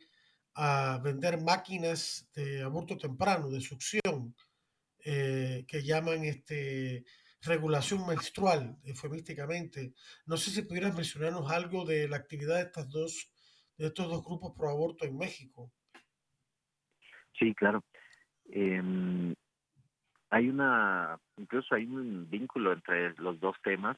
a 0.55 0.99
vender 1.03 1.41
máquinas 1.41 2.29
de 2.33 2.63
aborto 2.63 2.97
temprano, 2.97 3.49
de 3.49 3.61
succión, 3.61 4.35
eh, 5.03 5.65
que 5.67 5.83
llaman 5.83 6.23
este 6.23 7.05
regulación 7.41 8.05
menstrual, 8.07 8.77
eufemísticamente. 8.83 9.93
No 10.25 10.37
sé 10.37 10.51
si 10.51 10.63
pudieras 10.63 10.95
mencionarnos 10.95 11.49
algo 11.51 11.85
de 11.85 12.07
la 12.07 12.17
actividad 12.17 12.55
de 12.55 12.63
estas 12.63 12.89
dos, 12.89 13.31
de 13.77 13.87
estos 13.87 14.09
dos 14.09 14.25
grupos 14.25 14.53
pro 14.57 14.69
aborto 14.69 15.05
en 15.05 15.17
México. 15.17 15.71
Sí, 17.37 17.53
claro. 17.53 17.83
Eh, 18.49 18.81
hay 20.29 20.49
una, 20.49 21.19
incluso 21.37 21.75
hay 21.75 21.85
un 21.85 22.29
vínculo 22.29 22.73
entre 22.73 23.13
los 23.15 23.39
dos 23.39 23.55
temas, 23.63 23.97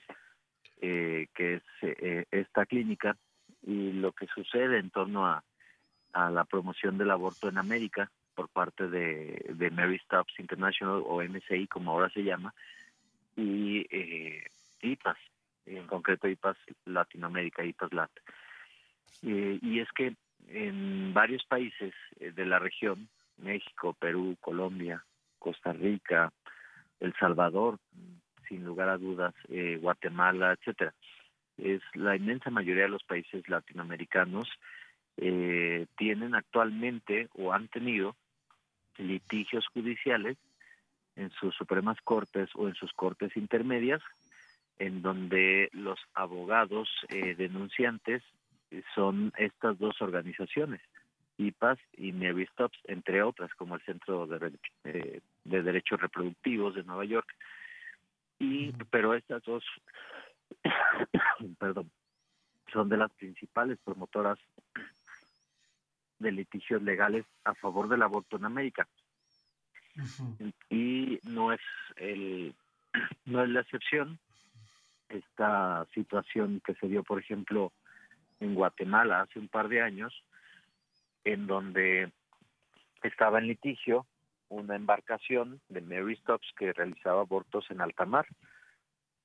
eh, 0.82 1.28
que 1.34 1.56
es 1.56 1.64
eh, 1.82 2.26
esta 2.32 2.66
clínica 2.66 3.18
y 3.62 3.92
lo 3.94 4.14
que 4.14 4.28
sucede 4.28 4.80
en 4.80 4.90
torno 4.90 5.28
a, 5.28 5.44
a, 6.14 6.30
la 6.30 6.46
promoción 6.46 6.98
del 6.98 7.12
aborto 7.12 7.50
en 7.50 7.58
América 7.58 8.10
por 8.36 8.48
parte 8.50 8.88
de, 8.88 9.54
de 9.56 9.72
Mary 9.72 10.00
Stops 10.00 10.40
International 10.40 11.04
o 11.06 11.22
MCI, 11.22 11.68
como 11.68 11.92
ahora 11.92 12.10
se 12.10 12.24
llama, 12.24 12.54
y 13.36 13.86
eh, 13.92 14.44
IPAS, 14.82 15.18
en 15.66 15.86
concreto 15.88 16.28
IPAS 16.28 16.58
Latinoamérica, 16.86 17.66
IPAS 17.66 17.94
LAT. 17.94 18.12
Eh, 19.24 19.60
y 19.62 19.80
es 19.80 19.92
que 19.92 20.16
en 20.48 21.14
varios 21.14 21.44
países 21.44 21.94
de 22.18 22.46
la 22.46 22.60
región, 22.60 23.10
México, 23.38 23.94
Perú, 23.94 24.38
Colombia, 24.40 25.04
Costa 25.38 25.74
Rica, 25.74 26.32
El 27.00 27.14
Salvador, 27.20 27.80
sin 28.50 28.66
lugar 28.66 28.90
a 28.90 28.98
dudas, 28.98 29.34
eh, 29.48 29.78
Guatemala, 29.82 30.52
etcétera. 30.54 30.94
Es 31.58 31.82
la 31.94 32.16
inmensa 32.16 32.50
mayoría 32.50 32.84
de 32.84 32.90
los 32.90 33.04
países 33.04 33.48
latinoamericanos 33.48 34.50
eh, 35.18 35.86
tienen 35.98 36.36
actualmente 36.36 37.30
o 37.38 37.54
han 37.54 37.68
tenido 37.68 38.16
litigios 38.98 39.66
judiciales 39.68 40.38
en 41.16 41.30
sus 41.32 41.56
supremas 41.56 41.98
cortes 42.02 42.50
o 42.56 42.68
en 42.68 42.76
sus 42.76 42.94
cortes 42.94 43.36
intermedias, 43.36 44.02
en 44.78 45.02
donde 45.02 45.70
los 45.74 46.00
abogados 46.14 46.90
eh, 47.10 47.36
denunciantes 47.36 48.24
son 48.96 49.34
estas 49.38 49.78
dos 49.78 50.02
organizaciones. 50.02 50.82
IPAS 51.38 51.80
y 51.98 52.12
Mary 52.12 52.46
Stops, 52.54 52.78
entre 52.86 53.24
otras, 53.24 53.54
como 53.56 53.76
el 53.76 53.82
Centro 53.82 54.28
de, 54.28 54.52
eh, 54.84 55.22
de 55.46 55.64
Derechos 55.64 56.00
Reproductivos 56.02 56.76
de 56.76 56.84
Nueva 56.84 57.06
York. 57.06 57.34
Y, 58.40 58.72
pero 58.90 59.14
estas 59.14 59.44
dos, 59.44 59.64
perdón, 61.60 61.92
son 62.72 62.90
de 62.90 62.98
las 62.98 63.12
principales 63.12 63.78
promotoras 63.84 64.40
de 66.20 66.32
litigios 66.32 66.82
legales 66.82 67.26
a 67.44 67.54
favor 67.56 67.88
del 67.90 68.02
aborto 68.02 68.38
en 68.38 68.46
América. 68.46 68.88
Y 70.70 71.20
no 71.24 71.52
es 71.52 71.62
el 71.98 72.56
no 73.26 73.44
es 73.44 73.50
la 73.50 73.62
excepción 73.62 74.20
esta 75.10 75.86
situación 75.94 76.62
que 76.64 76.76
se 76.76 76.88
dio, 76.88 77.04
por 77.04 77.20
ejemplo, 77.20 77.74
en 78.40 78.56
Guatemala 78.56 79.22
hace 79.22 79.40
un 79.40 79.48
par 79.48 79.68
de 79.68 79.82
años, 79.82 80.24
en 81.24 81.48
donde 81.48 82.12
estaba 83.04 83.40
en 83.40 83.48
litigio 83.48 84.06
una 84.50 84.76
embarcación 84.76 85.62
de 85.70 85.82
Mary 85.82 86.16
Stops 86.18 86.52
que 86.58 86.74
realizaba 86.74 87.22
abortos 87.22 87.66
en 87.70 87.82
alta 87.82 88.06
mar, 88.06 88.28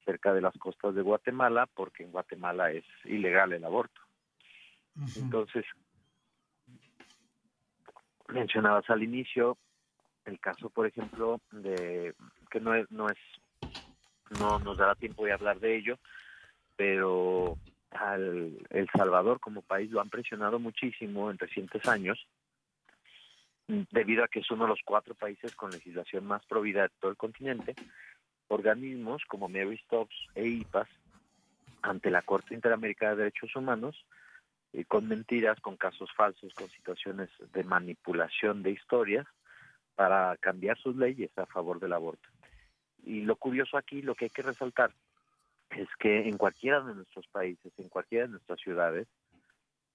cerca 0.04 0.32
de 0.32 0.40
las 0.40 0.54
costas 0.58 0.94
de 0.94 1.02
Guatemala, 1.02 1.66
porque 1.74 2.04
en 2.04 2.12
Guatemala 2.12 2.70
es 2.70 2.84
ilegal 3.04 3.52
el 3.52 3.64
aborto. 3.64 4.00
Entonces, 5.16 5.64
mencionabas 8.28 8.88
al 8.90 9.02
inicio 9.02 9.58
el 10.24 10.40
caso, 10.40 10.70
por 10.70 10.86
ejemplo, 10.86 11.40
de 11.50 12.14
que 12.50 12.60
no 12.60 12.74
es, 12.74 12.90
no 12.90 13.08
es, 13.08 13.18
no 14.38 14.58
nos 14.58 14.78
dará 14.78 14.94
tiempo 14.94 15.24
de 15.24 15.32
hablar 15.32 15.58
de 15.60 15.76
ello, 15.76 15.98
pero 16.76 17.58
al 17.90 18.58
El 18.70 18.88
Salvador 18.90 19.40
como 19.40 19.62
país 19.62 19.90
lo 19.90 20.00
han 20.00 20.10
presionado 20.10 20.58
muchísimo 20.58 21.30
en 21.30 21.38
recientes 21.38 21.86
años, 21.86 22.26
debido 23.66 24.24
a 24.24 24.28
que 24.28 24.40
es 24.40 24.50
uno 24.50 24.64
de 24.64 24.70
los 24.70 24.80
cuatro 24.84 25.14
países 25.14 25.54
con 25.54 25.70
legislación 25.70 26.26
más 26.26 26.44
provida 26.46 26.82
de 26.82 26.90
todo 27.00 27.10
el 27.10 27.16
continente, 27.16 27.74
organismos 28.48 29.22
como 29.26 29.48
Mary 29.48 29.78
Stops 29.78 30.16
e 30.34 30.46
IPAS 30.46 30.88
ante 31.82 32.10
la 32.10 32.22
Corte 32.22 32.54
Interamericana 32.54 33.12
de 33.12 33.24
Derechos 33.24 33.54
Humanos, 33.56 34.04
eh, 34.72 34.84
con 34.84 35.06
mentiras, 35.06 35.60
con 35.60 35.76
casos 35.76 36.10
falsos, 36.16 36.52
con 36.54 36.68
situaciones 36.70 37.30
de 37.52 37.64
manipulación 37.64 38.62
de 38.62 38.70
historias, 38.70 39.26
para 39.94 40.36
cambiar 40.38 40.76
sus 40.78 40.96
leyes 40.96 41.30
a 41.38 41.46
favor 41.46 41.78
del 41.78 41.92
aborto. 41.92 42.28
Y 43.04 43.20
lo 43.20 43.36
curioso 43.36 43.76
aquí, 43.76 44.02
lo 44.02 44.14
que 44.14 44.26
hay 44.26 44.30
que 44.30 44.42
resaltar, 44.42 44.92
es 45.70 45.88
que 45.98 46.28
en 46.28 46.36
cualquiera 46.36 46.80
de 46.80 46.94
nuestros 46.94 47.26
países, 47.28 47.72
en 47.78 47.88
cualquiera 47.88 48.26
de 48.26 48.32
nuestras 48.32 48.60
ciudades, 48.60 49.06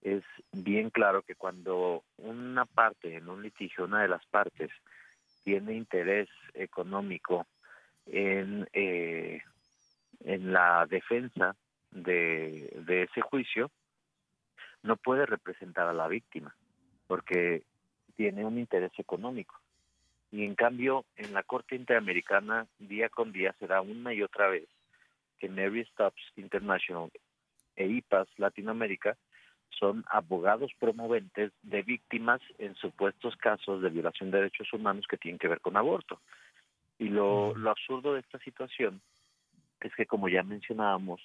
es 0.01 0.23
bien 0.51 0.89
claro 0.89 1.21
que 1.23 1.35
cuando 1.35 2.03
una 2.17 2.65
parte 2.65 3.15
en 3.15 3.29
un 3.29 3.43
litigio, 3.43 3.85
una 3.85 4.01
de 4.01 4.07
las 4.07 4.25
partes, 4.27 4.71
tiene 5.43 5.73
interés 5.73 6.29
económico 6.53 7.47
en, 8.05 8.67
eh, 8.73 9.41
en 10.23 10.53
la 10.53 10.85
defensa 10.85 11.55
de, 11.91 12.81
de 12.85 13.03
ese 13.03 13.21
juicio, 13.21 13.71
no 14.83 14.95
puede 14.95 15.25
representar 15.25 15.87
a 15.87 15.93
la 15.93 16.07
víctima, 16.07 16.55
porque 17.07 17.63
tiene 18.15 18.45
un 18.45 18.57
interés 18.57 18.91
económico. 18.97 19.59
Y 20.31 20.43
en 20.43 20.55
cambio, 20.55 21.05
en 21.15 21.33
la 21.33 21.43
Corte 21.43 21.75
Interamericana, 21.75 22.67
día 22.77 23.09
con 23.09 23.31
día, 23.31 23.55
se 23.59 23.67
da 23.67 23.81
una 23.81 24.13
y 24.13 24.21
otra 24.21 24.47
vez 24.47 24.67
que 25.39 25.49
Mary 25.49 25.85
Stops 25.85 26.21
International 26.35 27.09
e 27.75 27.87
IPAS 27.87 28.27
Latinoamérica 28.37 29.17
son 29.77 30.03
abogados 30.09 30.71
promoventes 30.79 31.51
de 31.63 31.81
víctimas 31.83 32.41
en 32.57 32.75
supuestos 32.75 33.35
casos 33.37 33.81
de 33.81 33.89
violación 33.89 34.31
de 34.31 34.37
derechos 34.39 34.71
humanos 34.73 35.05
que 35.07 35.17
tienen 35.17 35.39
que 35.39 35.47
ver 35.47 35.61
con 35.61 35.77
aborto. 35.77 36.19
Y 36.97 37.09
lo, 37.09 37.55
lo 37.55 37.69
absurdo 37.69 38.13
de 38.13 38.19
esta 38.21 38.39
situación 38.39 39.01
es 39.79 39.93
que, 39.95 40.05
como 40.05 40.27
ya 40.27 40.43
mencionábamos, 40.43 41.21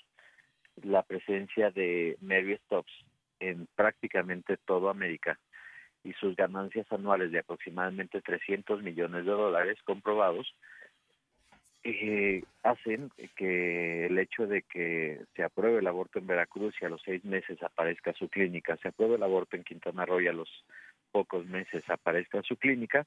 la 0.82 1.02
presencia 1.02 1.70
de 1.70 2.16
Mary 2.20 2.56
Stops 2.64 2.92
en 3.40 3.66
prácticamente 3.74 4.56
toda 4.56 4.90
América 4.90 5.38
y 6.04 6.12
sus 6.14 6.36
ganancias 6.36 6.90
anuales 6.92 7.32
de 7.32 7.40
aproximadamente 7.40 8.20
300 8.20 8.82
millones 8.82 9.24
de 9.24 9.30
dólares 9.30 9.78
comprobados 9.84 10.54
eh, 11.84 12.42
hacen 12.62 13.10
que 13.36 14.06
el 14.06 14.18
hecho 14.18 14.46
de 14.46 14.62
que 14.62 15.20
se 15.36 15.42
apruebe 15.42 15.80
el 15.80 15.86
aborto 15.86 16.18
en 16.18 16.26
Veracruz 16.26 16.74
y 16.80 16.86
a 16.86 16.88
los 16.88 17.02
seis 17.02 17.22
meses 17.24 17.62
aparezca 17.62 18.14
su 18.14 18.28
clínica, 18.28 18.78
se 18.78 18.88
apruebe 18.88 19.16
el 19.16 19.22
aborto 19.22 19.56
en 19.56 19.64
Quintana 19.64 20.06
Roo 20.06 20.20
y 20.20 20.26
a 20.26 20.32
los 20.32 20.48
pocos 21.12 21.46
meses 21.46 21.84
aparezca 21.90 22.42
su 22.42 22.56
clínica, 22.56 23.06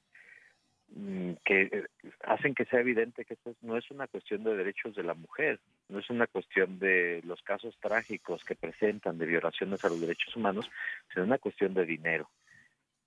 mm, 0.94 1.32
que 1.44 1.62
eh, 1.62 1.84
hacen 2.24 2.54
que 2.54 2.66
sea 2.66 2.78
evidente 2.78 3.24
que 3.24 3.34
esto 3.34 3.52
no 3.62 3.76
es 3.76 3.90
una 3.90 4.06
cuestión 4.06 4.44
de 4.44 4.56
derechos 4.56 4.94
de 4.94 5.02
la 5.02 5.14
mujer, 5.14 5.58
no 5.88 5.98
es 5.98 6.08
una 6.08 6.28
cuestión 6.28 6.78
de 6.78 7.20
los 7.24 7.42
casos 7.42 7.76
trágicos 7.80 8.44
que 8.44 8.54
presentan 8.54 9.18
de 9.18 9.26
violaciones 9.26 9.84
a 9.84 9.88
los 9.88 10.00
derechos 10.00 10.36
humanos, 10.36 10.70
sino 11.12 11.24
una 11.24 11.38
cuestión 11.38 11.74
de 11.74 11.84
dinero. 11.84 12.30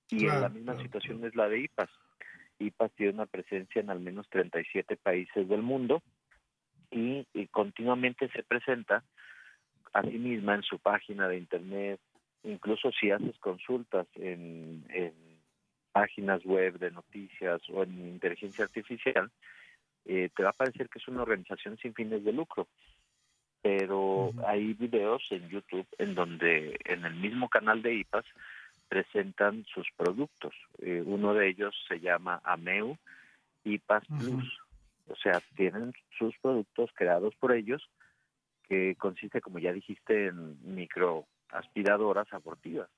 Y 0.10 0.28
en 0.28 0.42
la 0.42 0.50
misma 0.50 0.78
situación 0.82 1.24
es 1.24 1.34
la 1.34 1.48
de 1.48 1.60
IPAS. 1.62 1.90
IPAS 2.62 2.92
tiene 2.94 3.14
una 3.14 3.26
presencia 3.26 3.82
en 3.82 3.90
al 3.90 4.00
menos 4.00 4.30
37 4.30 4.98
países 4.98 5.48
del 5.48 5.62
mundo 5.62 6.02
y, 6.92 7.26
continuamente 7.52 8.30
se 8.30 8.44
presenta 8.44 9.04
a 9.94 10.02
sí 10.04 10.18
misma 10.18 10.56
en 10.56 10.64
su 10.64 10.80
página 10.80 11.28
de 11.28 11.38
internet, 11.38 12.00
incluso 12.44 12.92
si 12.92 13.12
haces 13.12 13.38
consultas 13.40 14.08
en, 14.16 14.84
páginas 15.92 16.44
web 16.46 16.80
de 16.80 16.90
noticias 16.92 17.62
o 17.70 17.84
en 17.84 18.08
inteligencia 18.08 18.64
artificial, 18.64 19.30
eh, 20.06 20.30
te 20.34 20.44
va 20.44 20.52
a 20.52 20.54
parecer 20.54 20.88
que 20.88 21.00
es 21.00 21.08
una 21.10 21.24
organización 21.24 21.78
sin 21.78 21.94
fines 21.94 22.24
de 22.24 22.32
lucro. 22.32 22.70
Pero 23.62 24.32
hay 24.48 24.74
videos 24.74 25.22
en 25.32 25.50
YouTube 25.50 25.86
en 25.98 26.16
donde 26.16 26.80
en 26.86 27.04
el 27.04 27.16
mismo 27.16 27.50
canal 27.50 27.82
de 27.82 27.94
IPAS 27.96 28.26
presentan 28.92 29.64
sus 29.74 29.88
productos. 29.96 30.54
Eh, 30.80 31.02
uno 31.06 31.34
de 31.34 31.48
ellos 31.48 31.74
se 31.88 32.02
llama 32.02 32.42
Ameu 32.44 32.98
y 33.64 33.78
Paz 33.78 34.04
Plus. 34.20 34.60
O 35.08 35.16
sea, 35.16 35.42
tienen 35.56 35.94
sus 36.20 36.38
productos 36.40 36.90
creados 36.94 37.34
por 37.36 37.54
ellos 37.54 37.90
que 38.68 38.98
consiste, 38.98 39.40
como 39.40 39.60
ya 39.60 39.72
dijiste, 39.72 40.28
en 40.28 40.58
microaspiradoras 40.76 42.34
abortivas. 42.34 42.90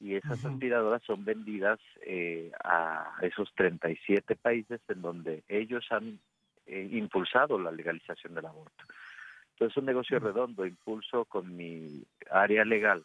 Y 0.00 0.14
esas 0.14 0.42
aspiradoras 0.42 1.02
son 1.02 1.22
vendidas 1.26 1.78
eh, 2.00 2.50
a 2.64 3.12
esos 3.20 3.52
37 3.56 4.36
países 4.36 4.80
en 4.88 5.02
donde 5.02 5.44
ellos 5.48 5.86
han 5.90 6.18
eh, 6.64 6.88
impulsado 6.92 7.58
la 7.58 7.72
legalización 7.72 8.34
del 8.34 8.46
aborto. 8.46 8.84
Entonces, 9.50 9.76
es 9.76 9.76
un 9.76 9.84
negocio 9.84 10.18
redondo. 10.18 10.64
Impulso 10.64 11.26
con 11.26 11.54
mi 11.54 12.04
área 12.30 12.64
legal 12.64 13.04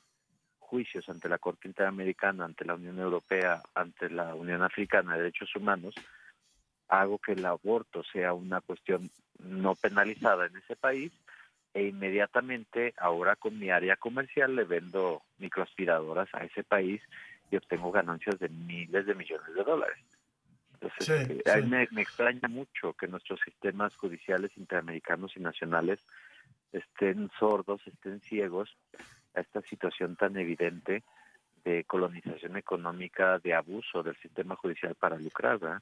juicios 0.76 1.07
ante 1.07 1.30
la 1.30 1.38
Corte 1.38 1.69
Interamericana, 1.69 2.43
ante 2.43 2.65
la 2.65 2.76
Unión 2.76 2.99
Europea, 2.99 3.61
ante 3.76 4.09
la 4.09 4.36
Unión 4.36 4.61
Africana 4.61 5.13
de 5.13 5.19
Derechos 5.19 5.55
Humanos, 5.55 5.95
hago 6.89 7.17
que 7.17 7.32
el 7.32 7.45
aborto 7.45 8.03
sea 8.03 8.34
una 8.34 8.59
cuestión 8.59 9.09
no 9.39 9.76
penalizada 9.76 10.47
en 10.47 10.57
ese 10.57 10.76
país 10.76 11.13
e 11.73 11.84
inmediatamente 11.84 12.93
ahora 12.97 13.38
con 13.38 13.57
mi 13.57 13.69
área 13.69 13.95
comercial 13.95 14.53
le 14.53 14.65
vendo 14.65 15.23
microaspiradoras 15.38 16.28
a 16.34 16.43
ese 16.43 16.65
país 16.65 17.01
y 17.49 17.55
obtengo 17.55 17.93
ganancias 17.93 18.38
de 18.38 18.49
miles 18.49 19.05
de 19.05 19.15
millones 19.15 19.55
de 19.55 19.63
dólares. 19.63 20.03
Entonces, 20.73 21.30
eh, 21.30 21.61
Me, 21.67 21.88
me, 21.91 22.01
extraña 22.01 22.49
mucho 22.49 22.91
que 22.99 23.07
nuestros 23.07 23.39
sistemas 23.45 23.95
judiciales 23.95 24.51
interamericanos 24.57 25.38
y 25.38 25.39
nacionales 25.39 25.99
estén 26.73 27.32
sordos, 27.39 27.80
estén 27.88 28.19
ciegos 28.19 28.76
a 29.36 29.42
esta 29.42 29.62
situación 29.62 30.16
tan 30.16 30.38
evidente 30.38 31.04
de 31.64 31.84
colonización 31.86 32.58
económica, 32.58 33.40
de 33.40 33.54
abuso 33.54 34.04
del 34.04 34.16
sistema 34.22 34.56
judicial 34.56 34.96
para 34.96 35.18
lucrar, 35.18 35.60
¿verdad? 35.60 35.82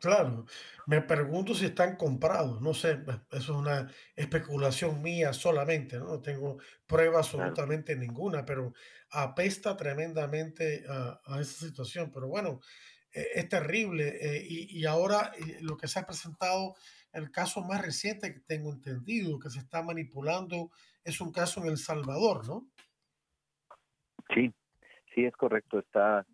Claro, 0.00 0.44
me 0.86 1.00
pregunto 1.02 1.54
si 1.54 1.66
están 1.66 1.96
comprados, 1.96 2.60
no 2.60 2.74
sé, 2.74 2.98
eso 3.30 3.38
es 3.38 3.48
una 3.48 3.88
especulación 4.16 5.00
mía 5.02 5.32
solamente, 5.32 5.98
no, 5.98 6.20
tengo 6.20 6.58
prueba 6.86 7.18
absolutamente 7.18 7.94
ninguna, 7.96 8.44
pero 8.44 8.74
apesta 9.10 9.76
tremendamente 9.76 10.84
a, 10.88 11.40
esa 11.40 11.66
situación. 11.66 12.10
Pero 12.12 12.28
bueno, 12.28 12.60
e, 13.12 13.26
es 13.34 13.48
terrible 13.48 14.18
eh, 14.20 14.44
y, 14.46 14.80
y, 14.80 14.84
ahora 14.84 15.32
eh, 15.38 15.58
lo 15.60 15.76
que 15.76 15.88
se 15.88 16.00
ha 16.00 16.06
presentado, 16.06 16.74
el 17.12 17.30
caso 17.30 17.62
más 17.62 17.80
reciente 17.80 18.34
que 18.34 18.40
tengo 18.40 18.72
entendido, 18.72 19.38
que 19.38 19.50
se 19.50 19.60
está 19.60 19.82
manipulando 19.82 20.70
es 21.04 21.20
un 21.20 21.32
caso 21.32 21.60
en 21.60 21.68
El 21.68 21.78
Salvador, 21.78 22.46
¿no? 22.46 22.66
Sí, 24.34 24.52
sí, 25.14 25.24
es 25.24 25.36
correcto. 25.36 25.78
Está 25.78 26.26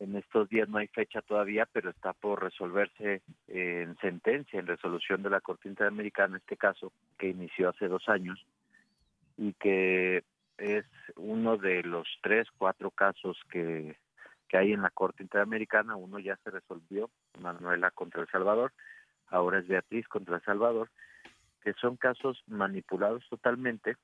en 0.00 0.16
estos 0.16 0.48
días 0.48 0.68
no 0.68 0.78
hay 0.78 0.88
fecha 0.88 1.22
todavía, 1.22 1.66
pero 1.72 1.90
está 1.90 2.12
por 2.12 2.42
resolverse 2.42 3.22
en 3.48 3.96
sentencia, 3.98 4.58
en 4.58 4.66
resolución 4.66 5.22
de 5.22 5.30
la 5.30 5.40
Corte 5.40 5.68
Interamericana, 5.68 6.38
este 6.38 6.56
caso 6.56 6.92
que 7.18 7.28
inició 7.28 7.70
hace 7.70 7.88
dos 7.88 8.08
años 8.08 8.44
y 9.36 9.52
que 9.54 10.24
es 10.58 10.84
uno 11.16 11.56
de 11.56 11.82
los 11.82 12.06
tres, 12.22 12.48
cuatro 12.56 12.90
casos 12.90 13.38
que, 13.50 13.96
que 14.48 14.56
hay 14.56 14.72
en 14.72 14.82
la 14.82 14.90
Corte 14.90 15.22
Interamericana. 15.22 15.96
Uno 15.96 16.18
ya 16.18 16.36
se 16.44 16.50
resolvió, 16.50 17.10
Manuela 17.40 17.90
contra 17.90 18.22
El 18.22 18.28
Salvador, 18.28 18.72
ahora 19.28 19.58
es 19.58 19.68
Beatriz 19.68 20.06
contra 20.08 20.36
El 20.36 20.42
Salvador, 20.42 20.90
que 21.64 21.72
son 21.74 21.96
casos 21.96 22.42
manipulados 22.46 23.26
totalmente. 23.30 23.96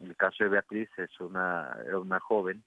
El 0.00 0.16
caso 0.16 0.42
de 0.42 0.50
Beatriz 0.50 0.90
es 0.98 1.20
una, 1.20 1.74
era 1.86 2.00
una 2.00 2.18
joven 2.18 2.64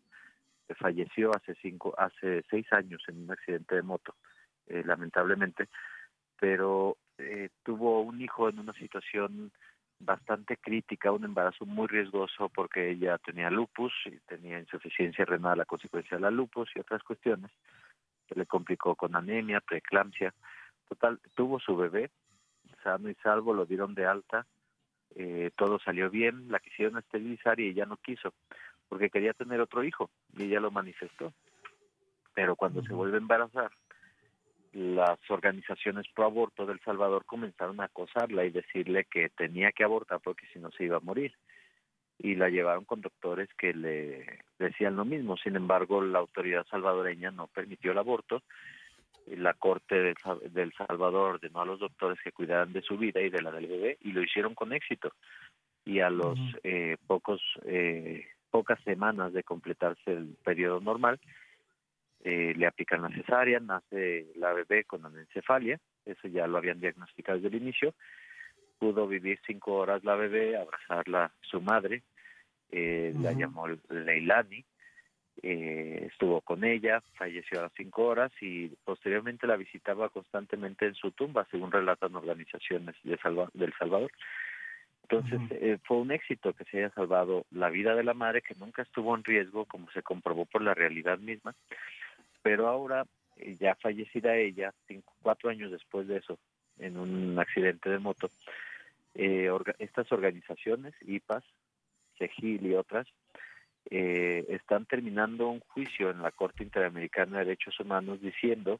que 0.66 0.74
falleció 0.74 1.36
hace 1.36 1.54
cinco, 1.62 1.93
hace 1.98 2.43
seis 2.50 2.66
años 2.72 3.04
en 3.08 3.24
un 3.24 3.32
accidente 3.32 3.76
de 3.76 3.82
moto, 3.82 4.16
eh, 4.68 4.84
lamentablemente, 4.86 5.68
pero 6.39 6.98
eh, 7.18 7.50
tuvo 7.64 8.02
un 8.02 8.22
hijo 8.22 8.48
en 8.48 8.60
una 8.60 8.74
situación 8.74 9.52
bastante 10.00 10.58
crítica, 10.58 11.12
un 11.12 11.26
embarazo 11.26 11.66
muy 11.66 11.88
riesgoso 11.88 12.50
porque 12.50 12.91
ella 12.91 13.18
tenía 13.18 13.50
lupus 13.50 13.91
y 14.06 14.12
tenía 14.28 14.60
insuficiencia 14.60 15.26
renal 15.26 15.60
a 15.60 15.66
consecuencia 15.66 16.18
de 16.18 16.22
la 16.22 16.32
lupus 16.32 16.70
y 16.76 16.80
otras 16.80 17.04
cuestiones. 17.04 17.52
Se 18.30 18.36
le 18.36 18.45
complicó 18.45 18.95
con 18.95 19.16
anemia, 19.16 19.60
preeclampsia. 19.60 20.34
Total, 20.88 21.20
tuvo 21.36 21.60
su 21.60 21.76
bebé 21.76 22.12
sano 22.84 23.09
y 23.09 23.15
salvo, 23.15 23.53
lo 23.53 23.65
dieron 23.65 23.93
de 23.95 24.05
alta, 24.05 24.45
eh, 25.15 25.51
todo 25.55 25.80
salió 25.80 26.09
bien, 26.09 26.51
la 26.51 26.59
quisieron 26.59 26.97
esterilizar 26.97 27.59
y 27.59 27.69
ella 27.69 27.86
no 27.86 27.97
quiso, 27.97 28.34
porque 28.88 29.09
quería 29.09 29.34
tener 29.34 29.59
otro 29.61 29.84
hijo 29.84 30.09
y 30.36 30.43
ella 30.43 30.59
lo 30.59 30.71
manifestó. 30.71 31.34
Pero 32.34 32.55
cuando 32.55 32.84
se 32.84 32.93
vuelve 32.93 33.17
a 33.17 33.21
embarazar, 33.21 33.71
las 34.73 35.19
organizaciones 35.30 36.05
pro 36.13 36.25
aborto 36.25 36.67
del 36.67 36.80
Salvador 36.82 37.25
comenzaron 37.25 37.80
a 37.82 37.86
acosarla 37.86 38.45
y 38.45 38.51
decirle 38.51 39.05
que 39.05 39.30
tenía 39.30 39.71
que 39.71 39.84
abortar 39.84 40.19
porque 40.19 40.45
si 40.53 40.59
no 40.59 40.69
se 40.71 40.84
iba 40.84 40.97
a 40.97 41.01
morir. 41.01 41.34
Y 42.19 42.36
la 42.36 42.49
llevaron 42.49 42.86
con 42.86 43.01
doctores 43.01 43.49
que 43.57 43.73
le 43.73 44.39
decían 44.59 44.95
lo 44.95 45.05
mismo. 45.05 45.38
Sin 45.38 45.55
embargo, 45.55 46.01
la 46.01 46.19
autoridad 46.19 46.65
salvadoreña 46.67 47.32
no 47.32 47.47
permitió 47.47 47.91
el 47.91 47.97
aborto 47.97 48.43
la 49.26 49.53
Corte 49.53 50.15
del, 50.51 50.74
Salvador 50.74 51.36
ordenó 51.36 51.61
a 51.61 51.65
los 51.65 51.80
doctores 51.80 52.20
que 52.24 52.32
cuidaran 52.32 52.72
de 52.74 52.82
su 52.82 52.97
vida 52.97 53.22
y 53.22 53.30
de 53.30 53.41
la 53.41 53.51
del 53.51 53.68
bebé 53.68 53.97
y 54.01 54.11
lo 54.11 54.22
hicieron 54.22 54.55
con 54.55 54.74
éxito. 54.74 55.11
Y 55.86 55.99
a 55.99 56.09
los 56.09 56.38
eh, 56.63 56.97
pocos 57.07 57.41
eh, 57.65 58.26
pocas 58.49 58.80
semanas 58.84 59.34
de 59.34 59.43
completarse 59.43 60.11
el 60.11 60.36
periodo 60.43 60.80
normal, 60.80 61.20
eh, 62.24 62.53
le 62.55 62.65
aplican 62.65 63.01
la 63.01 63.09
cesárea, 63.09 63.59
nace 63.59 64.28
la 64.36 64.53
bebé 64.53 64.86
con 64.86 65.05
anencefalia, 65.05 65.80
eso 66.05 66.28
ya 66.28 66.47
lo 66.47 66.57
habían 66.57 66.80
diagnosticado 66.80 67.39
desde 67.39 67.55
el 67.55 67.61
inicio, 67.61 67.93
pudo 68.80 69.07
vivir 69.07 69.39
cinco 69.45 69.76
horas 69.76 70.03
la 70.03 70.15
bebé, 70.15 70.57
abrazarla 70.57 71.32
su 71.41 71.61
madre, 71.61 72.03
la 72.72 73.32
llamó 73.34 73.68
Leilani, 73.89 74.65
eh, 75.44 76.08
estuvo 76.12 76.42
con 76.42 76.64
ella, 76.64 77.02
falleció 77.16 77.60
a 77.60 77.64
las 77.64 77.74
cinco 77.74 78.06
horas 78.06 78.32
y 78.42 78.68
posteriormente 78.84 79.48
la 79.48 79.56
visitaba 79.56 80.10
constantemente 80.10 80.86
en 80.86 80.96
su 80.96 81.12
tumba, 81.12 81.48
según 81.52 81.72
relatan 81.72 82.16
organizaciones 82.16 82.96
de 83.04 83.18
del 83.54 83.74
Salvador. 83.78 84.12
Entonces 85.10 85.40
eh, 85.52 85.78
fue 85.84 85.98
un 85.98 86.12
éxito 86.12 86.52
que 86.54 86.66
se 86.66 86.80
haya 86.80 86.90
salvado 86.90 87.46
la 87.52 87.70
vida 87.70 87.96
de 87.96 88.04
la 88.04 88.14
madre, 88.14 88.42
que 88.42 88.56
nunca 88.56 88.82
estuvo 88.82 89.16
en 89.16 89.24
riesgo, 89.24 89.66
como 89.66 89.90
se 89.92 90.04
comprobó 90.04 90.46
por 90.46 90.62
la 90.62 90.74
realidad 90.74 91.18
misma, 91.20 91.56
Pero 92.42 92.68
ahora, 92.68 93.06
eh, 93.38 93.56
ya 93.60 93.76
fallecida 93.76 94.36
ella, 94.36 94.74
cinco, 94.88 95.14
cuatro 95.22 95.50
años 95.50 95.72
después 95.72 96.08
de 96.08 96.18
eso, 96.18 96.38
en 96.80 96.98
un 96.98 97.40
accidente 97.40 97.90
de 97.90 98.00
moto, 98.00 98.30
eh, 99.16 99.50
estas 99.80 100.12
organizaciones, 100.12 100.94
IPAS, 101.02 101.44
CEGIL 102.18 102.66
y 102.66 102.76
otras, 102.76 103.08
eh, 103.90 104.46
están 104.50 104.86
terminando 104.86 105.48
un 105.48 105.60
juicio 105.60 106.10
en 106.10 106.22
la 106.22 106.32
Corte 106.32 106.64
Interamericana 106.64 107.40
de 107.40 107.46
Derechos 107.46 107.80
Humanos 107.80 108.22
diciendo 108.22 108.80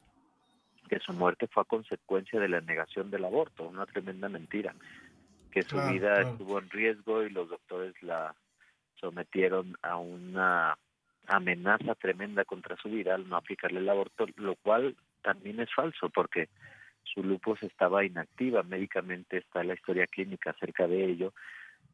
que 0.90 1.00
su 1.00 1.14
muerte 1.14 1.48
fue 1.48 1.64
a 1.64 1.66
consecuencia 1.66 2.40
de 2.40 2.50
la 2.50 2.62
negación 2.62 3.12
del 3.12 3.26
aborto, 3.26 3.68
una 3.68 3.86
tremenda 3.86 4.30
mentira, 4.30 4.74
que 5.52 5.62
su 5.62 5.78
vida 5.78 6.22
estuvo 6.22 6.60
en 6.60 6.70
riesgo 6.70 7.24
y 7.24 7.30
los 7.30 7.50
doctores 7.50 7.94
la 8.02 8.36
sometieron 9.00 9.78
a 9.82 9.98
una 9.98 10.78
amenaza 11.28 11.94
tremenda 11.96 12.46
contra 12.46 12.78
su 12.78 12.90
vida 12.90 13.16
al 13.16 13.28
no 13.28 13.36
aplicarle 13.36 13.80
el 13.80 13.90
aborto, 13.90 14.26
lo 14.38 14.56
cual 14.56 14.96
también 15.22 15.60
es 15.60 15.74
falso 15.74 16.10
porque 16.10 16.50
su 17.04 17.24
lupus 17.24 17.62
estaba 17.64 18.06
inactiva, 18.06 18.64
médicamente 18.64 19.38
está 19.38 19.64
la 19.64 19.74
historia 19.74 20.08
clínica 20.08 20.52
acerca 20.52 20.88
de 20.88 21.06
ello, 21.06 21.34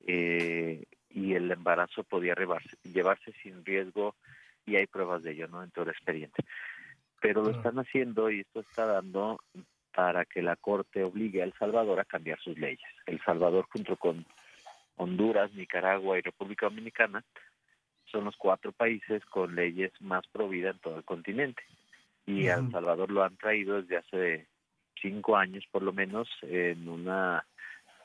eh, 0.06 0.84
y 1.14 1.36
el 1.36 1.52
embarazo 1.52 2.04
podía 2.04 2.34
llevarse, 2.36 2.78
llevarse 2.84 3.34
sin 3.44 3.64
riesgo 3.64 4.16
y 4.66 4.76
hay 4.76 4.88
pruebas 4.88 5.24
de 5.24 5.32
ello, 5.32 5.48
¿no? 5.48 5.64
En 5.64 5.72
todo 5.72 5.86
el 5.86 5.92
expediente. 5.92 6.44
Pero 7.22 7.44
lo 7.44 7.52
están 7.52 7.78
haciendo 7.80 8.30
y 8.30 8.42
esto 8.42 8.62
está 8.62 8.86
dando 8.86 9.40
para 9.94 10.26
que 10.26 10.42
la 10.42 10.56
Corte 10.56 11.04
obligue 11.04 11.42
a 11.42 11.46
El 11.46 11.54
Salvador 11.54 12.00
a 12.00 12.06
cambiar 12.06 12.40
sus 12.40 12.58
leyes. 12.58 12.90
El 13.06 13.22
Salvador 13.24 13.68
junto 13.72 13.96
con 13.96 14.26
Honduras, 14.98 15.54
Nicaragua 15.54 16.18
y 16.18 16.22
República 16.22 16.66
Dominicana 16.66 17.24
son 18.06 18.26
los 18.26 18.36
cuatro 18.38 18.72
países 18.72 19.24
con 19.26 19.56
leyes 19.56 19.92
más 20.02 20.26
prohibidas 20.28 20.76
en 20.76 20.82
todo 20.82 20.98
el 20.98 21.04
continente. 21.04 21.64
Y 22.26 22.48
El 22.48 22.72
Salvador 22.72 23.12
lo 23.12 23.24
han 23.24 23.38
traído 23.38 23.82
desde 23.82 23.98
hace 23.98 24.48
cinco 25.02 25.36
años 25.36 25.66
por 25.72 25.84
lo 25.84 25.92
menos 25.92 26.30
en 26.42 26.88
una 26.88 27.46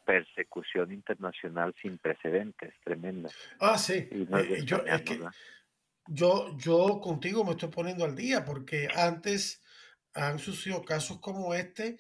persecución 0.09 0.91
internacional 0.91 1.75
sin 1.83 1.99
precedentes, 1.99 2.73
tremenda. 2.83 3.29
Ah, 3.61 3.77
sí. 3.77 4.09
Eh, 4.11 4.63
yo, 4.65 4.79
es 4.79 5.03
que 5.03 5.21
yo, 6.07 6.57
yo 6.57 6.99
contigo 6.99 7.45
me 7.45 7.51
estoy 7.51 7.69
poniendo 7.69 8.07
al 8.07 8.17
día 8.17 8.43
porque 8.43 8.89
antes 8.95 9.61
han 10.15 10.39
sucedido 10.39 10.83
casos 10.83 11.21
como 11.21 11.53
este 11.53 11.99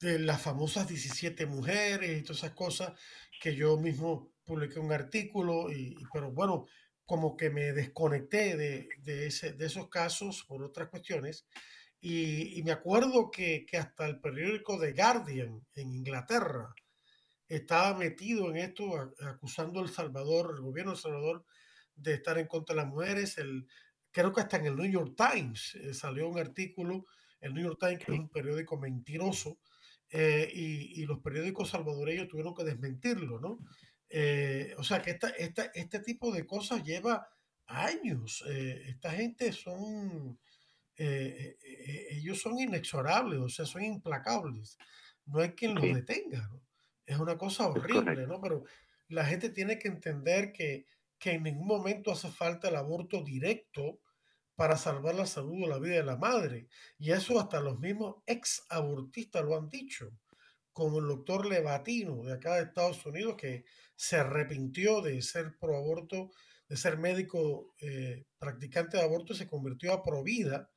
de 0.00 0.18
las 0.18 0.42
famosas 0.42 0.88
17 0.88 1.46
mujeres 1.46 2.10
y 2.10 2.22
todas 2.22 2.38
esas 2.38 2.56
cosas 2.56 2.92
que 3.40 3.54
yo 3.54 3.76
mismo 3.76 4.32
publiqué 4.44 4.80
un 4.80 4.90
artículo, 4.90 5.70
y, 5.70 5.94
pero 6.12 6.32
bueno, 6.32 6.66
como 7.06 7.36
que 7.36 7.50
me 7.50 7.72
desconecté 7.72 8.56
de, 8.56 8.88
de, 8.98 9.26
ese, 9.28 9.52
de 9.52 9.66
esos 9.66 9.88
casos 9.88 10.44
por 10.48 10.64
otras 10.64 10.88
cuestiones. 10.88 11.46
Y, 12.00 12.58
y 12.58 12.64
me 12.64 12.72
acuerdo 12.72 13.30
que, 13.30 13.64
que, 13.64 13.76
hasta 13.76 14.06
el 14.06 14.18
periódico 14.18 14.80
The 14.80 14.92
Guardian 14.92 15.64
en 15.76 15.94
Inglaterra 15.94 16.74
estaba 17.56 17.96
metido 17.98 18.50
en 18.50 18.56
esto, 18.56 19.12
acusando 19.20 19.80
al 19.80 19.90
Salvador, 19.90 20.54
el 20.56 20.62
gobierno 20.62 20.92
de 20.92 20.96
El 20.96 21.02
Salvador, 21.02 21.44
de 21.94 22.14
estar 22.14 22.38
en 22.38 22.46
contra 22.46 22.74
de 22.74 22.82
las 22.82 22.90
mujeres. 22.90 23.36
El, 23.36 23.66
creo 24.10 24.32
que 24.32 24.40
hasta 24.40 24.56
en 24.56 24.66
el 24.66 24.76
New 24.76 24.90
York 24.90 25.14
Times 25.16 25.74
eh, 25.74 25.92
salió 25.92 26.28
un 26.28 26.38
artículo, 26.38 27.04
el 27.40 27.52
New 27.52 27.62
York 27.62 27.78
Times, 27.78 27.98
que 27.98 28.12
es 28.12 28.18
un 28.18 28.30
periódico 28.30 28.78
mentiroso, 28.78 29.58
eh, 30.08 30.50
y, 30.52 31.02
y, 31.02 31.06
los 31.06 31.20
periódicos 31.20 31.70
salvadoreños 31.70 32.28
tuvieron 32.28 32.54
que 32.54 32.64
desmentirlo, 32.64 33.38
¿no? 33.40 33.58
Eh, 34.08 34.74
o 34.76 34.84
sea 34.84 35.00
que 35.00 35.12
esta, 35.12 35.28
esta, 35.30 35.64
este 35.74 36.00
tipo 36.00 36.32
de 36.32 36.46
cosas 36.46 36.82
lleva 36.82 37.26
años. 37.66 38.44
esta 38.46 39.10
gente 39.12 39.52
son, 39.52 40.38
ellos 40.96 42.40
son 42.40 42.58
inexorables, 42.58 43.40
o 43.40 43.48
sea, 43.48 43.64
son 43.64 43.82
implacables. 43.82 44.76
No 45.24 45.40
hay 45.40 45.50
quien 45.52 45.74
los 45.74 45.84
detenga, 45.84 46.46
¿no? 46.48 46.60
Es 47.12 47.18
una 47.18 47.36
cosa 47.36 47.68
horrible, 47.68 48.26
¿no? 48.26 48.40
Pero 48.40 48.64
la 49.08 49.24
gente 49.24 49.50
tiene 49.50 49.78
que 49.78 49.88
entender 49.88 50.52
que, 50.52 50.86
que 51.18 51.32
en 51.32 51.42
ningún 51.42 51.66
momento 51.66 52.10
hace 52.10 52.30
falta 52.30 52.68
el 52.68 52.76
aborto 52.76 53.22
directo 53.22 54.00
para 54.54 54.76
salvar 54.76 55.14
la 55.14 55.26
salud 55.26 55.64
o 55.64 55.68
la 55.68 55.78
vida 55.78 55.96
de 55.96 56.04
la 56.04 56.16
madre. 56.16 56.68
Y 56.98 57.12
eso 57.12 57.38
hasta 57.38 57.60
los 57.60 57.78
mismos 57.78 58.16
ex 58.26 58.64
abortistas 58.70 59.44
lo 59.44 59.56
han 59.56 59.68
dicho, 59.68 60.10
como 60.72 61.00
el 61.00 61.08
doctor 61.08 61.46
Levatino 61.46 62.22
de 62.22 62.34
acá 62.34 62.56
de 62.56 62.62
Estados 62.62 63.04
Unidos, 63.04 63.36
que 63.36 63.64
se 63.94 64.16
arrepintió 64.16 65.02
de 65.02 65.20
ser 65.20 65.58
pro 65.58 65.76
aborto, 65.76 66.30
de 66.68 66.76
ser 66.76 66.96
médico 66.98 67.74
eh, 67.78 68.24
practicante 68.38 68.96
de 68.96 69.02
aborto 69.02 69.32
y 69.32 69.36
se 69.36 69.48
convirtió 69.48 69.92
a 69.92 70.02
pro 70.02 70.22
vida 70.22 70.70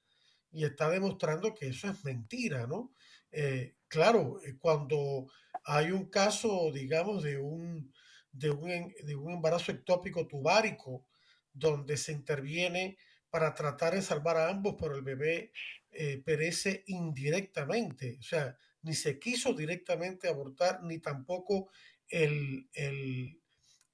y 0.52 0.64
está 0.64 0.90
demostrando 0.90 1.54
que 1.54 1.68
eso 1.68 1.90
es 1.90 2.04
mentira, 2.06 2.66
¿no? 2.66 2.94
Eh, 3.38 3.76
claro, 3.90 4.40
eh, 4.46 4.56
cuando 4.58 5.28
hay 5.66 5.92
un 5.92 6.10
caso, 6.10 6.72
digamos, 6.74 7.22
de 7.22 7.38
un, 7.38 7.92
de 8.32 8.50
un, 8.50 8.94
de 9.04 9.16
un 9.16 9.34
embarazo 9.34 9.74
ectópico 9.74 10.26
tubárico, 10.26 11.06
donde 11.52 11.98
se 11.98 12.14
interviene 12.14 12.98
para 13.30 13.54
tratar 13.54 13.94
de 13.94 14.02
salvar 14.02 14.38
a 14.38 14.50
ambos, 14.50 14.76
pero 14.80 14.96
el 14.96 15.02
bebé 15.02 15.52
eh, 15.92 16.22
perece 16.24 16.86
indirectamente. 16.88 18.18
O 18.20 18.24
sea, 18.24 18.58
ni 18.84 18.94
se 18.94 19.20
quiso 19.20 19.54
directamente 19.54 20.30
abortar, 20.30 20.82
ni 20.84 21.00
tampoco 21.00 21.70
el, 22.08 22.70
el, 22.72 23.42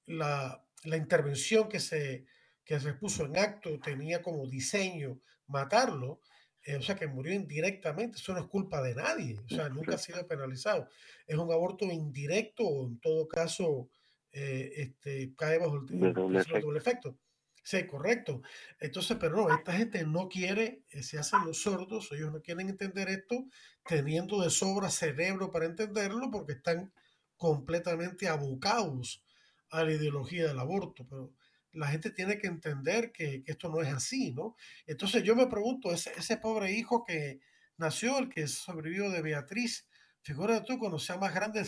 la, 0.06 0.64
la, 0.84 0.98
intervención 0.98 1.68
que 1.68 1.80
se, 1.80 2.26
que 2.64 2.80
se 2.80 2.94
puso 2.94 3.26
en 3.26 3.38
acto 3.38 3.80
tenía 3.80 4.22
como 4.22 4.46
diseño 4.46 5.20
matarlo, 5.48 6.22
eh, 6.64 6.76
o 6.76 6.82
sea, 6.82 6.96
que 6.96 7.08
murió 7.08 7.34
indirectamente, 7.34 8.18
eso 8.18 8.34
no 8.34 8.40
es 8.40 8.46
culpa 8.46 8.82
de 8.82 8.94
nadie, 8.94 9.40
o 9.40 9.50
sea, 9.50 9.70
nunca 9.70 9.96
ha 9.96 9.98
sido 9.98 10.28
penalizado. 10.28 10.88
Es 11.26 11.36
un 11.36 11.52
aborto 11.52 11.86
indirecto 11.86 12.64
o 12.64 12.88
en 12.88 13.00
todo 13.00 13.28
caso 13.28 13.90
eh, 14.32 14.72
este, 14.76 15.34
cae 15.36 15.58
bajo 15.58 15.78
el, 15.78 16.14
doble, 16.14 16.78
efecto. 16.78 17.18
Sí, 17.64 17.86
correcto. 17.86 18.42
Entonces, 18.80 19.18
pero 19.20 19.36
no, 19.36 19.56
esta 19.56 19.74
gente 19.74 20.04
no 20.06 20.28
quiere, 20.30 20.84
eh, 20.90 21.04
se 21.04 21.20
hacen 21.20 21.46
los 21.46 21.62
sordos, 21.62 22.12
ellos 22.12 22.32
no 22.32 22.42
quieren 22.42 22.70
entender 22.70 23.10
esto, 23.10 23.46
teniendo 23.88 24.42
de 24.42 24.50
sobra 24.50 24.90
cerebro 24.90 25.52
para 25.52 25.66
entenderlo, 25.66 26.30
porque 26.32 26.54
están 26.54 26.92
completamente 27.38 28.28
abocados 28.28 29.24
a 29.70 29.84
la 29.84 29.94
ideología 29.94 30.48
del 30.48 30.60
aborto. 30.60 31.06
Pero 31.08 31.34
la 31.74 31.88
gente 31.88 32.12
tiene 32.12 32.38
que 32.38 32.48
entender 32.48 33.12
que, 33.12 33.44
esto 33.46 33.70
no 33.70 33.82
es 33.82 33.90
así, 33.90 34.34
¿no? 34.34 34.56
Entonces 34.86 35.24
yo 35.24 35.36
me 35.36 35.48
pregunto, 35.48 35.92
ese, 35.92 36.12
ese 36.18 36.38
pobre 36.38 36.72
hijo 36.72 37.04
que 37.04 37.40
nació, 37.78 38.20
el 38.20 38.30
que 38.30 38.48
sobrevivió 38.48 39.10
de 39.10 39.22
Beatriz, 39.22 39.88
figura 40.22 40.64
tú, 40.64 40.78
cuando 40.78 41.00
sea 41.00 41.18
más 41.18 41.34
grande, 41.34 41.66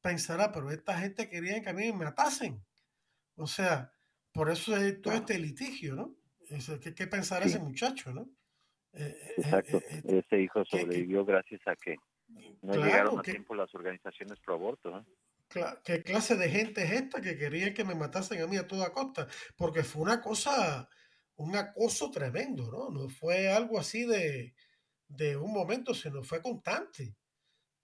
pensará, 0.00 0.52
pero 0.52 0.70
esta 0.70 0.98
gente 0.98 1.28
quería 1.28 1.60
que 1.62 1.70
a 1.70 1.74
mí 1.74 1.92
me 1.92 2.04
matasen. 2.04 2.62
O 3.36 3.46
sea, 3.46 3.92
por 4.32 4.50
eso 4.50 4.76
es 4.76 5.00
todo 5.00 5.14
este 5.14 5.38
litigio, 5.38 5.94
¿no? 5.94 6.16
¿Qué, 6.80 6.94
qué 6.94 7.06
pensará 7.06 7.46
ese 7.46 7.58
muchacho, 7.58 8.12
no? 8.12 8.28
Eh, 8.92 9.16
eh, 9.20 9.34
Exacto. 9.36 9.78
Eh, 9.88 10.24
ese 10.24 10.40
hijo 10.40 10.64
sobrevivió 10.64 11.24
gracias 11.24 11.60
a 11.66 11.76
que 11.76 11.96
no 12.62 12.74
llegaron 12.74 13.18
a 13.18 13.22
tiempo 13.22 13.54
las 13.54 13.74
organizaciones 13.74 14.38
pro 14.40 14.54
aborto, 14.54 14.90
¿no? 14.90 15.06
¿Qué 15.84 16.02
clase 16.02 16.36
de 16.36 16.48
gente 16.48 16.82
es 16.84 16.92
esta 16.92 17.20
que 17.20 17.36
quería 17.36 17.74
que 17.74 17.84
me 17.84 17.94
matasen 17.94 18.40
a 18.40 18.46
mí 18.46 18.56
a 18.56 18.68
toda 18.68 18.92
costa? 18.92 19.26
Porque 19.56 19.82
fue 19.82 20.02
una 20.02 20.20
cosa, 20.20 20.88
un 21.36 21.56
acoso 21.56 22.10
tremendo, 22.10 22.70
¿no? 22.70 22.90
No 22.90 23.08
fue 23.08 23.48
algo 23.50 23.78
así 23.78 24.04
de, 24.04 24.54
de 25.08 25.36
un 25.36 25.52
momento, 25.52 25.92
sino 25.94 26.22
fue 26.22 26.40
constante. 26.40 27.16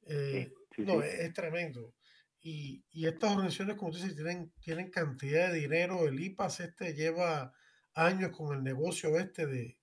Eh, 0.07 0.53
no, 0.79 1.03
Es, 1.03 1.33
tremendo. 1.33 1.95
Y, 2.41 2.85
y, 2.93 3.07
estas 3.07 3.33
organizaciones, 3.33 3.77
como 3.77 3.91
tú 3.91 3.97
dices, 3.99 4.15
tienen, 4.15 4.53
tienen 4.61 4.91
cantidad 4.91 5.51
de 5.51 5.61
dinero. 5.61 6.07
El 6.07 6.21
IPAS 6.21 6.61
este 6.61 6.95
lleva 6.95 7.53
años 7.95 8.31
con 8.31 8.57
el 8.57 8.63
negocio 8.63 9.19
este 9.19 9.47
de, 9.47 9.79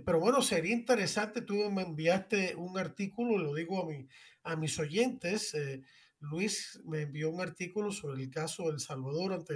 pero 0.00 0.20
bueno, 0.20 0.42
sería 0.42 0.72
interesante, 0.72 1.42
tú 1.42 1.70
me 1.70 1.82
enviaste 1.82 2.54
un 2.56 2.78
artículo, 2.78 3.38
lo 3.38 3.54
digo 3.54 3.82
a, 3.82 3.86
mi, 3.86 4.08
a 4.42 4.56
mis 4.56 4.78
oyentes, 4.78 5.54
eh, 5.54 5.82
Luis 6.24 6.80
me 6.84 7.02
envió 7.02 7.30
un 7.30 7.40
artículo 7.40 7.92
sobre 7.92 8.22
el 8.22 8.30
caso 8.30 8.64
de 8.64 8.70
El 8.70 8.80
Salvador 8.80 9.32
ante 9.32 9.54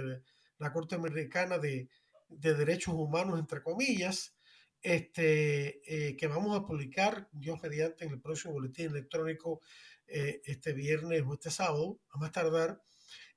la 0.57 0.71
Corte 0.71 0.95
Americana 0.95 1.57
de, 1.57 1.89
Derechos 2.29 2.93
Humanos, 2.93 3.39
entre 3.39 3.63
comillas, 3.63 4.35
este, 4.81 5.81
eh, 5.83 6.15
que 6.15 6.27
vamos 6.27 6.55
a 6.55 6.65
publicar, 6.65 7.27
Dios 7.31 7.59
mediante, 7.63 8.05
en 8.05 8.11
el 8.11 8.21
próximo 8.21 8.53
boletín 8.53 8.91
electrónico 8.91 9.61
eh, 10.05 10.41
este 10.45 10.73
viernes 10.73 11.23
o 11.25 11.33
este 11.33 11.49
sábado, 11.49 11.99
a 12.11 12.19
más 12.19 12.31
tardar. 12.31 12.81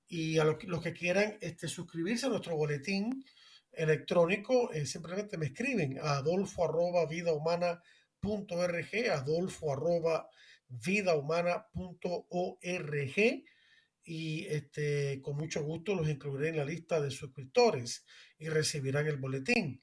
Y 0.07 0.39
a 0.39 0.45
los, 0.45 0.83
que 0.83 0.93
quieran 0.93 1.39
este, 1.41 1.68
suscribirse 1.68 2.26
a 2.26 2.28
nuestro 2.28 2.55
boletín 2.55 3.24
electrónico, 3.72 4.70
eh, 4.72 4.85
simplemente 4.85 5.39
me 5.39 5.47
escriben 5.47 5.99
a 5.99 6.18
adolfo 6.18 6.64
arroba 6.66 7.07
vida 7.07 7.33
humana 7.33 7.83
adolfo 9.11 9.72
arroba 9.72 10.28
vidahumana.org 10.85 13.45
y 14.05 14.47
este, 14.47 15.23
con 15.23 15.37
mucho 15.37 15.62
gusto 15.62 15.95
los 15.95 16.09
incluiré 16.09 16.49
en 16.49 16.57
la 16.57 16.64
lista 16.64 17.01
de 17.01 17.11
suscriptores 17.11 18.05
y 18.39 18.49
recibirán 18.49 19.07
el 19.07 19.16
boletín. 19.16 19.83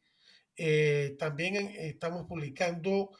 Eh, 0.55 1.15
también 1.17 1.55
estamos 1.55 2.25
publicando 2.27 3.11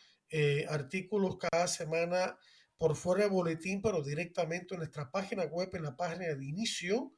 artículos 0.70 1.38
cada 1.38 1.68
semana 1.68 2.38
por 2.78 2.96
fuera 2.96 3.24
de 3.24 3.30
boletín, 3.30 3.82
pero 3.82 4.04
directamente 4.04 4.76
en 4.76 4.80
nuestra 4.80 5.10
página 5.10 5.46
web, 5.46 5.70
en 5.74 5.84
la 5.84 5.96
página 5.96 6.28
de 6.28 6.46
inicio. 6.46 7.14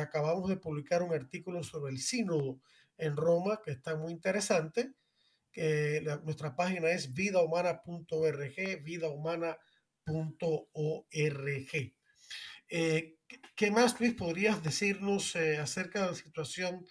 Acabamos 0.00 0.48
de 0.48 0.56
publicar 0.56 1.02
un 1.02 1.14
artículo 1.14 1.62
sobre 1.62 1.92
el 1.92 1.98
sínodo 1.98 2.60
en 2.98 3.16
Roma, 3.16 3.60
que 3.64 3.72
está 3.72 3.96
muy 3.96 4.12
interesante. 4.12 4.92
Nuestra 6.24 6.54
página 6.54 6.90
es 6.90 7.14
vidahumana.org, 7.14 8.82
vidahumana.org. 8.84 9.56
Eh, 12.68 13.16
¿Qué 13.54 13.70
más, 13.70 13.98
Luis, 14.00 14.14
podrías 14.14 14.62
decirnos 14.62 15.36
eh, 15.36 15.58
acerca 15.58 16.02
de 16.02 16.06
la 16.08 16.14
situación, 16.14 16.84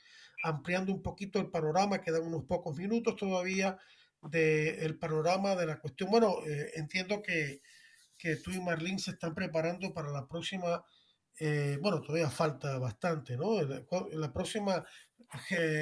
ampliando 0.43 0.93
un 0.93 1.01
poquito 1.01 1.39
el 1.39 1.51
panorama? 1.51 2.01
Quedan 2.01 2.23
unos 2.23 2.45
pocos 2.45 2.75
minutos 2.77 3.15
todavía 3.15 3.77
del 4.21 4.97
panorama 4.97 5.55
de 5.55 5.65
la 5.67 5.79
cuestión. 5.79 6.09
Bueno, 6.09 6.37
eh, 6.47 6.71
entiendo 6.75 7.21
que, 7.21 7.61
tú 8.43 8.51
y 8.51 8.59
Marlene 8.59 8.97
se 8.97 9.11
están 9.11 9.35
preparando 9.35 9.93
para 9.93 10.09
la 10.09 10.27
próxima 10.27 10.83
bueno, 11.81 12.01
todavía 12.01 12.29
falta 12.29 12.79
bastante, 12.79 13.35
¿no? 13.35 13.61
La, 13.61 14.31
próxima 14.31 14.85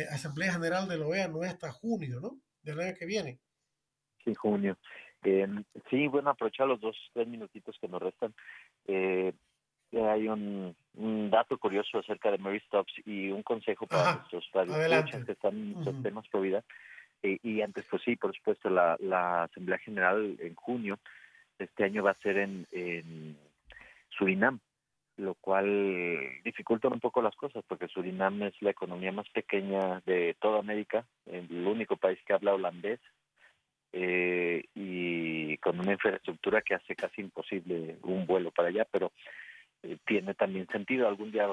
Asamblea 0.10 0.54
General 0.54 0.88
de 0.88 0.98
la 0.98 1.06
OEA 1.06 1.28
no 1.28 1.44
es 1.44 1.52
hasta 1.52 1.72
junio, 1.72 2.20
¿no? 2.20 2.42
Del 2.64 2.80
año 2.80 2.94
que 2.98 3.06
viene. 3.06 3.38
Sí, 4.24 4.34
junio. 4.34 4.78
Eh, 5.24 5.48
sí, 5.90 6.08
bueno, 6.08 6.30
aprovechar 6.30 6.68
los 6.68 6.80
dos, 6.82 6.98
tres 7.14 7.28
minutitos 7.28 7.78
que 7.80 7.88
nos 7.88 8.02
restan. 8.02 8.34
hay 8.88 10.28
un, 10.28 10.76
dato 11.30 11.58
curioso 11.58 12.00
acerca 12.00 12.32
de 12.32 12.38
Mary 12.38 12.60
Stops 12.62 12.94
y 13.06 13.30
un 13.30 13.44
consejo 13.44 13.88
para 13.88 14.16
nuestros 14.16 14.48
padres 14.52 14.76
que 15.26 15.32
están 15.32 15.76
en 15.86 16.04
temas 16.04 16.28
pro 16.30 16.42
vida. 16.42 16.64
y 17.22 17.62
antes, 17.62 17.86
pues 17.90 18.02
sí, 18.04 18.16
por 18.16 18.36
supuesto, 18.36 18.70
la, 18.70 18.98
la 19.00 19.44
Asamblea 19.44 19.78
General 19.80 20.36
en 20.40 20.56
junio 20.56 21.00
este 21.60 21.84
año 21.84 22.04
va 22.04 22.12
a 22.12 22.22
ser 22.22 22.38
en, 22.38 22.68
en 22.72 23.38
Surinam 24.10 24.60
lo 25.18 25.36
cual 25.36 26.42
dificulta 26.44 26.88
un 26.88 27.00
poco 27.00 27.22
las 27.22 27.36
cosas 27.36 27.64
porque 27.68 27.88
Surinam 27.88 28.42
es 28.44 28.60
la 28.62 28.72
economía 28.72 29.12
más 29.12 29.30
pequeña 29.30 30.02
de 30.06 30.36
toda 30.40 30.60
América, 30.60 31.06
el 31.26 31.68
único 31.68 31.98
país 31.98 32.20
que 32.26 32.34
habla 32.34 32.54
holandés 32.54 33.00
eh, 33.92 34.66
y 34.74 35.58
con 35.58 35.80
una 35.80 35.94
infraestructura 35.94 36.64
que 36.64 36.74
hace 36.74 36.96
casi 36.96 37.22
imposible 37.22 37.98
un 38.02 38.26
vuelo 38.26 38.50
para 38.52 38.70
allá, 38.70 38.88
pero 38.92 39.12
eh, 39.84 39.98
tiene 40.06 40.34
también 40.34 40.68
sentido. 40.68 41.08
Algún 41.08 41.32
día 41.32 41.48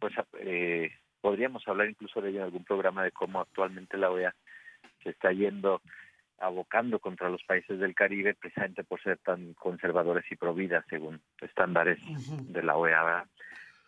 pues 0.00 0.12
eh, 0.40 0.90
podríamos 1.20 1.66
hablar 1.68 1.88
incluso 1.88 2.20
de 2.20 2.30
ello 2.30 2.38
en 2.38 2.44
algún 2.46 2.64
programa 2.64 3.04
de 3.04 3.12
cómo 3.12 3.40
actualmente 3.40 3.96
la 3.96 4.10
OEA 4.10 4.34
se 5.04 5.10
está 5.10 5.30
yendo 5.32 5.80
abocando 6.38 6.98
contra 6.98 7.28
los 7.28 7.42
países 7.44 7.78
del 7.78 7.94
Caribe 7.94 8.34
precisamente 8.34 8.84
por 8.84 9.02
ser 9.02 9.18
tan 9.18 9.54
conservadores 9.54 10.24
y 10.30 10.36
providas 10.36 10.84
según 10.88 11.20
estándares 11.40 11.98
de 12.28 12.62
la 12.62 12.76
OEA. 12.76 13.26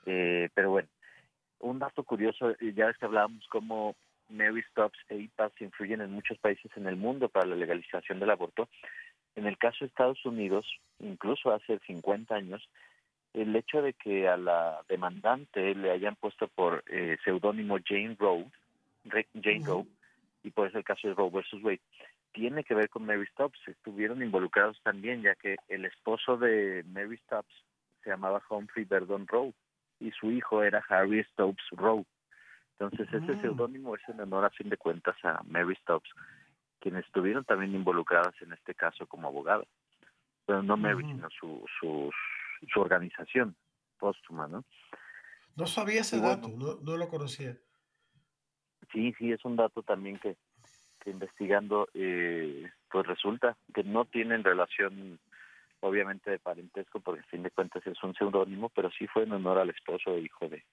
Eh, 0.06 0.48
pero 0.54 0.70
bueno, 0.70 0.88
un 1.60 1.78
dato 1.78 2.04
curioso, 2.04 2.54
ya 2.60 2.90
es 2.90 2.98
que 2.98 3.06
hablábamos 3.06 3.46
cómo 3.48 3.96
Mary 4.28 4.62
Stops 4.70 4.98
e 5.08 5.16
IPAS 5.16 5.52
influyen 5.60 6.00
en 6.00 6.12
muchos 6.12 6.38
países 6.38 6.70
en 6.76 6.86
el 6.86 6.96
mundo 6.96 7.28
para 7.28 7.46
la 7.46 7.56
legalización 7.56 8.18
del 8.18 8.30
aborto. 8.30 8.68
En 9.34 9.46
el 9.46 9.58
caso 9.58 9.78
de 9.80 9.86
Estados 9.86 10.24
Unidos, 10.24 10.66
incluso 10.98 11.52
hace 11.52 11.78
50 11.80 12.34
años, 12.34 12.68
el 13.34 13.54
hecho 13.54 13.82
de 13.82 13.92
que 13.92 14.28
a 14.28 14.36
la 14.36 14.80
demandante 14.88 15.74
le 15.74 15.90
hayan 15.90 16.16
puesto 16.16 16.48
por 16.48 16.82
eh, 16.88 17.18
seudónimo 17.22 17.76
Jane 17.84 18.16
Roe, 18.18 18.46
Jane 19.10 19.62
Roe, 19.64 19.84
y 20.42 20.50
por 20.50 20.68
eso 20.68 20.78
el 20.78 20.84
caso 20.84 21.08
de 21.08 21.14
Roe 21.14 21.30
versus 21.30 21.62
Wade, 21.62 21.80
tiene 22.36 22.64
que 22.64 22.74
ver 22.74 22.90
con 22.90 23.06
Mary 23.06 23.26
Stops. 23.32 23.58
Estuvieron 23.66 24.22
involucrados 24.22 24.78
también, 24.82 25.22
ya 25.22 25.34
que 25.36 25.56
el 25.68 25.86
esposo 25.86 26.36
de 26.36 26.84
Mary 26.86 27.16
Stops 27.24 27.52
se 28.04 28.10
llamaba 28.10 28.42
Humphrey 28.50 28.84
Verdon 28.84 29.26
Rowe 29.26 29.54
y 29.98 30.10
su 30.10 30.30
hijo 30.30 30.62
era 30.62 30.84
Harry 30.90 31.24
Stopes 31.32 31.64
Rowe. 31.70 32.04
Entonces, 32.78 33.08
ese 33.08 33.32
mm. 33.32 33.40
seudónimo 33.40 33.96
es 33.96 34.02
en 34.08 34.20
honor, 34.20 34.44
a 34.44 34.50
fin 34.50 34.68
de 34.68 34.76
cuentas, 34.76 35.16
a 35.24 35.42
Mary 35.44 35.74
Stops, 35.76 36.10
quienes 36.78 37.06
estuvieron 37.06 37.42
también 37.46 37.74
involucradas 37.74 38.34
en 38.42 38.52
este 38.52 38.74
caso 38.74 39.06
como 39.06 39.28
abogada. 39.28 39.64
Pero 40.44 40.62
no 40.62 40.76
Mary, 40.76 41.04
sino 41.04 41.28
su, 41.30 41.64
su, 41.80 42.10
su 42.70 42.80
organización 42.80 43.56
póstuma, 43.98 44.46
¿no? 44.46 44.62
No 45.56 45.66
sabía 45.66 46.02
ese 46.02 46.20
dato, 46.20 46.48
no, 46.48 46.76
no 46.82 46.98
lo 46.98 47.08
conocía. 47.08 47.56
Sí, 48.92 49.14
sí, 49.18 49.32
es 49.32 49.42
un 49.46 49.56
dato 49.56 49.82
también 49.82 50.18
que, 50.18 50.36
investigando, 51.10 51.88
eh, 51.94 52.70
pues 52.90 53.06
resulta 53.06 53.56
que 53.74 53.84
no 53.84 54.04
tienen 54.04 54.44
relación, 54.44 55.18
obviamente, 55.80 56.30
de 56.30 56.38
parentesco, 56.38 57.00
porque 57.00 57.20
a 57.20 57.30
fin 57.30 57.42
de 57.42 57.50
cuentas 57.50 57.86
es 57.86 58.02
un 58.02 58.14
seudónimo, 58.14 58.68
pero 58.70 58.90
sí 58.90 59.06
fue 59.06 59.24
en 59.24 59.32
honor 59.32 59.58
al 59.58 59.70
esposo 59.70 60.14
e 60.14 60.20
hijo 60.20 60.48
de, 60.48 60.64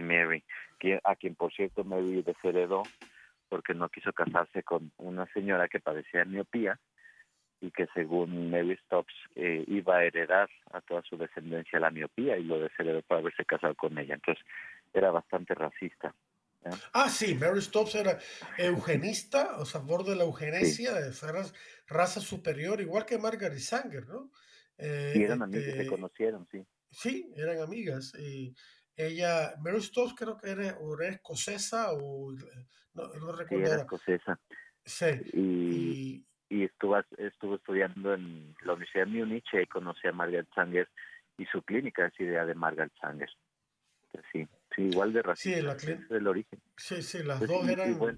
Mary, 0.00 0.44
que, 0.78 1.00
a 1.02 1.16
quien, 1.16 1.34
por 1.34 1.52
cierto, 1.52 1.84
Mary 1.84 2.22
desheredó 2.22 2.82
porque 3.48 3.74
no 3.74 3.88
quiso 3.88 4.12
casarse 4.12 4.62
con 4.62 4.92
una 4.98 5.26
señora 5.32 5.68
que 5.68 5.80
padecía 5.80 6.24
miopía 6.24 6.78
y 7.60 7.70
que 7.72 7.86
según 7.92 8.50
Mary 8.50 8.76
Stops 8.84 9.12
eh, 9.34 9.64
iba 9.66 9.96
a 9.96 10.04
heredar 10.04 10.48
a 10.72 10.80
toda 10.80 11.02
su 11.02 11.16
descendencia 11.16 11.80
la 11.80 11.90
miopía 11.90 12.38
y 12.38 12.44
lo 12.44 12.58
desheredó 12.58 13.02
por 13.02 13.18
haberse 13.18 13.44
casado 13.44 13.74
con 13.74 13.98
ella. 13.98 14.14
Entonces 14.14 14.44
era 14.94 15.10
bastante 15.10 15.54
racista. 15.54 16.14
Ah, 16.92 17.08
sí, 17.08 17.34
Mary 17.34 17.62
Stopes 17.62 17.94
era 17.94 18.18
eugenista, 18.58 19.56
a 19.56 19.64
favor 19.64 20.04
de 20.04 20.14
la 20.14 20.24
eugenesia, 20.24 20.92
de 20.92 21.10
esa 21.10 21.32
raza, 21.86 22.20
superior, 22.20 22.80
igual 22.80 23.06
que 23.06 23.18
Margaret 23.18 23.58
Sanger, 23.58 24.06
¿no? 24.06 24.30
Eh, 24.76 25.12
eran 25.16 25.42
amigas, 25.42 25.64
se 25.64 25.70
este, 25.70 25.86
conocieron, 25.86 26.46
sí. 26.50 26.64
Sí, 26.90 27.32
eran 27.36 27.60
amigas. 27.60 28.14
Y 28.18 28.54
ella, 28.96 29.54
Mary 29.60 29.80
Stopes 29.82 30.14
creo 30.14 30.36
que 30.36 30.50
era, 30.50 30.76
o 30.80 31.00
era 31.00 31.14
escocesa 31.14 31.92
o 31.92 32.32
no, 32.94 33.08
no 33.08 33.32
recuerdo. 33.32 33.66
Sí, 33.66 33.72
era 33.72 33.82
escocesa. 33.82 34.40
Sí. 34.84 35.06
Y, 35.32 36.26
y, 36.48 36.64
estuvo, 36.64 36.98
estuvo 37.18 37.56
estudiando 37.56 38.14
en 38.14 38.54
la 38.62 38.72
Universidad 38.74 39.06
de 39.06 39.12
Múnich 39.12 39.46
y 39.52 39.66
conocí 39.66 40.06
a 40.08 40.12
Margaret 40.12 40.48
Sanger 40.54 40.88
y 41.38 41.46
su 41.46 41.62
clínica 41.62 42.06
es 42.06 42.20
idea 42.20 42.44
de 42.44 42.54
Margaret 42.54 42.92
Sanger. 43.00 43.30
Sí. 44.32 44.46
Sí, 44.74 44.82
igual 44.82 45.12
de 45.12 45.22
racista. 45.22 45.78
Sí, 45.78 45.86
del 46.08 46.26
origen. 46.26 46.60
Sí, 46.76 47.02
sí, 47.02 47.22
las 47.22 47.38
pues 47.38 47.50
dos 47.50 47.68
eran. 47.68 47.98
Pues, 47.98 48.16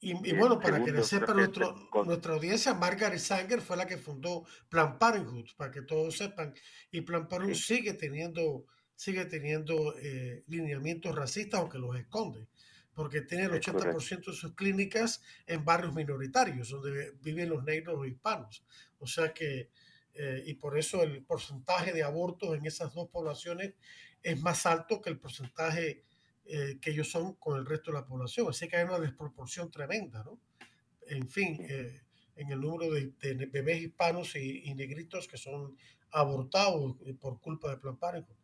y, 0.00 0.32
bueno, 0.34 0.58
para 0.58 0.82
que 0.82 1.02
sepa 1.02 1.34
nuestro, 1.34 1.88
nuestra 2.04 2.34
audiencia, 2.34 2.74
Margaret 2.74 3.18
Sanger 3.18 3.60
fue 3.60 3.76
la 3.76 3.86
que 3.86 3.96
fundó 3.96 4.44
Plan 4.68 4.98
Parenthood, 4.98 5.50
para 5.56 5.70
que 5.70 5.82
todos 5.82 6.16
sepan. 6.16 6.52
Y 6.90 7.02
Plan 7.02 7.28
Parenthood 7.28 7.54
sigue 7.54 7.94
teniendo, 7.94 8.66
sigue 8.96 9.24
teniendo 9.26 9.96
eh, 9.98 10.42
lineamientos 10.48 11.14
racistas, 11.14 11.60
aunque 11.60 11.78
los 11.78 11.96
esconde, 11.96 12.48
porque 12.92 13.20
tiene 13.22 13.44
el 13.44 13.52
80% 13.52 14.26
de 14.26 14.32
sus 14.32 14.54
clínicas 14.54 15.22
en 15.46 15.64
barrios 15.64 15.94
minoritarios, 15.94 16.70
donde 16.70 17.12
viven 17.20 17.48
los 17.48 17.62
negros 17.62 17.96
o 17.98 18.04
hispanos. 18.04 18.64
O 18.98 19.06
sea 19.06 19.32
que, 19.32 19.70
eh, 20.18 20.42
y 20.44 20.54
por 20.54 20.78
eso 20.78 21.02
el 21.02 21.22
porcentaje 21.22 21.92
de 21.92 22.02
abortos 22.02 22.54
en 22.56 22.66
esas 22.66 22.92
dos 22.92 23.08
poblaciones 23.08 23.74
es 24.22 24.40
más 24.40 24.66
alto 24.66 25.00
que 25.00 25.10
el 25.10 25.18
porcentaje 25.18 26.04
eh, 26.50 26.78
que 26.80 26.92
ellos 26.92 27.10
son 27.10 27.34
con 27.34 27.58
el 27.58 27.66
resto 27.66 27.90
de 27.90 27.98
la 27.98 28.06
población. 28.06 28.48
Así 28.48 28.68
que 28.68 28.78
hay 28.78 28.84
una 28.84 28.98
desproporción 28.98 29.70
tremenda, 29.70 30.24
¿no? 30.24 30.40
En 31.06 31.28
fin, 31.28 31.58
eh, 31.68 32.00
en 32.36 32.50
el 32.50 32.58
número 32.58 32.90
de, 32.90 33.12
bebés 33.52 33.82
hispanos 33.82 34.34
y, 34.34 34.72
negritos 34.74 35.28
que 35.28 35.36
son 35.36 35.76
abortados 36.10 36.96
eh, 37.04 37.12
por 37.12 37.38
culpa 37.40 37.68
de 37.68 37.76
Plan 37.76 37.98
Parenthood. 37.98 38.36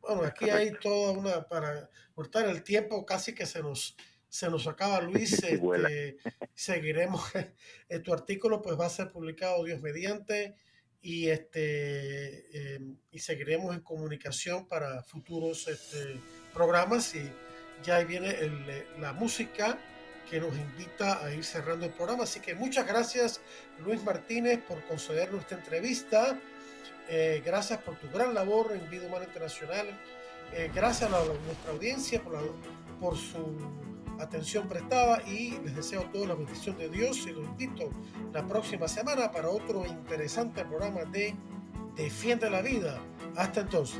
Bueno, 0.00 0.22
aquí 0.22 0.48
hay 0.48 0.72
toda 0.80 1.10
una, 1.10 1.48
para 1.48 1.90
cortar 2.14 2.48
el 2.48 2.62
tiempo, 2.62 3.04
casi 3.04 3.34
que 3.34 3.44
se 3.44 3.60
nos, 3.60 3.96
se 4.28 4.48
nos 4.48 4.68
acaba, 4.68 5.00
Luis. 5.00 5.42
Este, 5.42 6.18
seguiremos. 6.54 7.24
tu 8.04 8.12
artículo 8.12 8.62
pues 8.62 8.78
va 8.78 8.86
a 8.86 8.90
ser 8.90 9.10
publicado, 9.10 9.64
Dios 9.64 9.80
mediante 9.80 10.54
y 11.06 11.28
este 11.28 12.74
em, 12.74 12.96
y 13.12 13.20
seguiremos 13.20 13.72
en 13.72 13.80
comunicación 13.80 14.66
para 14.66 15.04
futuros 15.04 15.68
este, 15.68 16.20
programas. 16.52 17.14
Y 17.14 17.30
ya 17.84 18.00
viene 18.00 18.30
eh, 18.30 18.86
la 18.98 19.12
música 19.12 19.78
que 20.28 20.40
nos 20.40 20.52
invita 20.56 21.24
a 21.24 21.32
ir 21.32 21.44
cerrando 21.44 21.86
el 21.86 21.92
programa. 21.92 22.24
Así 22.24 22.40
que 22.40 22.56
muchas 22.56 22.88
gracias 22.88 23.40
Luis 23.84 24.02
Martínez 24.02 24.58
por 24.66 24.84
concedernos 24.86 25.42
esta 25.42 25.54
entrevista. 25.54 26.40
Eh, 27.08 27.40
gracias 27.46 27.80
por 27.82 27.96
tu 28.00 28.10
gran 28.10 28.34
labor 28.34 28.72
en 28.72 28.90
Vida 28.90 29.06
Humana 29.06 29.26
Internacional. 29.26 29.86
Eh, 30.52 30.72
gracias 30.74 31.08
a, 31.08 31.24
nuestra 31.24 31.70
audiencia 31.70 32.20
por, 32.20 32.52
por 32.98 33.16
su 33.16 33.85
atención 34.20 34.68
prestada 34.68 35.22
y 35.26 35.58
les 35.64 35.76
deseo 35.76 36.00
a 36.00 36.10
todos 36.10 36.28
la 36.28 36.34
bendición 36.34 36.76
de 36.78 36.88
Dios 36.88 37.26
y 37.26 37.32
los 37.32 37.44
invito 37.44 37.90
la 38.32 38.46
próxima 38.46 38.88
semana 38.88 39.30
para 39.30 39.48
otro 39.48 39.84
interesante 39.86 40.64
programa 40.64 41.04
de 41.04 41.34
Defiende 41.96 42.50
la 42.50 42.62
Vida. 42.62 42.98
Hasta 43.36 43.60
entonces. 43.60 43.98